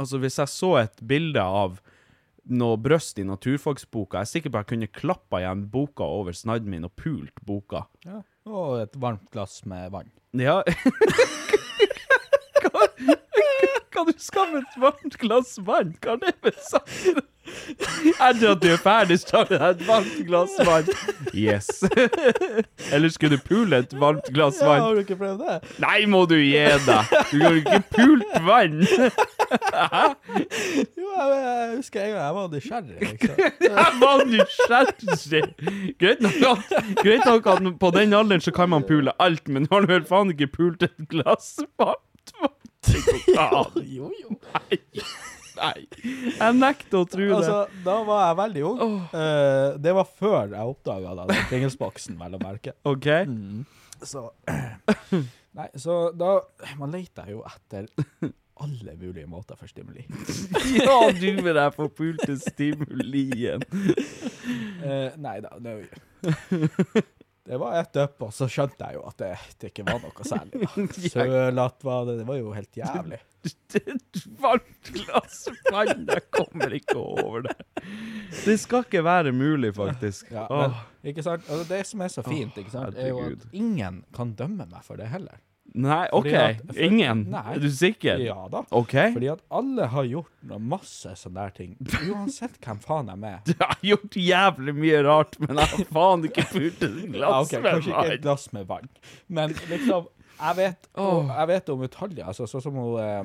[0.00, 1.80] Altså, hvis jeg så et bilde av
[2.48, 6.32] noe brøst i naturfagsboka, jeg er sikker på at jeg kunne klappa igjen boka over
[6.32, 7.82] snadden min og pult boka.
[8.06, 8.22] Ja.
[8.48, 10.08] Og et varmt glass med vann.
[10.40, 10.62] Ja
[13.90, 15.94] Hva du skaffe et varmt glass vann?
[16.02, 17.20] Hva er det med saken?
[18.20, 20.90] Etter at du er ferdig, så tar du deg et varmt glass vann.
[21.34, 21.80] Yes.
[22.92, 24.78] Eller skulle du pule et varmt glass vann?
[24.78, 25.56] Ja, har du ikke prøvd det?
[25.82, 26.52] Nei, må du gi
[26.86, 27.14] deg!
[27.32, 28.84] Du har jo ikke pult vann!
[31.00, 32.98] Jo, jeg, jeg husker en gang jeg var nysgjerrig.
[33.00, 33.34] Liksom.
[33.70, 35.42] Jeg var nysgjerrig!
[36.00, 39.66] Greit nok at, greit nok at på den alderen så kan man pule alt, men
[39.72, 41.98] har du vel faen ikke pult et glass vann?
[42.90, 43.82] Det går an.
[43.86, 44.36] Jo, jo.
[44.54, 44.78] Nei.
[45.60, 45.80] Nei.
[46.38, 47.34] Jeg nekter å tro det.
[47.36, 48.94] Altså, da var jeg veldig ung.
[49.12, 52.74] Eh, det var før jeg oppdaga den Pringles-boksen, vel å merke.
[52.88, 53.10] OK?
[54.00, 54.30] Så
[55.58, 56.38] Nei, så da
[56.78, 57.90] Man leter jo etter
[58.60, 60.04] alle mulige måter for stimuli.
[60.80, 63.64] Ja, du med deg forpulte stimulien.
[64.84, 65.76] Eh, nei da, det,
[67.48, 69.30] det var ett døp, og så skjønte jeg jo at det,
[69.60, 70.68] det ikke var noe særlig.
[71.14, 73.20] Sølete var det, det var jo helt jævlig.
[73.80, 77.56] Et varmt glass vann, jeg kommer ikke over det.
[78.44, 80.28] Det skal ikke være mulig, faktisk.
[80.34, 80.76] Ja, men,
[81.12, 81.48] ikke sant?
[81.48, 84.84] Altså, det som er så fint, ikke sant, er jo at ingen kan dømme meg
[84.84, 85.40] for det heller.
[85.74, 86.26] Nei, OK.
[86.34, 87.20] At- for- Ingen?
[87.30, 87.42] Nei.
[87.54, 88.18] Er du sikker?
[88.24, 88.64] Ja da.
[88.74, 89.12] Okay.
[89.14, 91.76] Fordi at alle har gjort masse sånne der ting.
[92.10, 93.38] Uansett hvem faen de er.
[93.50, 97.36] Du har gjort jævlig mye rart, men jeg har faen ikke pult et glass Ja,
[97.40, 97.70] okay, ok, vann.
[97.76, 98.88] kanskje ikke et glass med vann,
[99.28, 100.08] men liksom
[100.40, 102.24] Jeg vet, og, jeg vet om detaljer.
[102.32, 103.24] Altså, sånn som hun eh,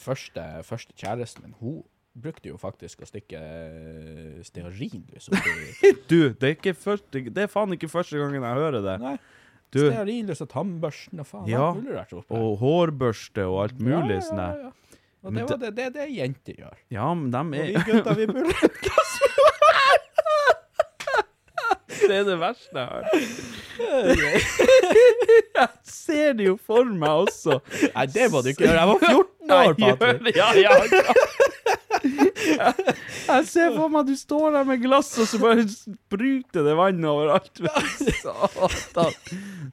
[0.00, 1.80] første, første kjæresten min, hun
[2.20, 5.52] brukte jo faktisk å stikke eh, stearinlys oppi
[6.10, 8.96] Du, det er, ikke første, det er faen ikke første gangen jeg hører det.
[9.02, 9.14] Nei,
[9.70, 11.46] Du, stearinlys og tannbørsten og faen.
[11.50, 12.34] Ja, alt mulig rart oppi.
[12.34, 14.56] og hårbørste og alt mulig ja, sånn ja, der.
[14.66, 14.70] ja.
[15.20, 16.76] Og det var det, det, det jenter gjør.
[16.96, 18.54] Ja, men dem Og vi gutter, gutta, vi burde
[22.00, 23.04] Det er det verste jeg har.
[25.60, 27.60] Jeg ser det jo for meg også.
[27.94, 28.80] Nei, det må du ikke gjøre.
[28.80, 30.36] Jeg var 14 år, Patrick.
[30.36, 31.14] Ja, ja, ja.
[33.30, 36.74] Jeg ser for meg at du står der med glass, og så bare spruter det
[36.78, 37.60] vann overalt.
[38.20, 39.16] Satan.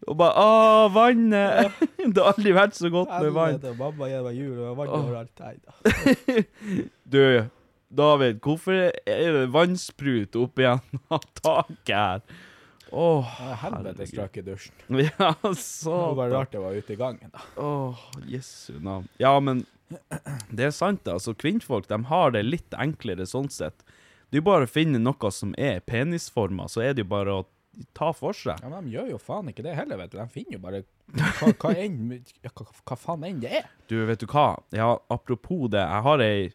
[0.07, 1.77] Og bare Å, vannet!
[2.07, 3.57] Det har aldri vært så godt med vann.
[3.79, 5.43] Mamma gir meg jul og vann overalt.
[5.43, 6.43] Nei da.
[7.07, 7.21] Du,
[7.97, 12.21] David, hvorfor er det vannsprut opp igjen av taket her?
[12.95, 13.31] Åh,
[13.63, 14.75] Helvete strøk i dusjen.
[15.03, 17.41] ja, så Det var bare rart det var ute i gangen, da.
[17.59, 19.09] Åh, jesu navn.
[19.19, 19.65] Ja, men
[20.51, 21.15] det er sant, da.
[21.17, 23.85] Altså, kvinnfolk de har det litt enklere sånn sett.
[24.35, 27.45] Jo bare å finne noe som er penisforma, så er det jo bare å
[27.95, 28.59] ta for seg.
[28.63, 30.17] Ja, men de gjør jo faen ikke det heller, vet du.
[30.19, 30.81] De finner jo bare
[31.13, 32.17] hva, hva, enn,
[32.49, 33.69] hva, hva faen enn det er.
[33.91, 34.49] Du, vet du hva?
[34.75, 36.49] Ja, apropos det, jeg har ei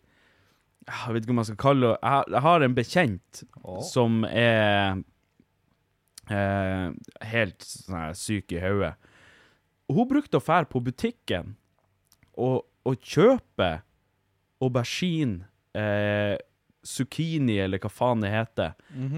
[0.83, 3.79] Jeg vet ikke om jeg skal kalle det Jeg, jeg har en bekjent oh.
[3.87, 4.99] som er
[6.27, 6.89] eh,
[7.33, 8.93] helt sånn her syk i hodet.
[9.93, 11.55] Hun brukte å fære på butikken
[12.41, 13.83] og, og kjøpe
[14.63, 16.37] aubergine, eh,
[16.87, 18.73] zucchini, eller hva faen det heter.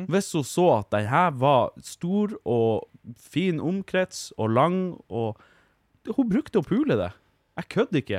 [0.09, 2.85] Hvis hun så at den her var stor og
[3.21, 5.37] fin omkrets og lang, og
[6.05, 7.13] Hun brukte å pule det.
[7.57, 8.19] Jeg kødder ikke.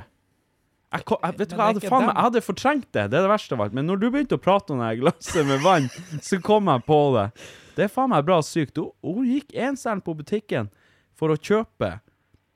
[0.95, 3.29] Jeg, jeg, vet du hva, jeg hadde, faen, jeg hadde fortrengt det, det er det
[3.29, 3.75] verste av alt.
[3.77, 5.85] Men når du begynte å prate om det glasset med vann,
[6.25, 7.27] så kom jeg på det.
[7.75, 8.79] Det er faen meg bra sykt.
[8.81, 10.71] Hun, hun gikk enselen på butikken
[11.13, 11.99] for å kjøpe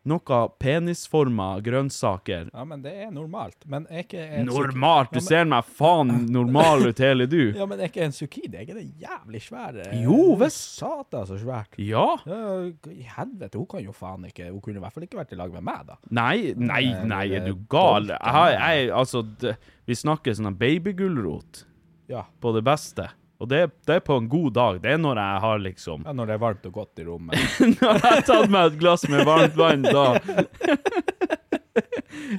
[0.08, 2.50] noe penisforma grønnsaker.
[2.54, 3.58] Ja, men det er normalt.
[3.68, 5.12] Men er ikke en Normalt!
[5.12, 7.52] Du Ja, men- ser meg faen normal ut, hele du.
[7.60, 9.90] Ja, men er ikke en zucchini er ikke det jævlig svære?
[10.04, 10.78] Jo, visst.
[10.80, 11.76] Satan, så svært.
[11.78, 12.06] Ja.
[12.26, 15.40] I helvete, hun kan jo faen ikke Hun kunne i hvert fall ikke vært i
[15.40, 15.98] lag med meg, da.
[16.10, 18.08] Nei, nei, Eh, nei, er er du gal?
[18.08, 21.66] Jeg, jeg, altså, det, vi snakker sånn babygulrot
[22.10, 22.24] Ja.
[22.42, 23.10] på det beste.
[23.40, 24.80] Og det, det er på en god dag.
[24.84, 27.44] Det er når jeg har liksom ja, når det er varmt og godt i rommet.
[27.80, 30.06] Når jeg har tatt meg et glass med varmt vann, da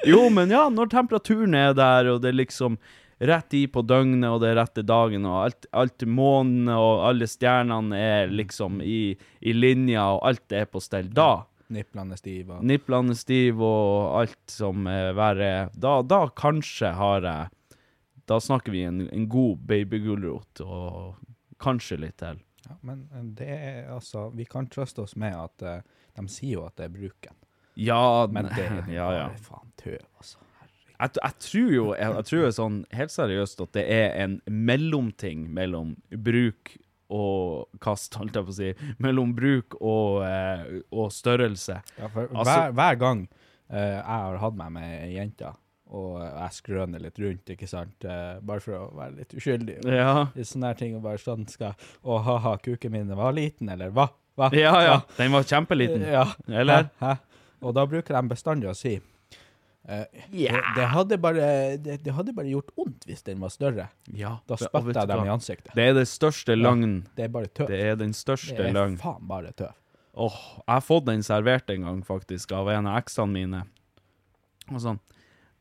[0.05, 2.77] Jo, men ja, når temperaturen er der, og det er liksom
[3.21, 7.29] rett i på døgnet, og det er rette dagen, og alt, alt månen og alle
[7.29, 12.57] stjernene er liksom i, i linja, og alt er på stell, da Niplene stive.
[12.67, 17.60] Niplene stive og alt som er verre, da, da kanskje har jeg
[18.31, 21.17] Da snakker vi en, en god babygulrot, og
[21.63, 22.39] kanskje litt til.
[22.69, 25.81] Ja, men eh, det er altså Vi kan trøste oss med at uh,
[26.19, 27.35] de sier jo at det er bruken.
[27.81, 29.27] Ja, Men det er ja, ja.
[29.41, 30.39] faen tøv, altså.
[31.01, 35.47] Jeg, jeg tror jo jeg, jeg tror sånn helt seriøst at det er en mellomting
[35.57, 36.75] mellom bruk
[37.11, 38.69] og kast, holdt jeg på å si.
[39.03, 41.81] Mellom bruk og, eh, og størrelse.
[41.99, 43.25] Ja, for Altså- hver, hver gang
[43.71, 45.55] eh, jeg har hatt meg med ei jente,
[45.91, 50.29] og jeg skrøner litt rundt, ikke sant, eh, bare for å være litt uskyldig Ja.
[50.39, 51.75] i sånne her ting, og bare sånn skal
[52.05, 54.09] Å, ha-ha, kuken min var liten, eller hva?
[54.39, 54.53] Hva?
[54.55, 55.01] Ja, ja.
[55.19, 56.05] Den var kjempeliten.
[56.07, 56.29] Ja.
[56.49, 56.91] Eller?
[57.01, 57.17] Hæ?
[57.17, 57.17] Hæ?
[57.63, 62.33] Og da bruker de bestandig å si eh, det, det, hadde bare, det, det hadde
[62.37, 63.89] bare gjort vondt hvis den var større.
[64.15, 64.37] Ja.
[64.47, 65.75] Da og spytter jeg dem i ansiktet.
[65.77, 67.01] Det er det største løgn.
[67.19, 67.67] Det er bare tøv.
[67.69, 68.97] Det er den største Det er løgn.
[69.03, 69.75] faen bare tøv.
[70.21, 73.61] Åh, jeg har fått den servert en gang, faktisk, av en av eksene mine.
[74.71, 74.99] Og sånn,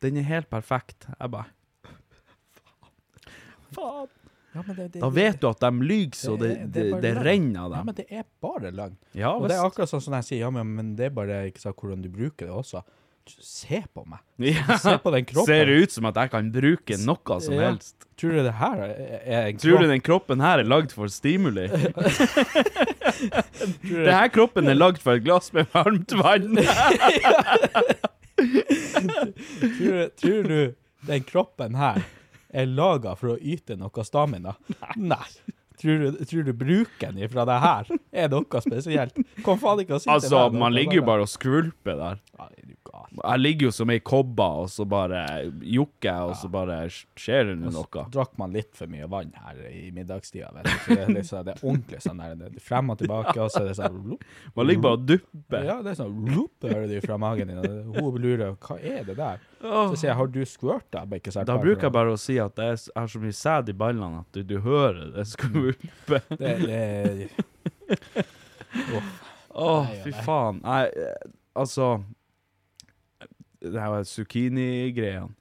[0.03, 1.09] den er helt perfekt.
[1.19, 1.49] Jeg bare,
[3.75, 4.07] faen.
[4.49, 7.67] Ja, men det, det, Da vet du at de lyver så det, det, er renner
[7.67, 8.95] av Ja, men det er bare løgn.
[9.13, 11.43] Ja, og det er akkurat sånn som jeg sier, ja, men, men det er bare
[11.51, 12.81] ikke sant, hvordan du bruker det også.
[13.29, 14.23] Se på meg.
[14.49, 14.79] Ja.
[14.81, 15.51] Se på den kroppen.
[15.53, 17.67] Ser det ut som at jeg kan bruke noe som Ja.
[17.69, 18.07] helst?
[18.19, 19.61] Tror du det her er, en kropp?
[19.63, 21.67] Tror du den kroppen her er lagd for stimuli?
[23.19, 26.57] Det her Denne kroppen er lagd for et glass med varmt vann.
[29.77, 30.75] tror, du- tror du
[31.07, 32.01] den kroppen her
[32.49, 34.55] er laga for å yte noe stamina?
[34.97, 35.23] Nei.
[35.79, 39.15] Tror du, tror du bruken ifra det her er noe spesielt?
[39.45, 42.19] Kom faen ikke og si Altså, til meg man ligger jo bare og skvulper der.
[42.35, 42.78] Ja, det er gal?
[43.23, 45.21] Jeg ligger jo som ei kobbe, og så bare
[45.65, 47.71] jokker jeg, og så bare skjer det noe.
[47.75, 50.75] Så drakk man litt for mye vann her i middagstida, vet du.
[50.79, 53.61] Så det er det er ordentlig sånn der, det er frem og tilbake, og så
[53.63, 54.23] er det sånn loop,
[54.55, 55.67] Man ligger bare og dupper.
[55.69, 59.03] Ja, det er sånn loop, hører du fra magen din, og hun lurer, hva er
[59.07, 59.43] det der?
[59.59, 61.05] Så sier jeg, har du squirta?
[61.43, 64.21] Da bruker jeg bare å si at jeg er- har så mye sæd i ballene
[64.23, 66.21] at du, du hører det skvulpe.
[66.29, 66.83] Det, Det,
[67.19, 67.29] det,
[69.49, 70.59] Å, oh, fy faen.
[70.63, 71.87] Nei, eh, altså
[73.61, 75.33] Det her zucchini-greiene.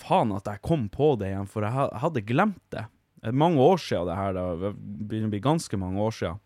[0.00, 2.86] Faen at jeg kom på det igjen, for jeg hadde glemt det.
[3.20, 4.44] Det er mange år siden det her, da.
[4.72, 6.40] Det bli ganske mange år siden.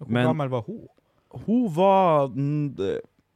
[0.00, 0.88] hvor Men- gammel var hun?
[1.46, 2.28] Hun var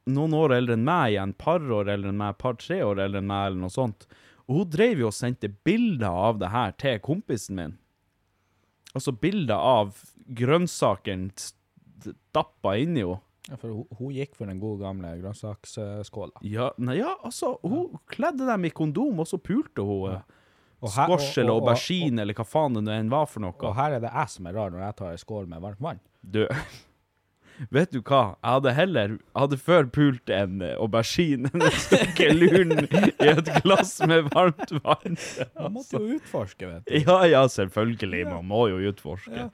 [0.05, 3.27] noen år eldre enn meg igjen, par år eldre enn meg, par-tre år eldre enn
[3.27, 4.05] meg, eller noe sånt.
[4.49, 7.77] Og hun drev jo og sendte bilder av det her til kompisen min.
[8.93, 13.21] Altså bilder av grønnsakene stappa inni henne.
[13.49, 16.41] Ja, for hun, hun gikk for den gode gamle grønnsaksskåla.
[16.49, 20.15] Ja, nei, ja, altså, hun kledde dem i kondom, og så pulte hun.
[20.81, 23.53] Og her- Squash eller aubergine, eller hva faen det enn var for noe.
[23.61, 25.79] Og her er det jeg som er rar når jeg tar en skål med varmt
[25.81, 26.01] vann.
[26.21, 26.41] Du,
[27.77, 28.35] vet du hva?
[28.43, 33.29] Jeg hadde heller Jeg hadde før pult en eh, aubergine enn å stikke luren i
[33.29, 35.15] et glass med varmt vann.
[35.61, 36.97] Man måtte jo utforske, vet du.
[37.05, 38.25] Ja, ja, selvfølgelig.
[38.33, 39.45] Man må jo utforske.
[39.45, 39.49] Ja.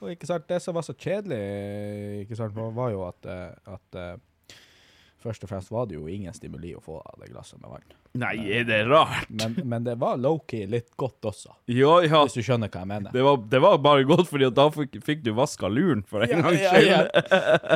[0.00, 1.40] Og ikke sant, det som var så kjedelig,
[2.24, 4.56] ikke sant, var jo at, eh, at eh,
[5.20, 7.90] først og fremst var det jo ingen stimuli å få av det glasset med vann.
[8.18, 9.28] Nei, er det rart?
[9.30, 12.22] Men, men det var low-key litt godt også, Ja, ja.
[12.24, 13.12] hvis du skjønner hva jeg mener.
[13.14, 16.32] Det var, det var bare godt, fordi da fikk, fikk du vaska luren for en
[16.32, 16.88] Ja, gangs skyld.
[16.88, 17.02] ja.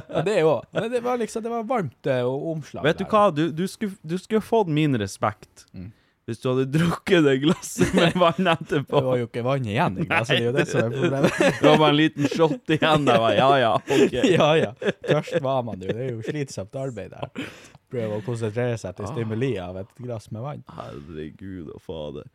[0.08, 0.64] Ja, det òg.
[0.74, 2.82] Men det var liksom, det var varmt eh, og omslag.
[2.88, 5.92] Vet du hva, du, du, skulle, du skulle fått min respekt Mm.
[6.24, 8.96] Hvis du hadde drukket det glasset med vann etterpå.
[8.96, 11.38] Det var jo ikke vann igjen i glasset, det er jo det som er problemet.
[11.60, 13.06] Det var bare en liten shot igjen.
[13.10, 14.16] Jeg var, ja, ja, ok.
[14.38, 14.72] ja, ja.
[15.04, 15.92] Tørst var man jo.
[15.92, 17.46] Det er jo slitsomt arbeid der.
[17.92, 20.64] Prøve å konsentrere seg til stimuli av et glass med vann.
[20.74, 22.28] Herregud og fader.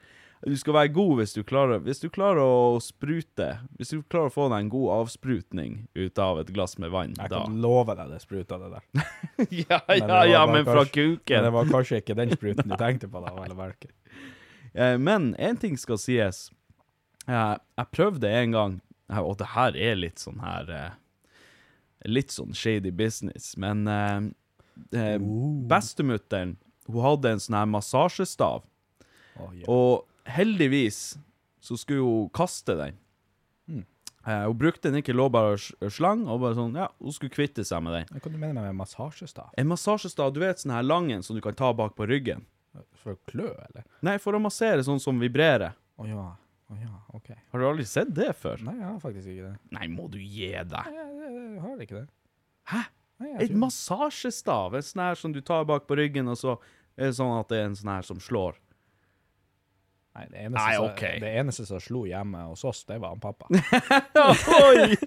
[0.47, 4.29] Du skal være god hvis du klarer Hvis du klarer å sprute Hvis du klarer
[4.29, 7.57] å få deg en god avsprutning ut av et glass med vann, Jeg da kan
[7.59, 8.85] love deg det spruta det der.
[9.65, 11.43] Ja, Men det ja, ja, men fra kanskje- Men kuken.
[11.43, 13.91] det var kanskje ikke den spruten du tenkte på da, vel å merke.
[14.73, 16.51] Eh, Men én ting skal sies.
[17.27, 18.75] Eh, Jeg prøvde en gang,
[19.09, 20.69] eh, og det her er litt sånn her
[22.05, 23.57] litt sånn shady business.
[23.57, 25.17] Men eh,
[25.67, 26.53] bestemutteren,
[26.87, 28.61] hun hadde en sånn her massasjestav.
[29.39, 29.65] Oh, yeah.
[29.67, 31.17] Og heldigvis
[31.61, 32.97] så skulle hun kaste den.
[34.27, 37.13] Eh, hun brukte den ikke, lå bare og s- slang, og bare sånn, ja, hun
[37.15, 38.19] skulle kvitte seg med den.
[38.19, 39.47] Hva du mener med massasjestav?
[39.57, 42.43] En massasjestav, du vet sånn her lang en som du kan ta bak på ryggen.
[43.01, 43.85] For å klø, eller?
[44.05, 45.73] Nei, for å massere sånn som vibrerer.
[45.97, 46.25] Å ja.
[46.69, 47.31] Oh, ja, OK.
[47.51, 48.59] Har du aldri sett det før?
[48.61, 49.55] Nei, jeg har faktisk ikke det.
[49.73, 50.69] Nei, må du gi deg.
[50.69, 52.07] Nei, jeg, jeg har ikke det.
[52.69, 52.81] Hæ?
[53.23, 56.59] Nei, Et massasjestav, en sånn her som du tar bak på ryggen, og så
[56.99, 58.59] er det sånn at det er en sånn her som slår.
[60.17, 63.19] Nei, det eneste, Nei, som- det eneste som slo hjemme hos oss, det var han
[63.21, 63.45] pappa.
[64.65, 64.97] Oi!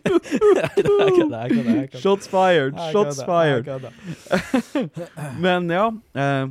[2.03, 3.69] Shots fired, shots fired.
[5.43, 6.47] Men ja, eh,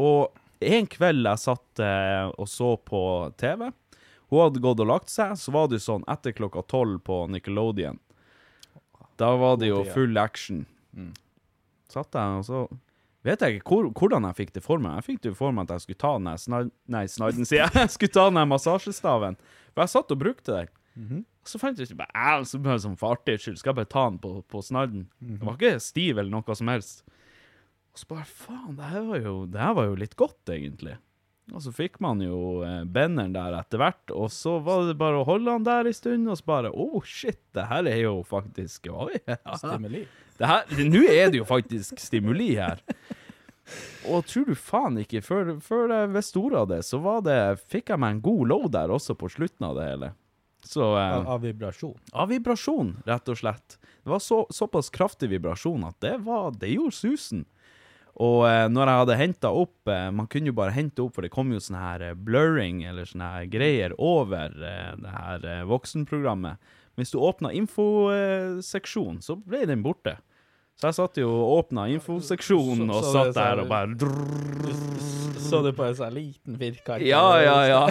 [0.00, 0.32] og
[0.62, 3.02] en kveld jeg satt eh, og så på
[3.40, 3.68] TV,
[4.32, 7.26] hun hadde gått og lagt seg, så var det jo sånn etter klokka tolv på
[7.28, 7.98] Nickelodeon.
[9.20, 10.64] Da var det jo full action.
[10.96, 11.12] Mm.
[11.92, 12.62] Satt jeg, og så
[13.26, 14.98] vet jeg ikke hvor, hvordan jeg fikk det for meg.
[14.98, 16.72] Jeg fikk det for meg at jeg skulle ta den snad...
[16.92, 17.74] Nei, snadden, sier jeg.
[17.84, 19.38] Jeg skulle ta den massasjestaven.
[19.72, 20.72] For jeg satt og brukte den.
[20.98, 21.20] Mhm.
[21.48, 24.02] Så fant jeg ikke bare, så bare sånn for artighets skyld, skal jeg bare ta
[24.06, 25.08] den på, på snadden.
[25.18, 25.38] -hmm.
[25.40, 27.02] Den var ikke stiv eller noe som helst.
[27.92, 30.94] Og så bare, faen, det her var jo, det her var jo litt godt, egentlig.
[31.50, 35.20] Og så fikk man jo eh, benderen der etter hvert, og så var det bare
[35.20, 38.22] å holde han der en stund, og så bare, oh shit, det her er jo
[38.22, 39.18] faktisk, oi,
[39.58, 40.06] Stimuli.
[40.42, 42.82] Nå er det jo faktisk stimuli her.
[44.10, 47.38] Og tror du faen ikke, før, før jeg visste ordet av det, så var det,
[47.70, 50.10] fikk jeg meg en god low der også på slutten av det hele.
[50.66, 51.94] Så, eh, Av, av vibrasjon.
[52.12, 53.78] av vibrasjon, rett og slett.
[54.02, 57.44] Det var så, såpass kraftig vibrasjon at det, var, det gjorde susen.
[58.22, 61.24] Og eh, når jeg hadde henta opp eh, Man kunne jo bare hente opp, for
[61.24, 65.46] det kom jo sånn her eh, blurring eller sånne her greier over eh, det her
[65.48, 66.60] eh, voksenprogrammet.
[67.00, 70.18] Hvis du åpna infoseksjonen, så ble den borte.
[70.82, 74.72] Jeg satt jo og åpna infoseksjonen og satt der og bare drrrr.
[75.42, 77.04] Så du på en sånn liten firkant?
[77.04, 77.82] Ja, ja, ja.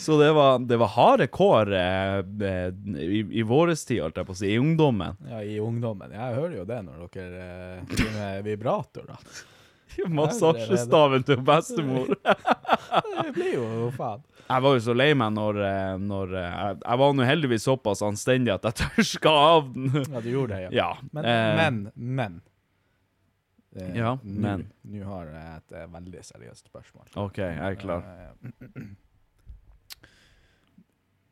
[0.00, 2.72] Så det var, det var harde kår eh, eh,
[3.04, 5.18] i, i vår tid, holdt jeg på å si, i ungdommen.
[5.28, 6.14] Ja, i ungdommen.
[6.16, 9.18] Jeg hører jo det når dere eh, driver med vibrator, da.
[10.08, 12.14] Massasjestaven til bestemor.
[12.16, 14.24] Det blir jo faen.
[14.50, 17.66] Jeg var jo så lei meg når, eh, når eh, jeg, jeg var nå heldigvis
[17.68, 19.90] såpass anstendig at jeg tørska av den.
[20.10, 20.70] Ja, du gjorde det, ja.
[20.74, 20.88] Ja.
[21.14, 22.40] Men, eh, men, men.
[23.76, 24.64] Eh, Ja, nu, men.
[24.82, 27.06] Nå har jeg et eh, veldig seriøst spørsmål.
[27.22, 28.02] OK, jeg er klar.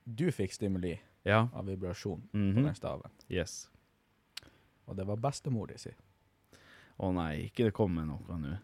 [0.08, 0.94] Du fikk stimuli
[1.28, 1.48] Ja.
[1.52, 2.54] av vibrasjon Mhm.
[2.54, 3.68] på den staven, Yes.
[4.86, 5.90] og det var bestemor di si.
[6.98, 8.54] Å nei, ikke det kommer noe nå.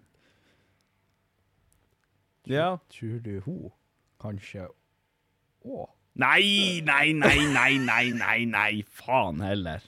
[2.46, 2.78] Ja.
[2.88, 3.72] Tror du hun
[4.24, 4.68] kanskje
[5.64, 5.90] òg.
[6.14, 9.82] Nei, nei, nei, nei, nei, nei, nei, faen heller.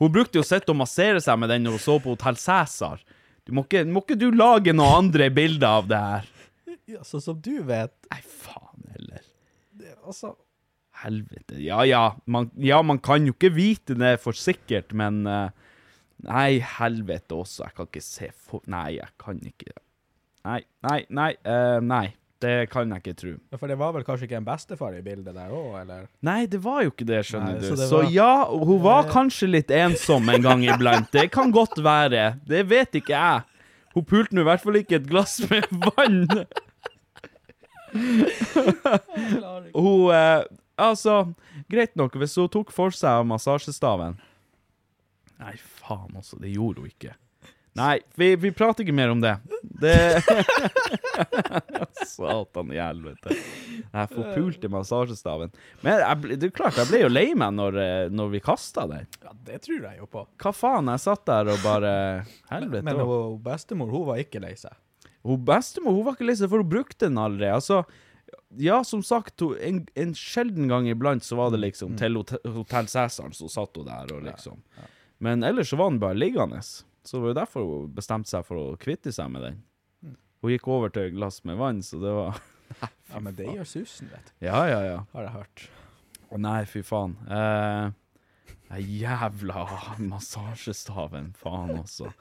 [0.00, 2.36] Hun brukte jo å sitte og massere seg med den når hun så på Hotell
[2.40, 3.00] Cæsar.
[3.48, 6.28] Du må ikke, må ikke du lage noen andre bilder av det her?
[6.90, 9.24] Ja, så som du vet Nei, faen heller.
[9.78, 10.34] det, Altså
[11.00, 11.56] Helvete.
[11.64, 15.48] Ja, ja, man, ja, man kan jo ikke vite det for sikkert, men uh,
[16.26, 17.64] Nei, helvete også.
[17.64, 18.60] Jeg kan ikke se for...
[18.68, 19.72] Nei, jeg kan ikke
[20.44, 21.30] Nei, nei, nei.
[21.44, 22.06] Uh, nei.
[22.40, 23.32] Det kan jeg ikke tro.
[23.52, 26.06] ja, For det var vel kanskje ikke en bestefar i bildet der òg, eller?
[26.24, 27.68] Nei, det var jo ikke det, skjønner Nei, du.
[27.76, 31.10] så Så, var- ja, hun var kanskje litt ensom en gang iblant.
[31.12, 32.38] Det kan godt være.
[32.48, 33.42] Det vet ikke jeg.
[33.92, 36.46] Hun pulte nå i hvert fall ikke et glass med vann.
[39.74, 40.42] hun eh,
[40.80, 41.34] Altså,
[41.68, 44.14] greit nok, hvis hun tok for seg av massasjestaven
[45.40, 46.38] Nei, faen altså.
[46.40, 47.12] det gjorde hun ikke.
[47.78, 49.36] Nei, vi, vi prater ikke mer om det.
[49.80, 49.94] Det
[52.06, 53.36] Satan i helvete.
[53.92, 55.52] Jeg forpulte massasjestaven.
[55.84, 58.88] Men jeg, det er klart, jeg ble jo lei meg når, eh, når vi kasta
[58.90, 59.06] den.
[59.22, 60.26] Ja, det tror jeg jo på.
[60.42, 60.90] Hva faen?
[60.90, 61.94] Jeg satt der og bare
[62.50, 62.84] Helvete.
[62.86, 64.74] Men men bestemor hun var ikke lei seg.
[65.26, 67.48] Hun bestemor hun var ikke lei seg, for hun brukte den aldri.
[67.54, 67.84] Altså,
[68.58, 73.30] ja, som sagt, en, en sjelden gang iblant så var det liksom til hotell, Cæsar,
[73.36, 74.58] så satt hun der og liksom
[75.22, 76.62] Men ellers så var den bare liggende.
[77.04, 79.60] Så det var jo derfor hun bestemte seg for å kvitte seg med den.
[80.40, 82.40] Hun gikk over til glass med vann, så det var
[83.10, 84.46] Ja, men det gjør susen, vet du.
[84.46, 84.98] Ja, ja, ja.
[85.14, 85.64] Har jeg hørt.
[86.30, 87.16] Å nei, fy faen.
[87.26, 87.90] Eh,
[88.70, 89.64] den jævla
[90.12, 92.12] massasjestaven, faen også.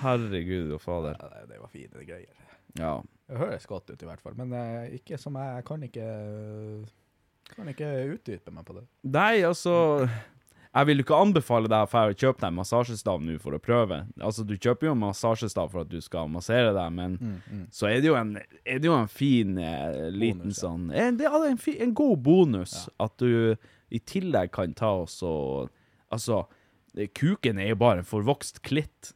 [0.00, 1.18] Herregud og fader.
[1.18, 2.46] Ja, det, det var fine greier.
[2.78, 2.94] Ja.
[3.30, 6.06] Det høres godt ut i hvert fall, men eh, ikke som jeg, jeg kan ikke
[7.50, 8.84] kan ikke utdype meg på det.
[9.10, 9.74] Nei, altså
[10.70, 14.04] Jeg vil ikke anbefale deg å kjøpe deg massasjestav nå for å prøve.
[14.22, 17.16] Altså, Du kjøper jo en massasjestav for at du skal massere deg, men
[17.74, 20.68] så er det jo en, er det jo en fin eh, liten Bonus, ja.
[20.68, 23.56] sånn en, Det er en, fi, en god bonus at du
[23.90, 25.70] i tillegg kan ta oss og
[26.10, 26.40] Altså,
[27.14, 29.12] kuken er jo bare en forvokst klitt.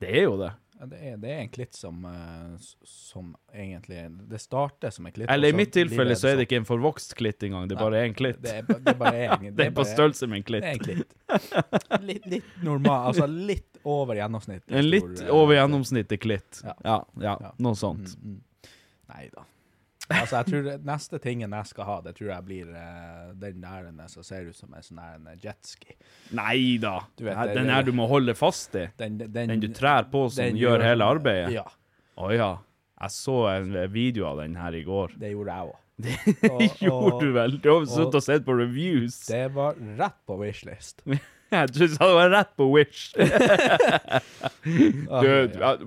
[0.00, 0.54] Det er jo det.
[0.80, 2.54] Det er, det er en klitt som, eh,
[2.88, 3.98] som egentlig
[4.30, 5.28] Det starter som en klitt.
[5.30, 6.46] Eller i mitt tilfelle så er det sånn.
[6.46, 8.38] ikke en forvokst klitt engang, det er bare en klitt.
[8.40, 10.78] Det er, det er bare en, Det er på størrelse med en Det er en
[10.78, 11.12] klitt.
[11.28, 12.00] klitt.
[12.10, 14.70] Litt, litt normal, altså litt over gjennomsnittet.
[14.72, 16.62] En litt eh, over gjennomsnittet klitt.
[16.64, 16.74] Ja.
[16.84, 17.52] Ja, ja, Ja.
[17.58, 18.16] noe sånt.
[19.10, 19.44] Nei da.
[20.10, 23.90] Altså, jeg tror neste tingen jeg skal ha, det tror jeg blir uh, den der
[24.10, 25.94] som ser ut som en sånn en jetski.
[26.36, 26.96] Nei da.
[27.20, 28.88] Vet, Den her du må holde fast i.
[29.00, 31.54] Den, den, Den du trær på som gjør hele arbeidet.
[31.60, 31.66] Ja,
[32.20, 32.50] Å ja.
[33.00, 35.14] Jeg så en video av den her i går.
[35.20, 35.76] det gjorde jeg òg.
[36.00, 37.58] Det gjorde du vel?
[37.60, 39.22] Du har sittet og sett på reviews.
[39.28, 41.04] Det var rett på wishlist.
[41.50, 43.10] Jeg trodde det var rett på Wish.
[44.60, 45.30] Du,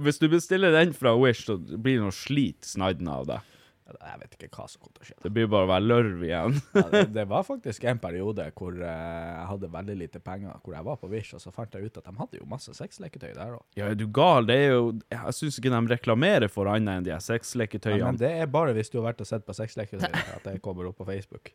[0.03, 3.52] hvis du bestiller den fra Wish, så blir det noe slit snadden av deg.
[3.83, 5.15] Jeg vet ikke hva som kommer til å skje.
[5.25, 6.57] Det blir bare å være lørv igjen.
[6.73, 10.75] Ja, det, det var faktisk en periode hvor eh, jeg hadde veldig lite penger, hvor
[10.77, 13.31] jeg var på Wish, og så fant jeg ut at de hadde jo masse sexleketøy
[13.35, 13.63] der òg.
[13.79, 14.47] Ja, er du gal?
[14.49, 18.01] Det er jo Jeg syns ikke de reklamerer for annet enn de sexleketøyene.
[18.01, 20.59] Ja, men det er bare hvis du har vært og sett på sexleketøy at det
[20.63, 21.53] kommer opp på Facebook.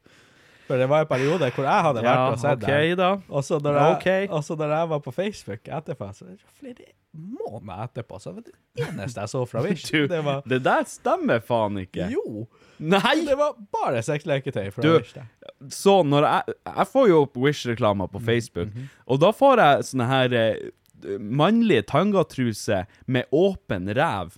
[0.68, 2.98] For det var en periode hvor jeg hadde vært og sett okay, det.
[3.00, 3.10] da.
[3.32, 4.28] Og så når, okay.
[4.28, 6.28] Når jeg var på Facebook etterpå, så
[6.60, 8.54] flere måneder etterpå, så var det
[8.84, 12.10] eneste jeg så fra Wish, Du, det var det der stemmer faen ikke.
[12.12, 12.44] Jo!
[12.78, 13.14] Nei!
[13.26, 15.14] Det var bare sexleketøy fra Du, Wish.
[15.16, 15.26] der.
[15.74, 18.90] Så når jeg Jeg får jo opp Wish-reklamer Mm, på Facebook, mhm.
[19.06, 24.36] og da får jeg sånne her eh, mannlige tangatruser med åpen ræv.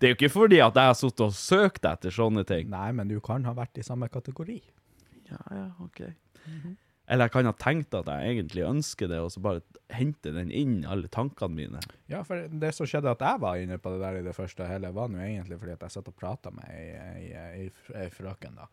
[0.00, 2.68] Det er jo ikke fordi at jeg har sittet og søkt etter sånne ting.
[2.72, 4.58] Nei, men du kan ha vært i samme kategori.
[5.30, 6.00] Ja, ja, ok.
[6.46, 6.80] Mhm.
[7.04, 9.60] Eller jeg kan ha tenkt at jeg egentlig ønsker det, og så bare
[9.92, 11.82] hente den inn alle tankene mine.
[12.08, 14.64] Ja, for det som skjedde at jeg var inne på det der i det første
[14.68, 17.66] hele, var jo egentlig fordi at jeg satt og prata med ei, ei, ei,
[18.00, 18.70] ei frøken, da.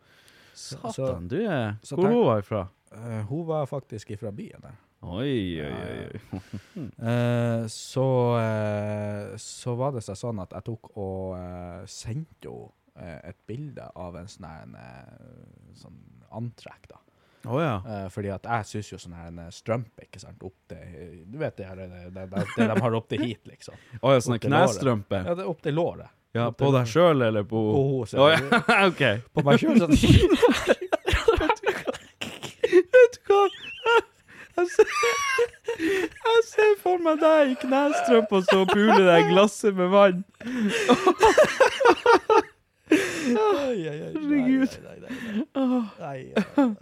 [0.56, 2.62] Satan, du er så Hvor hun var hun fra?
[2.92, 4.80] Uh, hun var faktisk ifra byen der.
[5.02, 6.40] Oi, oi, oi.
[7.12, 8.04] Eh, så,
[8.38, 13.38] uh, så var det seg sånn at jeg tok og eh, sendte henne eh, et
[13.48, 15.96] bilde av en sånn her eh, sånn
[16.32, 16.98] antrekk, da.
[17.44, 17.80] Oh, ja.
[17.82, 21.40] uh, fordi at jeg syns jo sånn her en strømpe, ikke sant, opp til Du
[21.40, 23.74] vet det her, det, det, det, det de har opp til hit, liksom.
[23.98, 24.68] Å ja, sånne Opp til låret.
[24.70, 25.18] knestrømpe?
[25.26, 26.10] Ja, det er opp til låret.
[26.32, 28.38] Ja, Opp på deg sjøl eller på På henne, Oh, ja.
[28.88, 29.02] OK.
[29.34, 29.96] På meg sjøl sånn
[32.92, 33.42] Vet du hva?
[34.52, 34.86] Jeg ser,
[35.80, 40.22] jeg ser for meg deg i knestrømpa og så puler pule deg glasset med vann.
[43.38, 44.78] Herregud.
[44.82, 45.82] Nei, nei, nei, nei.
[45.98, 46.76] nei, nei.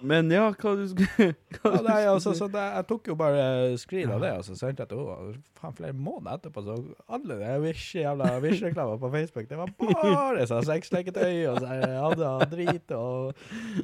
[0.00, 1.26] Men ja, hva du skulle
[1.64, 3.42] Ja, nei, altså, så det, jeg tok jo bare
[3.80, 5.34] screen av det, og så sendte jeg til henne.
[5.58, 6.76] Faen, flere måneder etterpå, så
[7.12, 12.32] alle de Wish, jævla Wish-reklamene på Facebook, det var bare sånn sexleketøy og så hadde
[12.52, 13.34] drit og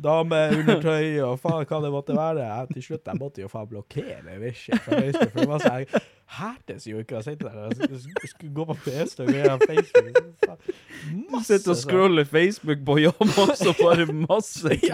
[0.04, 2.44] dameundertøy og faen hva det måtte være.
[2.46, 6.10] Jeg, til slutt jeg måtte jo faen blokkere Wish fra Facebook, for det var sånn
[6.34, 7.98] hertes jo ikke å sitte der og
[8.30, 10.14] skulle gå på PC og greie Facebook.
[11.30, 14.72] Masse, Du sitter og sånn- scroller Facebook på jobb, og så bare masse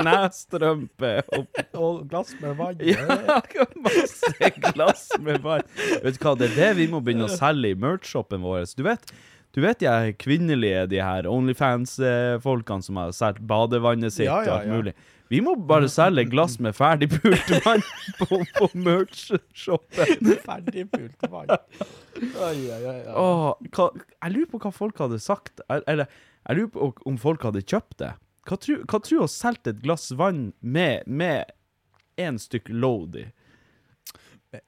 [0.81, 2.81] knestrømpe og Og glass med vann.
[2.85, 5.63] ja, masse glass med vann.
[6.03, 8.67] Vet du hva, det er det vi må begynne å selge i merch-shoppen vår.
[8.77, 9.13] Du vet,
[9.55, 14.59] du vet de kvinnelige, de her Onlyfans-folkene som har solgt badevannet sitt Ja, ja, og
[14.61, 14.95] alt mulig.
[15.31, 17.85] Vi må bare selge glass med ferdigpult vann
[18.19, 20.33] på, på merch-shoppen.
[20.43, 21.55] Ferdigpult vann.
[22.19, 22.81] Oi, oi.
[22.91, 22.97] oi.
[23.15, 23.45] Åh,
[23.77, 25.63] hva, jeg lurer på hva folk hadde sagt.
[25.71, 26.11] Eller,
[26.49, 28.11] jeg lurer på om folk hadde kjøpt det.
[28.49, 31.53] Hva tror du å selge et glass vann med, med
[32.21, 33.27] en stykk Lodi?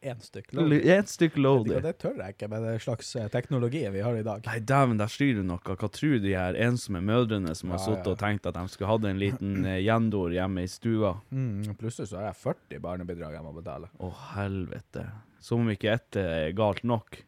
[0.00, 0.76] én stykk Lodi?
[0.94, 1.78] En stykk load i.
[1.82, 4.44] Det tør jeg ikke med den slags teknologi vi har i dag.
[4.46, 5.58] Nei, dæven, der styrer du noe.
[5.58, 8.14] Hva tror de her ensomme mødrene som har Ja, sittet ja.
[8.14, 11.16] og tenkt at de skulle hatt en liten eh, gjendor hjemme i stua?
[11.34, 13.90] Mm, plutselig så har jeg 40 barnebidrag jeg må betale.
[13.98, 15.08] Å, helvete.
[15.42, 17.18] Som om ikke ett er galt nok.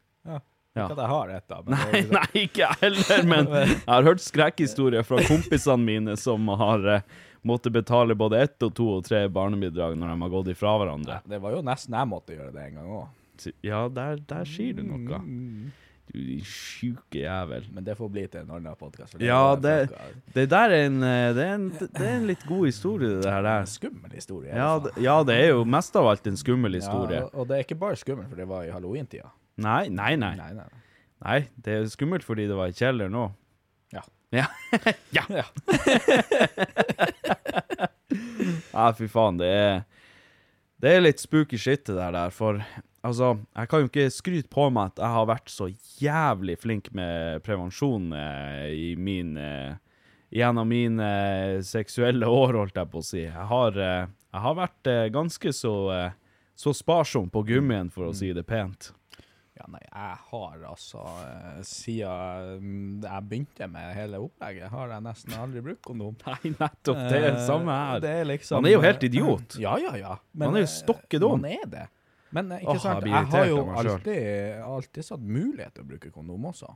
[0.75, 0.81] Ja.
[0.81, 0.87] Ja.
[0.89, 1.61] Ikke at jeg har et, da.
[1.63, 6.17] Men Nei, det, nei, ikke jeg heller, men jeg har hørt skrekkhistorier fra kompisene mine
[6.19, 10.33] som har uh, måttet betale både ett og to og tre barnebidrag når de har
[10.33, 11.21] gått ifra hverandre.
[11.31, 13.55] det var jo nesten jeg måtte gjøre det en gang òg.
[13.67, 15.19] Ja, der, der sier du noe.
[15.23, 15.71] Mm.
[16.15, 17.65] Du sjuke jævel.
[17.75, 19.17] Men det får bli til en annen podkast.
[19.23, 19.89] Ja, det,
[20.35, 23.31] det der er en, eh, det er en, det er en litt god historie, det
[23.33, 23.65] her der.
[23.71, 24.53] Skummel historie.
[24.53, 27.25] Ja det det, ja, det er jo mest av alt en skummel historie.
[27.25, 29.33] Ja, og det er ikke bare skummel, for det var i halloweentida.
[29.57, 30.35] Nei, nei, nei.
[30.39, 30.83] Nei, nei.
[31.25, 31.39] nei.
[31.57, 33.29] Det er skummelt fordi det var i kjeller nå.
[33.95, 34.03] Ja.
[34.35, 34.47] Ja.
[35.17, 35.25] ja.
[35.31, 35.45] Ja.
[38.75, 39.85] Nei, fy faen, det er
[40.83, 42.59] Det er litt spooky shit det der, der, for
[43.07, 45.69] altså, jeg kan jo ikke skryte på meg at jeg har vært så
[46.03, 49.81] jævlig flink med prevensjon eh, i min eh,
[50.35, 51.09] Gjennom mine
[51.63, 53.21] seksuelle år, holdt jeg på å si.
[53.23, 56.17] Jeg har, eh, Jeg har vært eh, ganske så, eh,
[56.59, 58.89] så sparsom på gummien, for å si det pent.
[59.55, 65.05] Ja, nei, jeg har altså eh, Siden mm, jeg begynte med hele opplegget, har jeg
[65.07, 66.17] nesten aldri brukt kondom.
[66.27, 66.99] Nei, nettopp.
[67.07, 68.01] Det er det Eh, samme her.
[68.03, 69.59] Det er liksom, Man er jo helt idiot.
[69.63, 70.17] Ja, ja, ja.
[70.35, 71.39] Man er jo eh, stokke dum.
[71.39, 71.85] Man er det.
[72.35, 74.23] Men eh, ikke jeg sant, blir jeg, har jo alltid,
[74.67, 76.75] alltid satt mulighet til å bruke kondom også.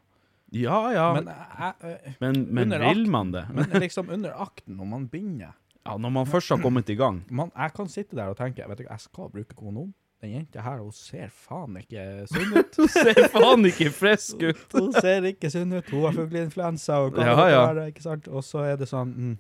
[0.55, 1.09] Ja, ja.
[1.19, 3.43] Men, jeg, jeg, Men, men vil man det?
[3.59, 5.51] men liksom under akten, når man begynner
[5.83, 7.25] Ja, når man først har kommet i gang.
[7.29, 9.91] man, Jeg kan sitte der og tenke vet du, jeg skal bruke kondom.
[10.23, 12.79] Den jenta her hun ser faen ikke sunn ut.
[12.81, 14.65] hun ser faen ikke frisk ut.
[14.75, 17.61] Hun ser ikke sunn ut, hun har fugleinfluensa og hva Ja, det ja.
[17.69, 18.27] være, ikke sant?
[18.29, 19.37] Og så er det sånn mm,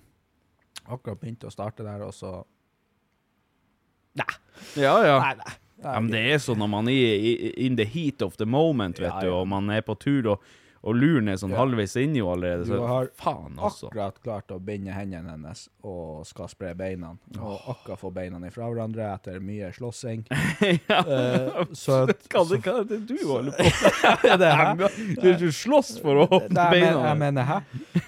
[0.88, 2.44] Akkurat begynt å starte der, og så
[4.18, 4.30] Nei.
[4.78, 5.18] Ja, ja.
[5.22, 5.56] Nei, nei.
[5.82, 6.92] Ja, men det er sånn når man er
[7.30, 10.26] i- in the heat of the moment, vet Ja, du, og man er på tur,
[10.32, 10.40] og,
[10.82, 11.58] og luren er sånn Ja.
[11.62, 13.88] halvveis inni jo allerede, Du har faen også.
[13.90, 17.16] akkurat klart å binde hendene hennes og skal spre beina.
[17.40, 20.24] Og akkurat få beina ifra hverandre etter mye slåssing.
[20.90, 21.00] ja.
[21.02, 23.64] uh, så Hva hva er det du holder på
[24.22, 24.38] med?
[24.38, 25.38] det?
[25.38, 27.02] Du, slåss for å åpne Nei, beina?
[27.08, 27.58] jeg mener, hæ?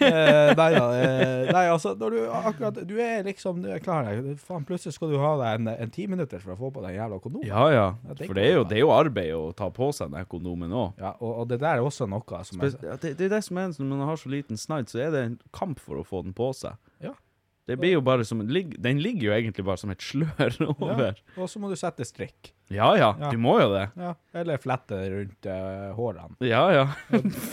[0.00, 0.84] Uh, nei da.
[1.00, 4.06] Eh, nei, altså, når du akkurat Du er liksom Du er klar.
[4.40, 6.96] Faen, plutselig skal du ha deg en, en ti minutter for å få på deg
[6.96, 7.46] jævla kondomen.
[7.48, 7.86] Ja, ja.
[8.06, 10.70] Ja, For det er, jo, det er jo arbeid å ta på seg den kondomen
[10.72, 10.94] òg.
[11.00, 13.42] Ja, og, og det der er også noe som er Ja, det, det er det
[13.46, 16.06] som er når man har så liten snight, så er det en kamp for å
[16.06, 16.76] få den på seg.
[17.00, 17.14] Ja.
[17.70, 20.66] Det blir jo bare som Den ligger jo egentlig bare som et slør ja.
[20.72, 21.20] over.
[21.38, 22.52] Og så må du sette strikk.
[22.70, 23.30] Ja ja, Ja.
[23.30, 23.84] du må jo det.
[23.98, 24.14] Ja.
[24.34, 26.34] Eller flette rundt uh, hårene.
[26.46, 26.84] Ja ja.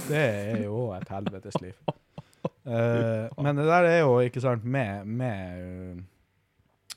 [0.08, 1.78] Det er jo et helvetes liv.
[2.68, 6.02] Uh, men det der er jo, ikke sant, med, med,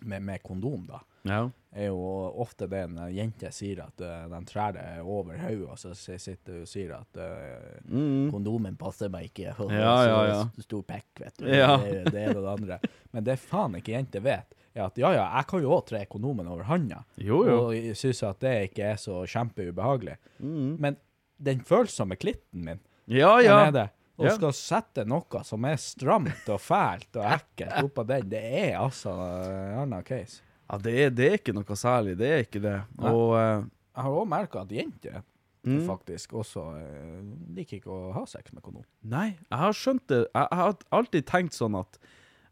[0.00, 1.02] med, med kondom, da.
[1.28, 1.50] Ja.
[1.72, 1.98] er jo
[2.42, 6.52] ofte det en jente sier at uh, de trær det over hodet, og så sitter
[6.52, 8.30] hun og sier at uh, Mm.
[8.32, 9.52] kondomen passer meg ikke.
[9.60, 10.40] Og Ja, så ja, ja.
[10.44, 11.46] st- Stor pekk, vet du.
[11.50, 11.76] Ja.
[11.76, 12.78] Det, det er det andre.
[13.12, 16.04] Men det faen ikke jenter vet, er at ja, ja, jeg kan jo òg tre
[16.06, 17.56] kondomen over handa, Jo jo.
[17.68, 20.16] og synes syns at det ikke er så kjempeubehagelig.
[20.38, 20.76] Mm.
[20.78, 20.96] Men
[21.42, 22.80] den følsomme klitten min,
[23.10, 23.88] Ja den er det.
[24.20, 24.34] Og Ja.
[24.36, 29.10] skal sette noe som er stramt og fælt og ekkelt oppå den, det er altså
[29.16, 30.42] en annen case.
[30.70, 32.76] Ja det, er, det er ikke noe særlig, det er ikke det.
[33.02, 35.22] Og uh, Jeg har òg merka at jenter
[35.60, 35.82] Mm.
[35.84, 37.16] faktisk også uh,
[37.52, 38.86] liker ikke å ha sex med kondom.
[39.04, 40.22] Nei, jeg har skjønt det.
[40.32, 41.98] Jeg, jeg har alltid tenkt sånn at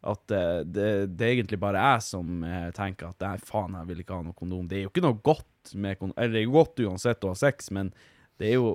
[0.05, 2.45] at uh, det, det er egentlig bare jeg som
[2.77, 4.69] tenker at nei, faen, jeg vil ikke ha noe kondom.
[4.69, 6.19] Det er jo ikke noe godt med kondom.
[6.21, 7.91] Eller det er godt uansett å ha sex, men
[8.37, 8.75] det er jo,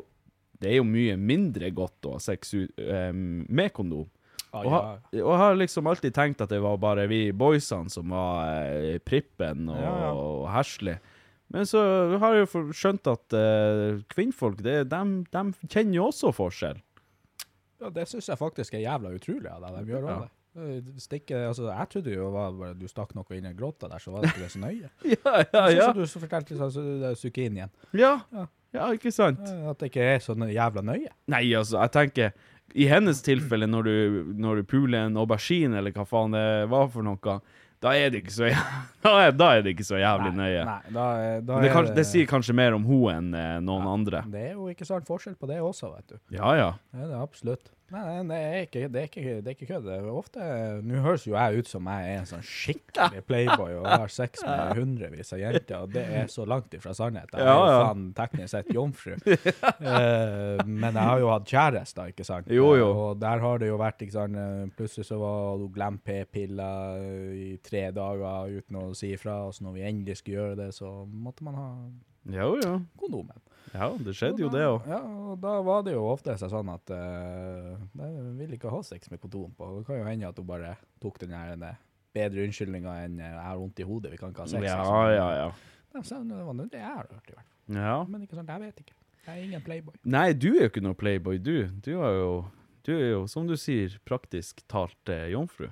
[0.59, 4.09] det er jo mye mindre godt å ha sex med kondom.
[4.53, 4.81] Ah, Og, ha,
[5.23, 9.67] og har liksom alltid tenkt at det var bare vi boysene som var eh, prippen
[9.73, 10.11] og, Ja, ja.
[10.13, 10.99] og herselig.
[11.53, 11.81] Men så
[12.21, 16.79] har jeg jo skjønt at eh, kvinnfolk, det, dem, dem kjenner jo også forskjell.
[17.81, 19.81] Ja, det syns jeg faktisk er jævla utrolig av deg.
[19.85, 20.15] De gjør Ja.
[20.23, 20.31] det.
[20.53, 24.13] Eh, Stikke, altså, jeg trodde jo var du stakk noe inn i grotta der, så
[24.13, 24.89] var det ikke det så nøye.
[25.15, 25.63] Ja, ja, ja.
[25.73, 27.73] Jeg som du så fortalte sånn, så det er inn igjen.
[27.97, 28.45] Ja, Ja.
[28.77, 29.41] ja ikke sant?
[29.49, 31.09] Eh, At det ikke er så jævla nøye.
[31.33, 32.33] Nei, altså, jeg tenker
[32.73, 33.93] I hennes tilfelle, når du,
[34.39, 37.35] når du puler en aubergine, eller hva faen det var for noe,
[37.83, 40.63] da er det ikke så, jæv- da er, det ikke så jævlig nøye.
[40.65, 41.05] Nei, da,
[41.43, 44.23] da det, kanskje, det sier kanskje mer om hun enn noen noen andre.
[44.31, 46.19] Det er jo ikke sånn forskjell på det også, vet du.
[46.37, 46.69] Ja, ja.
[46.95, 47.73] Det er det absolutt.
[47.91, 49.87] Nei, det er ikke, det er ikke, det er ikke kødd.
[50.09, 50.45] Ofte,
[50.87, 54.41] Nå høres jo jeg ut som jeg er en sånn skikkelig playboy og har sex
[54.47, 57.37] med hundrevis av jenter, og det er så langt ifra sannheten.
[57.37, 59.13] Jeg er Ja, jo faen teknisk sett jomfru.
[59.13, 62.49] uh, men jeg har jo hatt kjærester, ikke sant?
[62.49, 62.89] Jo, jo.
[63.09, 66.97] Og der har det jo vært, ikke sant eh, Plutselig så var du glemt p-piller
[67.03, 70.59] eh, i tre dager uten å si ifra, og så når vi endelig skulle gjøre
[70.63, 71.67] det, så måtte man ha
[72.33, 72.77] Jo, jo.
[72.97, 73.37] kondomen.
[73.73, 74.85] Ja, det skjedde jo det òg.
[74.89, 79.09] Ja, og da var det jo ofte sånn at uh, ville vil ikke ha sex
[79.11, 79.69] med kondom på.
[79.79, 81.79] Det kan jo hende at hun bare tok den her eh,
[82.13, 84.67] bedre unnskyldninga enn eh, 'jeg har vondt i hodet, vi kan ikke ha sex'.
[84.69, 85.13] Ja, liksom.
[85.17, 85.47] ja, ja.
[85.93, 87.79] De sa, det var det jeg har hørt, i hvert fall.
[87.81, 87.97] ja.
[88.09, 88.99] Men ikke sant, jeg vet ikke.
[89.23, 89.95] Jeg er ingen playboy.
[90.03, 91.69] Nei, du er jo ikke noe playboy, du.
[91.85, 92.31] Du er jo,
[92.85, 95.71] du er jo som du sier, praktisk talt eh, jomfru.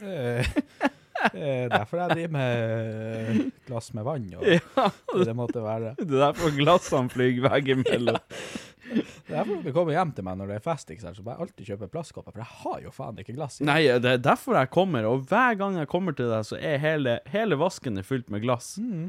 [0.00, 0.46] Eh,
[1.44, 4.44] eh, derfor jeg driver med glass med vann og
[5.14, 5.94] det det måtte være.
[5.98, 8.20] Det er derfor glassene flyr veggimellom.
[8.94, 11.22] Det er derfor du kommer hjem til meg når det er fest, ikke sant, så
[11.24, 13.56] må jeg alltid kjøpe plastkopper, for jeg har jo faen ikke glass.
[13.58, 13.64] i.
[13.66, 16.76] Nei, det er derfor jeg kommer, og hver gang jeg kommer til deg, så er
[16.82, 18.74] hele, hele vasken er fylt med glass.
[18.78, 19.08] Mm.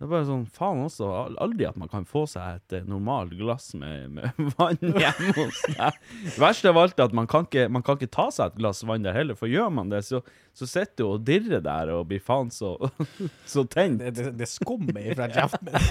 [0.00, 1.06] Det er bare sånn, faen også,
[1.44, 5.58] aldri at man kan få seg et eh, normalt glass med, med vann hjemme hos
[5.74, 5.98] deg.
[6.24, 8.56] Det verste av alt er at man kan, ikke, man kan ikke ta seg et
[8.62, 10.22] glass vann der heller, for gjør man det, så,
[10.56, 12.78] så sitter du og dirrer der og blir faen så,
[13.52, 14.00] så tent.
[14.00, 15.84] Det, det, det skummer ifra kjeften min.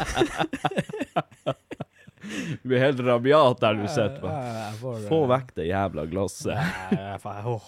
[2.61, 4.19] Du blir helt rabiat der du sitter.
[4.23, 4.73] Bare.
[4.81, 6.59] Få eh, vekk det jævla glasset.
[7.23, 7.67] Får-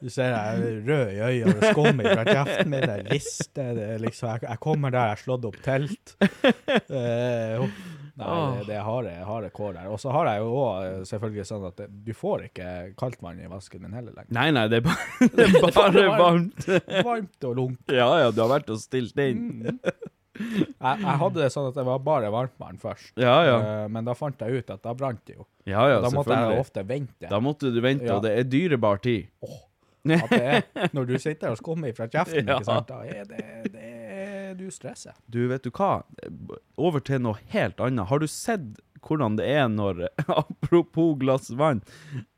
[0.00, 3.98] Du ser jeg er rød i øynene, det skummer fra kjeften min, det rister, er
[4.02, 6.14] liksom, jeg, jeg kommer der, jeg har slått opp telt.
[6.90, 7.66] Uh.
[8.20, 9.86] Nei, det, det er harde, harde kår der.
[9.94, 12.66] Og så har jeg jo òg selvfølgelig sånn at det, du får ikke
[13.00, 14.32] kaldt vann i vasken min heller lenger.
[14.36, 16.66] Nei, nei, det er bare, det er bare varmt.
[17.06, 17.94] Varmt og lunkent.
[17.96, 19.64] Ja, ja, du har vært og stilt inn.
[20.40, 23.12] Jeg, jeg hadde det sånn at det var bare varmtvann først.
[23.20, 23.56] Ja, ja.
[23.60, 25.46] Eh, men da fant jeg ut at da brant det jo.
[25.68, 27.28] Ja, ja, da måtte jeg ofte vente.
[27.30, 28.16] Da måtte du vente, Ja.
[28.18, 29.28] og det er dyrebar tid.
[30.02, 30.62] Det er,
[30.96, 32.56] når du sitter og skummer fra kjeften, Ja.
[32.56, 32.88] ikke sant?
[32.88, 35.12] da er det, det er, du stresser.
[35.28, 36.00] Du, vet du hva?
[36.80, 38.08] Over til noe helt annet.
[38.08, 38.64] Har du sett
[39.04, 41.78] hvordan det er når Apropos glass vann.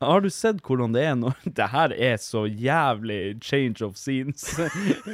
[0.03, 4.45] Har du sett hvordan det er når Det her er så jævlig change of scenes.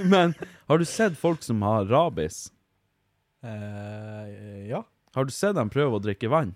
[0.06, 0.36] Men
[0.70, 2.52] har du sett folk som har rabies?
[3.44, 4.84] Eh, ja.
[5.16, 6.56] Har du sett dem prøve å drikke vann?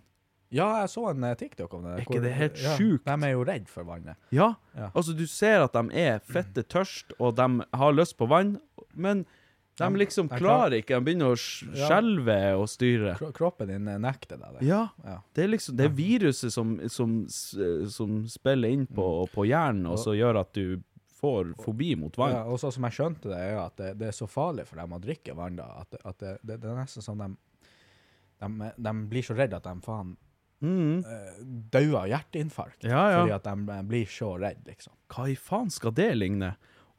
[0.53, 1.93] Ja, jeg så en eh, TikTok om det.
[1.95, 3.05] Er ikke det helt ja, sjukt?
[3.07, 4.19] De er jo redd for vannet.
[4.35, 4.51] Ja.
[4.77, 4.91] Ja.
[4.93, 8.59] Altså, du ser at de er fette tørst, og de har lyst på vann,
[8.93, 9.23] men
[9.79, 10.99] de De- liksom de klar- klarer ikke.
[10.99, 11.87] De begynner å sk- Ja.
[11.89, 13.15] skjelve og styre.
[13.17, 14.67] Kro- Kroppen din eh, nekter deg det.
[14.67, 14.83] Ja.
[15.03, 15.17] Ja.
[15.33, 17.55] Det er liksom Det er viruset som, som, s-
[17.95, 20.77] som spiller inn på, på hjernen, og så gjør at du
[21.23, 22.35] får fobi mot vann.
[22.35, 24.81] Ja, og så som jeg skjønte det, er at det, det er så farlig for
[24.83, 27.31] dem å drikke vann da, at, det- at det, det, det er nesten sånn de,
[28.43, 30.13] de, de blir så redde at de faen
[30.63, 31.01] Mm.
[31.03, 31.39] eh,
[31.73, 32.85] dauer av hjerteinfarkt.
[32.87, 33.15] Ja, ja.
[33.19, 34.93] Fordi at de blir så redde, liksom.
[35.11, 36.53] Hva i faen skal det ligne?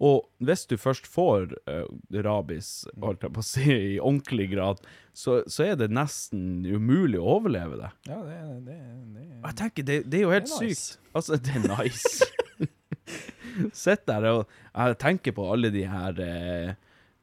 [0.05, 1.87] Og hvis du først får uh,
[2.27, 2.69] rabies,
[3.01, 3.65] holdt jeg på å si,
[3.95, 4.83] i ordentlig grad,
[5.17, 7.91] så, så er det nesten umulig å overleve det.
[8.11, 8.37] Ja, det,
[8.67, 8.79] det, det,
[9.17, 9.25] det.
[9.47, 10.61] jeg tenker, det, det er jo helt nice.
[10.85, 11.01] sykt.
[11.17, 12.29] Altså, det er nice.
[13.73, 14.43] Sitt der og
[14.75, 16.75] jeg tenker på alle de her, eh,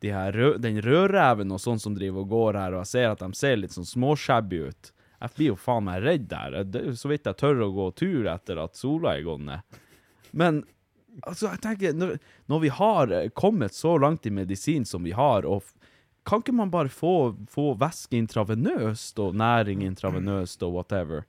[0.02, 3.23] de her den rødreven og sånn som driver og går her, og jeg ser at
[3.23, 4.91] de ser litt sånn småshabby ut.
[5.22, 6.61] Jeg blir jo faen meg redd der.
[6.65, 9.81] Det er så vidt jeg tør å gå tur etter at sola er gått ned.
[10.31, 10.64] Men
[11.27, 12.15] altså, jeg tenker, når,
[12.49, 15.68] når vi har eh, kommet så langt i medisin som vi har, og
[16.26, 21.27] kan ikke man bare få, få væske intravenøst og næring intravenøst og whatever?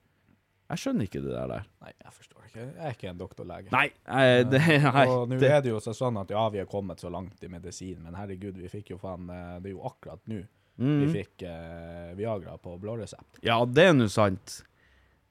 [0.72, 1.68] Jeg skjønner ikke det der.
[1.84, 2.68] Nei, jeg forstår ikke.
[2.68, 3.74] Jeg er ikke en doktorlege.
[3.74, 6.62] Nei, eh, det, nei og nå det, er det jo så sånn at ja, vi
[6.62, 9.78] har kommet så langt i medisin, men herregud, vi fikk jo faen eh, Det er
[9.78, 10.44] jo akkurat nå
[10.82, 13.38] vi fikk eh, Viagra på blå resept.
[13.44, 14.62] Ja, det er nå sant.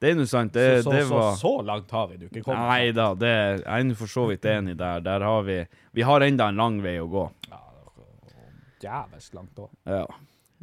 [0.01, 0.53] Det er nå sant.
[0.53, 2.67] Det, så, så, det var så langt har vi du ikke kommet.
[2.69, 5.03] Nei da, det jeg er nå for så vidt enig der.
[5.05, 5.59] Der har vi
[5.91, 7.25] Vi har enda en lang vei å gå.
[7.49, 9.73] Ja, det og Jævlig langt òg.
[9.85, 10.05] Ja.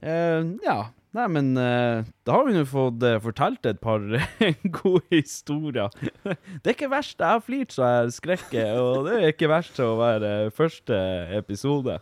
[0.02, 0.78] Eh, ja.
[1.16, 4.02] Nei, men eh, da har vi nå fått eh, fortalt et par
[4.82, 5.88] gode historier.
[6.24, 7.16] det er ikke verst.
[7.18, 10.98] Jeg har flirt så jeg skrekker, og det er ikke verst å være første
[11.38, 11.96] episode.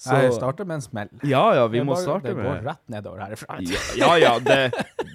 [0.00, 1.08] Så, Jeg starter med en smell.
[1.28, 3.58] ja, ja, vi Det må bare- starte Det går rett nedover herifra.
[3.68, 4.56] Ja, ja, ja det,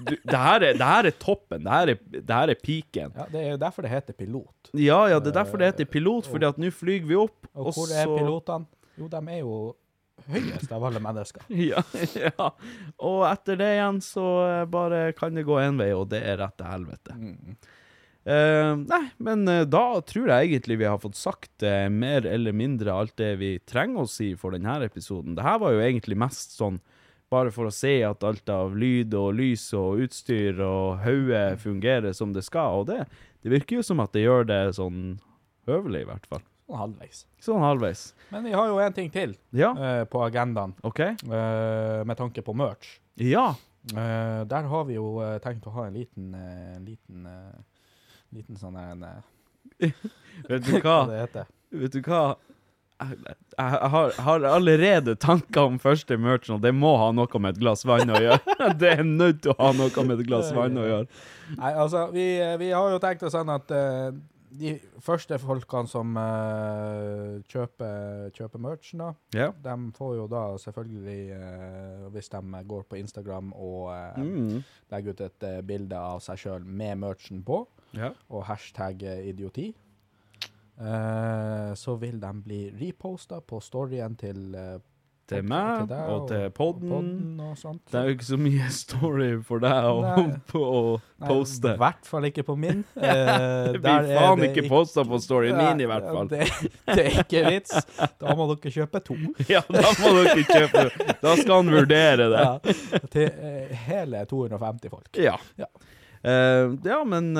[0.05, 1.63] du, det, her er, det her er toppen.
[1.65, 3.15] Det her er, det her er piken.
[3.17, 4.69] Ja, det er jo derfor det heter pilot.
[4.77, 7.71] Ja, ja, det er derfor det heter pilot, fordi at nå flyr vi opp, Og
[7.73, 8.69] hvor er pilotene?
[8.99, 9.55] Jo, de er jo
[10.29, 11.45] høyest av alle mennesker.
[11.71, 11.81] Ja,
[12.17, 12.51] ja.
[12.97, 16.39] Og etter det igjen så eh, bare kan det gå én vei, og det er
[16.41, 17.17] rett til helvete.
[18.25, 22.55] Eh, nei, men eh, da tror jeg egentlig vi har fått sagt uh, mer eller
[22.57, 25.37] mindre alt det vi trenger å si for denne episoden.
[25.37, 26.81] Det her var jo egentlig mest sånn
[27.29, 32.13] bare for å se at alt av lyd og lys og utstyr og hode fungerer
[32.17, 33.05] som det skal, og det,
[33.45, 35.17] det virker jo som at det gjør det sånn
[35.69, 36.45] høvelig, i hvert fall.
[36.65, 37.19] Sånn halvveis.
[37.45, 37.99] Sånn halvveis.
[38.33, 41.01] Men vi har jo en ting til Ja, uh, på agendaen, OK?
[41.29, 42.95] uh, med tanke på merch.
[43.21, 43.51] Ja.
[43.93, 47.27] Uh, der har vi jo tenkt å ha en liten, en liten,
[48.33, 49.05] liten sånn en,
[50.49, 50.97] Vet du hva hva?
[51.11, 51.53] det heter.
[51.75, 52.25] Vet du hva?
[52.95, 53.17] Jeg,
[53.59, 57.61] jeg har, har allerede tanker om første merchen, og det må ha noe med et
[57.61, 58.55] glass vann å gjøre.
[58.81, 61.25] Det er nødt til å ha noe med et glass vann å gjøre.
[61.59, 62.23] Nei, altså, vi,
[62.61, 64.15] vi har jo tenkt oss sånn at eh,
[64.59, 64.73] de
[65.03, 69.53] første folkene som uh, kjøper, kjøper merchen, da, yeah.
[69.63, 74.61] de får jo da selvfølgelig, uh, hvis de går på Instagram og uh, Mm.
[74.91, 77.63] legger ut et bilde av seg sjøl med merchen på,
[77.97, 78.13] yeah.
[78.29, 79.73] og hashtag idioti,
[81.79, 84.79] så vil de bli reposta på storyen til, eh,
[85.25, 86.89] Til meg deg og til podden.
[86.91, 87.79] podden og sånt.
[87.89, 90.19] Det er jo ikke så mye story for deg å,
[90.77, 90.81] å
[91.25, 91.71] poste.
[91.73, 92.83] I hvert fall ikke på min.
[92.93, 96.29] Uh, Det blir faen det ikke posta på storyen min, i hvert fall.
[96.29, 96.45] Det,
[96.91, 97.73] det er ikke vits.
[98.21, 99.17] Da må dere kjøpe to.
[99.55, 100.85] Ja, da må dere kjøpe.
[101.25, 102.45] Da skal han vurdere det.
[102.45, 105.09] Ja, til uh, hele 250 folk.
[105.25, 105.39] Ja.
[105.57, 105.71] Ja.
[106.21, 107.33] uh, ja, men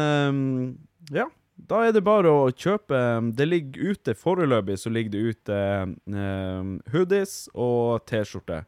[1.14, 1.30] Ja.
[1.56, 2.98] Da er det bare å kjøpe
[3.38, 5.60] Det ligger ute foreløpig, så ligger det ute
[6.20, 8.66] eh, hoodies og T-skjorte.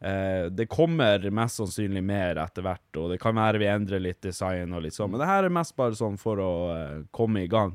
[0.00, 4.20] Eh, det kommer mest sannsynlig mer etter hvert, og det kan være vi endrer litt
[4.24, 7.46] design og litt sånn, men det her er mest bare sånn for å eh, komme
[7.46, 7.72] i gang.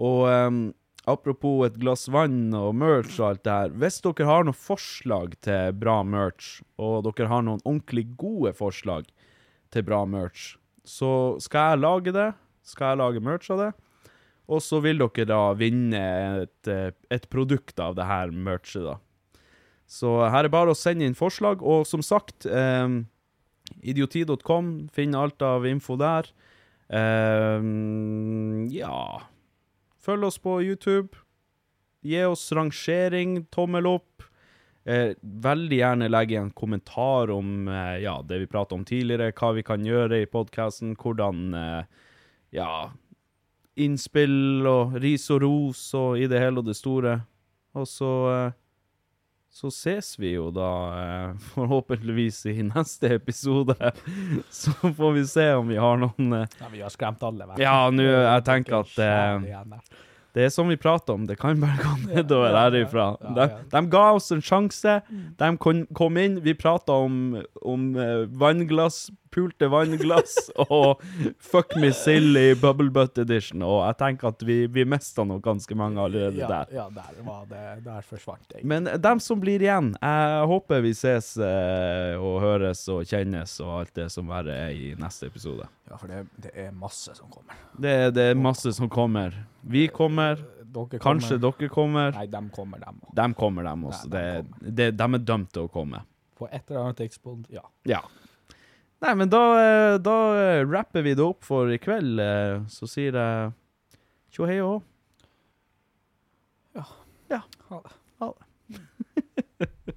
[0.00, 0.62] Og ehm,
[1.10, 5.36] apropos et glass vann og merch og alt det her, hvis dere har noen forslag
[5.44, 9.10] til bra merch, og dere har noen ordentlig gode forslag
[9.72, 10.54] til bra merch,
[10.88, 12.30] så skal jeg lage det.
[12.70, 13.70] Skal jeg lage merch av det.
[14.50, 16.00] Og så vil dere da vinne
[16.42, 18.98] et, eh, et produkt av det her merchet, da.
[19.90, 23.00] Så her er bare å sende inn forslag, og som sagt eh,
[23.82, 26.30] Idioti.com, finn alt av info der.
[26.90, 27.66] Eh,
[28.74, 29.02] ja
[30.00, 31.18] Følg oss på YouTube.
[32.02, 34.24] Gi oss rangering, tommel opp.
[34.88, 39.52] Eh, veldig gjerne legg en kommentar om eh, ja, det vi pratet om tidligere, hva
[39.58, 42.06] vi kan gjøre i podkasten, hvordan eh,
[42.54, 42.90] Ja,
[43.80, 47.20] innspill og ris og ros og i det hele og det store.
[47.78, 48.58] Og så eh,
[49.50, 53.74] så ses vi jo da eh, forhåpentligvis i neste episode.
[54.60, 57.58] Så får vi se om vi har noen eh, Ja, vi har skremt alle Vel?
[57.64, 59.74] Ja, nå jeg tenker at eh,
[60.30, 63.08] det er som vi prater om, det kan bare gå nedover herifra.
[63.34, 65.00] De, de ga oss en sjanse.
[65.10, 66.36] De kom inn.
[66.44, 67.16] Vi prata om,
[67.66, 67.88] om
[68.38, 70.34] vannglass, pulte vannglass
[70.66, 71.02] og
[71.38, 73.62] fuck me silly bubble butt edition.
[73.66, 76.72] Og jeg tenker at vi, vi mista nok ganske mange allerede Ja, der.
[76.74, 78.64] ja, der var det Der forsvant jeg.
[78.64, 83.74] Men dem som blir igjen, jeg håper vi ses eh, og høres og kjennes og
[83.80, 85.68] alt det som verre er i neste episode.
[85.90, 87.56] Ja, for det, det er masse som kommer.
[87.74, 89.34] Det, det er masse som kommer.
[89.66, 90.38] Vi kommer,
[90.70, 92.12] Dere kanskje dere kommer.
[92.14, 93.14] Nei, de kommer, dem òg.
[93.18, 94.06] De kommer, dem også.
[94.06, 94.74] Nei, Det, kommer.
[94.78, 96.04] det, de er dømt til å komme.
[96.38, 97.64] På et eller annet tidspunkt, ja.
[97.90, 97.98] Ja.
[99.00, 102.20] Nei, men da, eh, da eh, rapper vi det opp for i kveld.
[102.20, 103.52] eh, Så sier jeg
[104.34, 104.82] tjo hei og hå.
[106.76, 106.84] Ja.
[107.32, 107.40] Ja.
[107.70, 107.94] Ha det.
[108.20, 108.44] Ha det.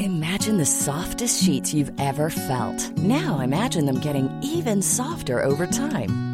[0.00, 2.96] Imagine the softest sheets you've ever felt.
[2.98, 6.33] Now imagine them getting even softer over time.